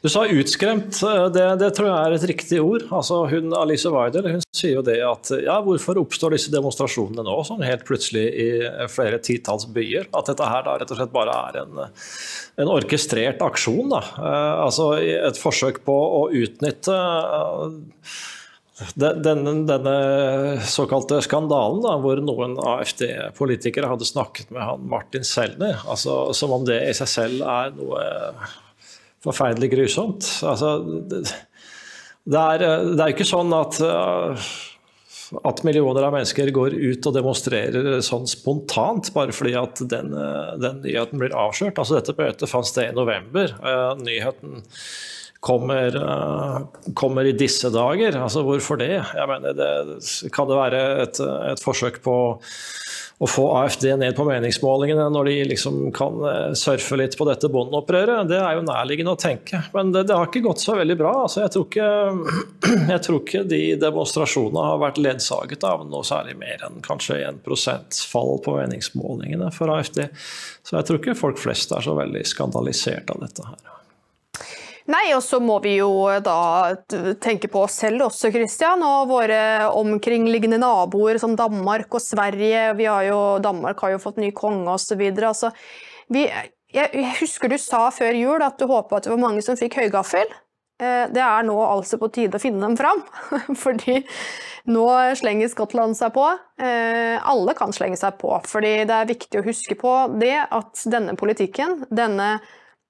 Du 0.00 0.08
sa 0.08 0.22
utskremt. 0.24 1.02
Det, 1.34 1.42
det 1.60 1.68
tror 1.76 1.90
jeg 1.90 1.98
er 1.98 2.14
et 2.16 2.24
riktig 2.30 2.62
ord. 2.64 2.86
Altså, 2.88 3.18
hun, 3.28 3.52
Alice 3.58 3.92
Weidel 3.92 4.30
hun 4.30 4.44
sier 4.56 4.78
jo 4.78 4.84
det 4.86 4.96
at 5.04 5.34
ja, 5.44 5.58
hvorfor 5.66 6.00
oppstår 6.00 6.32
disse 6.38 6.52
demonstrasjonene 6.54 7.26
nå 7.26 7.36
sånn 7.44 7.64
helt 7.66 7.84
plutselig 7.84 8.24
i 8.32 8.48
flere 8.88 9.20
titalls 9.20 9.68
byer? 9.76 10.08
At 10.16 10.32
dette 10.32 10.48
her 10.48 10.64
da 10.64 10.78
rett 10.80 10.94
og 10.94 11.02
slett 11.02 11.12
bare 11.12 11.36
er 11.50 11.60
en, 11.66 11.82
en 12.64 12.72
orkestrert 12.78 13.44
aksjon. 13.44 13.92
Da. 13.92 14.00
Eh, 14.16 14.52
Altså 14.64 14.94
et 14.96 15.36
forsøk 15.36 15.82
på 15.84 15.92
å 15.92 16.24
utnytte 16.32 16.94
eh, 16.96 17.76
Denne, 18.98 19.52
denne 19.68 19.94
såkalte 20.66 21.20
skandalen, 21.22 21.78
da, 21.84 21.92
hvor 22.02 22.18
noen 22.18 22.56
AFD-politikere 22.58 23.86
hadde 23.92 24.08
snakket 24.08 24.50
med 24.50 24.66
han 24.66 24.88
Martin 24.90 25.22
Selner, 25.26 25.78
altså, 25.86 26.32
som 26.34 26.56
om 26.56 26.66
det 26.66 26.80
i 26.88 26.96
seg 26.98 27.10
selv 27.12 27.44
er 27.46 27.70
noe 27.76 28.02
forferdelig 29.22 29.70
grusomt. 29.76 30.26
Altså, 30.42 30.74
det, 30.82 31.22
det, 32.26 32.42
er, 32.42 32.66
det 32.90 32.98
er 32.98 33.14
ikke 33.14 33.28
sånn 33.28 33.54
at, 33.54 33.78
uh, 33.78 34.50
at 35.46 35.62
millioner 35.62 36.08
av 36.08 36.18
mennesker 36.18 36.50
går 36.58 36.74
ut 36.74 37.06
og 37.06 37.14
demonstrerer 37.14 38.02
sånn 38.04 38.26
spontant 38.26 39.14
bare 39.14 39.36
fordi 39.36 39.54
at 39.60 39.86
den, 39.86 40.10
uh, 40.18 40.58
den 40.58 40.82
nyheten 40.82 41.22
blir 41.22 41.38
avslørt. 41.46 41.78
Altså, 41.78 42.00
dette 42.00 42.18
møtet 42.18 42.50
fant 42.50 42.66
sted 42.66 42.90
i 42.90 42.98
november. 42.98 43.54
Uh, 43.62 43.92
Nyheten 44.02 44.64
kommer, 45.44 45.96
eh, 45.96 46.92
kommer 46.94 47.28
i 47.28 47.36
disse 47.36 47.70
dager. 47.70 48.16
Altså, 48.16 48.44
hvorfor 48.46 48.80
det? 48.80 48.94
Jeg 48.96 49.28
mener, 49.28 49.52
det 49.52 50.32
kan 50.32 50.48
det 50.48 50.56
være 50.56 50.82
et, 51.04 51.20
et 51.52 51.60
forsøk 51.62 52.00
på 52.04 52.16
å 53.22 53.28
få 53.30 53.44
AFD 53.60 53.84
ned 54.00 54.16
på 54.16 54.24
meningsmålingene 54.26 55.04
når 55.12 55.28
de 55.28 55.34
liksom 55.52 55.76
kan 55.94 56.16
eh, 56.26 56.54
surfe 56.58 56.98
litt 56.98 57.14
på 57.18 57.26
dette 57.28 57.50
bondeopprøret, 57.52 58.26
det 58.30 58.40
er 58.40 58.56
jo 58.56 58.64
nærliggende 58.66 59.14
å 59.14 59.20
tenke. 59.20 59.60
Men 59.76 59.92
det, 59.94 60.06
det 60.08 60.16
har 60.18 60.28
ikke 60.28 60.42
gått 60.48 60.64
så 60.64 60.74
veldig 60.80 60.96
bra. 60.98 61.12
Altså, 61.26 61.44
jeg, 61.44 61.52
tror 61.54 61.68
ikke, 61.68 61.90
jeg, 62.94 63.04
tror 63.06 63.20
ikke, 63.20 63.44
de 63.52 63.62
demonstrasjonene 63.84 64.66
har 64.70 64.82
vært 64.82 65.00
ledsaget 65.04 65.68
av 65.68 65.86
noe 65.86 66.02
særlig 66.06 66.34
mer 66.40 66.66
enn 66.66 66.82
kanskje 66.84 67.20
1 67.28 67.44
fall 68.10 68.34
på 68.44 68.56
meningsmålingene 68.58 69.52
for 69.54 69.76
AFD. 69.76 70.02
Så 70.64 70.78
jeg 70.80 70.88
tror 70.88 71.00
ikke 71.00 71.18
folk 71.20 71.40
flest 71.40 71.76
er 71.76 71.86
så 71.86 71.94
veldig 71.96 72.26
skandalisert 72.26 73.14
av 73.14 73.22
dette 73.22 73.46
her. 73.46 73.74
Nei, 74.92 75.04
og 75.16 75.22
så 75.24 75.38
må 75.40 75.56
vi 75.64 75.78
jo 75.78 75.88
da 76.20 76.74
tenke 77.24 77.48
på 77.48 77.62
oss 77.64 77.78
selv 77.80 78.04
også, 78.10 78.28
Christian, 78.34 78.82
og 78.84 79.08
våre 79.08 79.70
omkringliggende 79.72 80.58
naboer 80.60 81.16
som 81.22 81.36
Danmark 81.38 81.96
og 81.96 82.04
Sverige. 82.04 82.66
Vi 82.76 82.88
har 82.90 83.06
jo, 83.08 83.20
Danmark 83.44 83.80
har 83.80 83.94
jo 83.94 84.02
fått 84.02 84.20
ny 84.20 84.28
konge 84.36 84.68
osv. 84.74 85.00
Altså, 85.14 85.54
vi, 86.12 86.26
jeg 86.74 87.12
husker 87.20 87.48
du 87.48 87.56
sa 87.60 87.86
før 87.96 88.18
jul 88.18 88.44
at 88.44 88.60
du 88.60 88.66
håpa 88.68 88.98
at 88.98 89.06
det 89.06 89.14
var 89.14 89.22
mange 89.22 89.44
som 89.46 89.56
fikk 89.56 89.78
høygaffel. 89.80 90.28
Eh, 90.82 91.06
det 91.14 91.22
er 91.22 91.46
nå 91.46 91.54
altså 91.62 91.96
på 92.02 92.10
tide 92.12 92.36
å 92.36 92.42
finne 92.42 92.60
dem 92.66 92.76
fram, 92.76 93.00
fordi 93.64 94.02
nå 94.68 94.84
slenger 95.16 95.48
Skottland 95.52 95.96
seg 95.96 96.12
på. 96.16 96.26
Eh, 96.60 97.16
alle 97.24 97.54
kan 97.56 97.72
slenge 97.72 97.96
seg 98.00 98.18
på, 98.20 98.34
fordi 98.50 98.74
det 98.84 98.98
er 98.98 99.10
viktig 99.14 99.40
å 99.40 99.46
huske 99.46 99.78
på 99.80 99.94
det 100.20 100.36
at 100.44 100.84
denne 100.92 101.16
politikken, 101.16 101.86
denne 101.88 102.34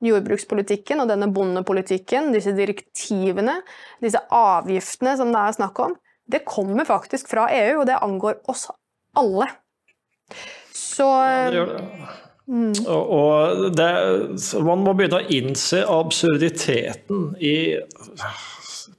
jordbrukspolitikken 0.05 1.03
og 1.03 1.11
denne 1.11 1.31
bondepolitikken, 1.33 2.33
disse 2.35 2.55
direktivene, 2.57 3.61
disse 4.05 4.21
avgiftene 4.35 5.17
som 5.21 5.33
det 5.35 5.43
er 5.43 5.57
snakk 5.59 5.81
om, 5.85 5.97
det 6.31 6.45
kommer 6.49 6.89
faktisk 6.89 7.29
fra 7.29 7.49
EU, 7.53 7.83
og 7.83 7.89
det 7.89 8.01
angår 8.01 8.39
oss 8.49 8.69
alle. 9.19 9.49
Så 10.75 11.09
ja, 11.09 11.49
det 11.51 11.59
gjør 11.59 11.75
det. 11.75 11.83
Mm. 12.45 12.73
Og, 12.93 13.71
det, 13.73 13.91
man 14.67 14.83
må 14.85 14.93
begynne 14.93 15.23
å 15.23 15.33
innse 15.33 15.81
absurditeten 15.89 17.31
i 17.41 17.57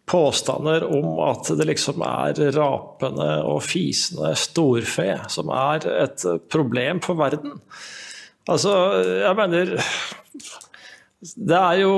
påstander 0.10 0.86
om 0.90 1.20
at 1.26 1.50
det 1.58 1.68
liksom 1.70 2.02
er 2.06 2.40
rapende 2.56 3.30
og 3.46 3.62
fisende 3.66 4.34
storfe 4.38 5.08
som 5.34 5.50
er 5.54 5.86
et 6.06 6.26
problem 6.50 7.02
for 7.06 7.22
verden. 7.22 7.60
Altså, 8.50 8.74
jeg 9.26 9.38
mener 9.38 9.76
det 11.22 11.58
er 11.58 11.80
jo 11.80 11.94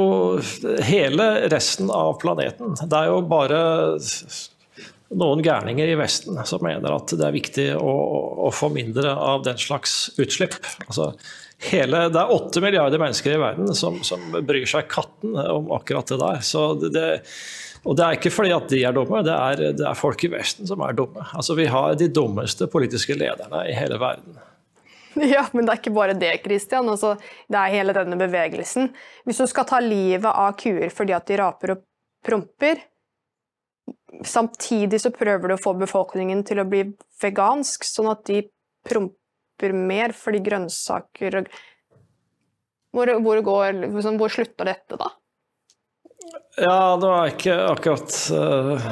hele 0.86 1.26
resten 1.52 1.90
av 1.92 2.20
planeten. 2.22 2.78
Det 2.84 3.00
er 3.00 3.10
jo 3.10 3.24
bare 3.28 3.60
noen 5.18 5.42
gærninger 5.44 5.88
i 5.88 5.98
Vesten 6.00 6.38
som 6.48 6.64
mener 6.64 6.94
at 6.96 7.12
det 7.16 7.26
er 7.26 7.36
viktig 7.36 7.68
å, 7.80 7.94
å 8.48 8.52
få 8.54 8.70
mindre 8.74 9.14
av 9.16 9.44
den 9.48 9.60
slags 9.60 10.10
utslipp. 10.20 10.58
Altså, 10.88 11.12
hele, 11.70 12.08
det 12.14 12.22
er 12.22 12.34
åtte 12.36 12.64
milliarder 12.64 13.02
mennesker 13.02 13.36
i 13.36 13.42
verden 13.42 13.72
som, 13.76 14.02
som, 14.08 14.26
bryr 14.48 14.68
seg 14.70 14.90
katten 14.92 15.38
om 15.48 15.72
akkurat 15.76 16.12
det 16.12 16.20
der. 16.22 16.44
Det, 16.92 17.08
og 17.88 17.98
det 17.98 18.06
er 18.06 18.20
ikke 18.20 18.34
fordi 18.36 18.54
at 18.56 18.68
de 18.74 18.84
er 18.84 18.96
dumme, 18.96 19.24
det 19.26 19.38
er, 19.38 19.64
det 19.80 19.88
er 19.88 19.98
folk 19.98 20.28
i 20.28 20.32
Vesten 20.34 20.68
som 20.70 20.84
er 20.86 20.98
dumme. 20.98 21.26
Altså, 21.34 21.56
vi 21.58 21.70
har 21.72 21.96
de 22.00 22.12
dummeste 22.12 22.68
politiske 22.72 23.18
lederne 23.18 23.64
i 23.72 23.76
hele 23.78 24.00
verden. 24.02 24.38
Ja, 25.34 25.48
men 25.54 25.66
det 25.66 25.74
er 25.74 25.82
ikke 25.82 25.96
bare 25.96 26.18
det, 26.18 26.34
Christian. 26.44 26.90
Altså, 26.92 27.16
det 27.50 27.60
er 27.60 27.74
hele 27.74 27.96
denne 27.96 28.20
bevegelsen. 28.20 28.92
Hvis 29.26 29.42
du 29.42 29.48
skal 29.50 29.68
ta 29.70 29.82
livet 29.84 30.30
av 30.30 30.58
kuer 30.60 30.94
fordi 30.94 31.16
at 31.18 31.28
de 31.30 31.40
raper 31.42 31.74
og 31.74 31.86
promper, 32.26 32.84
samtidig 34.26 35.00
så 35.02 35.14
prøver 35.14 35.50
du 35.50 35.56
å 35.56 35.62
få 35.62 35.74
befolkningen 35.78 36.44
til 36.48 36.62
å 36.62 36.68
bli 36.70 36.84
vegansk, 37.22 37.86
sånn 37.88 38.12
at 38.12 38.26
de 38.30 38.44
promper 38.88 39.74
mer 39.74 40.14
fordi 40.16 40.44
grønnsaker 40.46 41.42
og 41.42 41.50
hvor, 42.96 43.12
hvor, 43.22 43.42
går, 43.46 43.82
liksom, 43.84 44.18
hvor 44.18 44.32
slutter 44.34 44.70
dette, 44.70 44.98
da? 44.98 45.12
Ja, 46.58 46.98
det 46.98 47.10
er 47.14 47.32
ikke 47.36 47.56
akkurat 47.70 48.16
uh, 48.34 48.86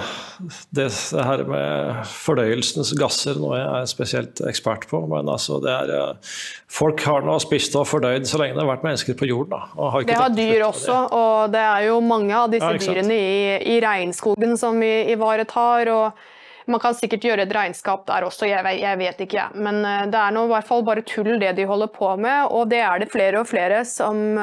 det, 0.70 0.84
det, 0.86 1.24
her 1.26 1.42
med 1.50 2.04
fordøyelsens 2.12 2.92
gasser 3.00 3.40
noe 3.42 3.58
jeg 3.58 3.72
er 3.80 3.90
spesielt 3.90 4.42
ekspert 4.46 4.86
på. 4.92 5.02
Men 5.10 5.32
altså, 5.34 5.58
det 5.64 5.74
er 5.74 5.94
uh, 5.98 6.38
Folk 6.70 7.02
har 7.08 7.26
nå 7.26 7.40
spist 7.42 7.74
og 7.80 7.88
fordøyd 7.90 8.30
så 8.30 8.42
lenge 8.42 8.54
det 8.54 8.62
har 8.62 8.70
vært 8.70 8.86
mennesker 8.86 9.18
på 9.18 9.32
jorden. 9.32 9.56
Da, 9.56 9.90
har 9.96 10.06
det 10.06 10.20
har 10.20 10.38
dyr 10.38 10.68
også, 10.68 10.94
det. 10.94 11.20
og 11.24 11.58
det 11.58 11.66
er 11.66 11.90
jo 11.90 12.00
mange 12.06 12.38
av 12.38 12.54
disse 12.54 12.70
ja, 12.70 12.86
dyrene 12.86 13.18
i, 13.18 13.36
i, 13.74 13.82
regnskogen 13.82 14.58
som 14.62 14.78
vi 14.86 14.94
ivaretar. 15.16 15.90
og 15.96 16.70
Man 16.70 16.84
kan 16.84 16.94
sikkert 16.98 17.26
gjøre 17.26 17.50
et 17.50 17.56
regnskap 17.56 18.06
der 18.06 18.30
også, 18.30 18.46
jeg, 18.52 18.62
jeg 18.78 19.02
vet 19.02 19.26
ikke. 19.26 19.52
Men 19.58 19.82
uh, 19.82 20.04
det 20.06 20.22
er 20.22 20.38
nå 20.38 20.46
i 20.46 20.54
hvert 20.54 20.70
fall 20.70 20.86
bare 20.86 21.08
tull 21.08 21.34
det 21.42 21.56
de 21.58 21.66
holder 21.66 21.90
på 21.98 22.14
med, 22.14 22.52
og 22.54 22.70
det 22.70 22.86
er 22.86 23.02
det 23.02 23.10
flere 23.16 23.42
og 23.42 23.50
flere 23.50 23.82
som 23.90 24.38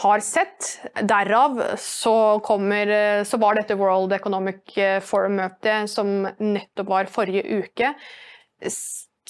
har 0.00 0.22
sett. 0.24 0.70
Derav 1.04 1.58
så, 1.80 2.14
kommer, 2.44 2.90
så 3.28 3.40
var 3.40 3.58
dette 3.58 3.76
World 3.78 4.14
Economic 4.16 4.74
Forum-møtet 5.04 5.90
som 5.92 6.24
nettopp 6.40 6.88
var 6.88 7.10
forrige 7.12 7.60
uke, 7.60 7.94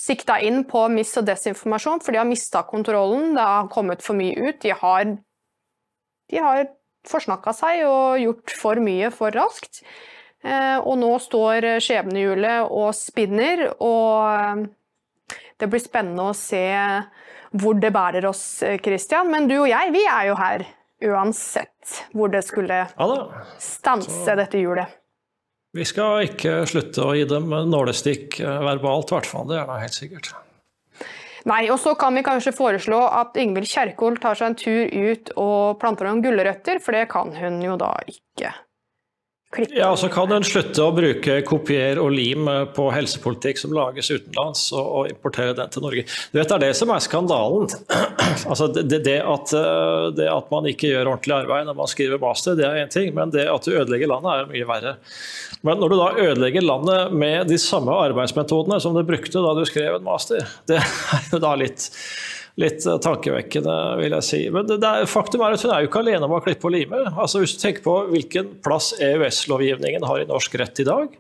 sikta 0.01 0.39
inn 0.41 0.63
på 0.69 0.87
mis- 0.93 1.17
og 1.21 1.27
desinformasjon, 1.29 2.01
for 2.05 2.15
de 2.15 2.21
har 2.23 2.29
mista 2.29 2.63
kontrollen. 2.67 3.35
Det 3.37 3.47
har 3.47 3.71
kommet 3.73 4.05
for 4.05 4.19
mye 4.19 4.37
ut. 4.39 4.61
De 4.63 4.73
har, 4.77 5.17
de 6.31 6.41
har 6.41 6.65
forsnakka 7.09 7.55
seg 7.57 7.85
og 7.89 8.21
gjort 8.23 8.57
for 8.63 8.81
mye 8.83 9.11
for 9.15 9.35
raskt. 9.37 9.83
Eh, 10.41 10.79
og 10.79 10.97
nå 11.01 11.13
står 11.21 11.67
skjebnehjulet 11.85 12.71
og 12.73 12.95
spinner, 12.97 13.67
og 13.77 14.69
det 15.61 15.69
blir 15.69 15.83
spennende 15.83 16.31
å 16.31 16.37
se 16.37 16.65
hvor 17.57 17.79
det 17.81 17.91
bærer 17.95 18.27
oss, 18.29 18.63
Christian. 18.85 19.31
Men 19.33 19.49
du 19.51 19.57
og 19.63 19.69
jeg, 19.71 19.95
vi 19.95 20.05
er 20.07 20.29
jo 20.31 20.37
her 20.39 20.67
uansett 21.11 22.01
hvor 22.13 22.31
det 22.33 22.43
skulle 22.47 22.85
stanse 23.59 24.37
dette 24.39 24.61
hjulet. 24.61 25.01
Vi 25.77 25.87
skal 25.87 26.27
ikke 26.27 26.65
slutte 26.67 27.05
å 27.07 27.13
gi 27.15 27.27
dem 27.31 27.53
nålestikk 27.71 28.41
eh, 28.43 28.63
verbalt, 28.67 29.13
i 29.13 29.15
hvert 29.15 29.29
fall. 29.31 29.47
Det 29.47 29.61
er 29.61 29.69
da 29.69 29.77
helt 29.79 29.95
sikkert. 29.95 30.33
Nei, 31.49 31.63
og 31.73 31.79
så 31.81 31.95
kan 31.97 32.17
vi 32.19 32.25
kanskje 32.27 32.53
foreslå 32.53 32.99
at 33.07 33.39
Ingvild 33.41 33.71
Kjerkol 33.71 34.19
tar 34.21 34.37
seg 34.37 34.51
en 34.51 34.59
tur 34.59 34.91
ut 34.91 35.31
og 35.41 35.79
planter 35.81 36.09
noen 36.09 36.25
gulrøtter, 36.25 36.83
for 36.83 36.99
det 36.99 37.07
kan 37.13 37.31
hun 37.39 37.63
jo 37.65 37.79
da 37.81 37.95
ikke. 38.11 38.51
Ja, 39.59 39.97
så 39.97 40.07
kan 40.09 40.31
hun 40.31 40.45
slutte 40.47 40.85
å 40.87 40.93
bruke 40.95 41.41
kopier 41.43 41.99
og 41.99 42.13
lim 42.15 42.47
på 42.71 42.85
helsepolitikk 42.95 43.59
som 43.59 43.73
lages 43.75 44.07
utenlands, 44.13 44.69
og, 44.71 44.85
og 45.01 45.09
importere 45.11 45.57
den 45.59 45.73
til 45.75 45.83
Norge. 45.83 46.05
Du 46.31 46.39
vet, 46.39 46.47
Det 46.47 46.55
er 46.55 46.63
det 46.69 46.77
som 46.79 46.93
er 46.95 47.03
skandalen. 47.03 47.67
altså 48.51 48.69
det, 48.71 49.01
det, 49.03 49.17
at, 49.19 49.55
eh, 49.59 50.07
det, 50.15 50.29
at, 50.31 50.47
man 50.55 50.71
ikke 50.71 50.93
gjør 50.93 51.11
ordentlig 51.17 51.35
arbeid 51.41 51.67
når 51.67 51.81
man 51.83 51.91
skriver 51.91 52.23
master, 52.23 52.55
det 52.55 52.69
er 52.69 52.79
én 52.85 52.95
ting, 52.95 53.11
men 53.17 53.35
det 53.35 53.49
at 53.51 53.67
du 53.67 53.75
ødelegger 53.75 54.13
landet, 54.13 54.31
er 54.31 54.53
mye 54.55 54.71
verre. 54.71 54.95
Men 55.67 55.83
når 55.83 55.91
du 55.91 55.99
da 55.99 56.11
ødelegger 56.29 56.69
landet 56.69 57.19
med 57.27 57.51
de 57.51 57.59
samme 57.59 57.99
arbeidsmetodene 58.07 58.79
som 58.79 58.95
du 58.95 59.03
brukte 59.09 59.43
da 59.43 59.57
du 59.59 59.65
skrev 59.67 59.99
en 59.99 60.07
master, 60.07 60.47
det 60.71 60.79
er 60.79 61.27
jo 61.35 61.43
da 61.43 61.57
litt 61.59 61.91
litt 62.61 62.87
eh, 62.87 62.99
tankevekkende, 63.03 63.77
vil 64.01 64.17
jeg 64.19 64.27
si. 64.27 64.41
Men 64.53 64.69
det, 64.69 64.81
det 64.83 64.91
er, 64.91 65.11
faktum 65.11 65.45
er 65.45 65.57
at 65.57 65.65
hun 65.65 65.73
er 65.75 65.85
jo 65.85 65.91
ikke 65.91 66.03
alene 66.03 66.27
om 66.27 66.37
å 66.37 66.43
klippe 66.45 66.69
og 66.69 66.75
lime. 66.75 67.05
Altså, 67.11 67.43
hvis 67.43 67.57
du 67.57 67.63
tenker 67.63 67.85
på 67.87 67.97
hvilken 68.13 68.57
plass 68.65 68.93
EØS-lovgivningen 69.01 70.07
har 70.09 70.23
i 70.23 70.29
norsk 70.29 70.59
rett 70.61 70.83
i 70.83 70.89
dag, 70.89 71.15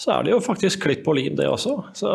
så 0.00 0.14
er 0.14 0.24
det 0.24 0.32
jo 0.32 0.40
faktisk 0.40 0.86
klipp 0.86 1.08
og 1.12 1.18
lim, 1.18 1.34
det 1.36 1.48
også. 1.50 1.74
Så, 1.98 2.12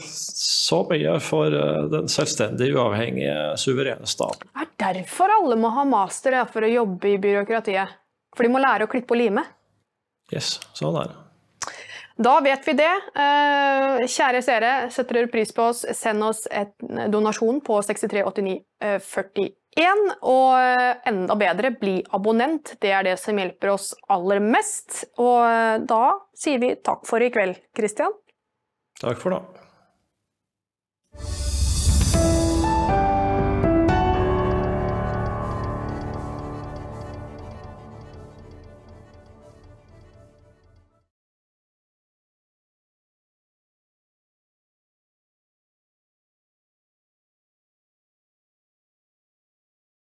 så 0.00 0.80
mye 0.88 1.18
for 1.24 1.52
eh, 1.52 1.82
den 1.92 2.08
selvstendige, 2.12 2.78
uavhengige, 2.78 3.36
suverene 3.60 4.08
staten. 4.08 4.48
Det 4.56 4.88
er 4.88 5.02
derfor 5.02 5.34
alle 5.40 5.58
må 5.60 5.72
ha 5.76 5.84
master 5.88 6.38
for 6.52 6.64
å 6.64 6.72
jobbe 6.72 7.12
i 7.12 7.20
byråkratiet. 7.20 8.00
For 8.36 8.44
de 8.44 8.52
må 8.52 8.60
lære 8.62 8.88
å 8.88 8.90
klippe 8.92 9.16
og 9.16 9.22
lime. 9.22 9.46
Yes, 10.32 10.56
sånn 10.76 10.96
er 10.98 11.12
det. 11.12 11.25
Da 12.16 12.40
vet 12.40 12.68
vi 12.68 12.72
det. 12.78 12.92
Eh, 13.20 14.06
kjære 14.08 14.40
seere, 14.44 14.90
setter 14.92 15.14
dere 15.18 15.28
pris 15.32 15.52
på 15.52 15.62
oss, 15.68 15.84
send 15.98 16.24
oss 16.24 16.46
en 16.48 17.10
donasjon 17.12 17.60
på 17.64 17.76
638941. 17.84 19.52
Og 20.24 20.56
eh, 20.56 20.94
enda 21.12 21.36
bedre, 21.36 21.70
bli 21.76 21.98
abonnent. 22.16 22.76
Det 22.80 22.90
er 22.96 23.02
det 23.04 23.18
som 23.20 23.36
hjelper 23.36 23.74
oss 23.74 23.92
aller 24.08 24.40
mest. 24.40 25.04
Og 25.20 25.44
eh, 25.44 25.76
da 25.84 26.16
sier 26.36 26.58
vi 26.62 26.72
takk 26.80 27.04
for 27.08 27.20
i 27.20 27.28
kveld, 27.34 27.60
Christian. 27.76 28.12
Takk 29.02 29.20
for 29.20 29.30
nå. 29.36 29.65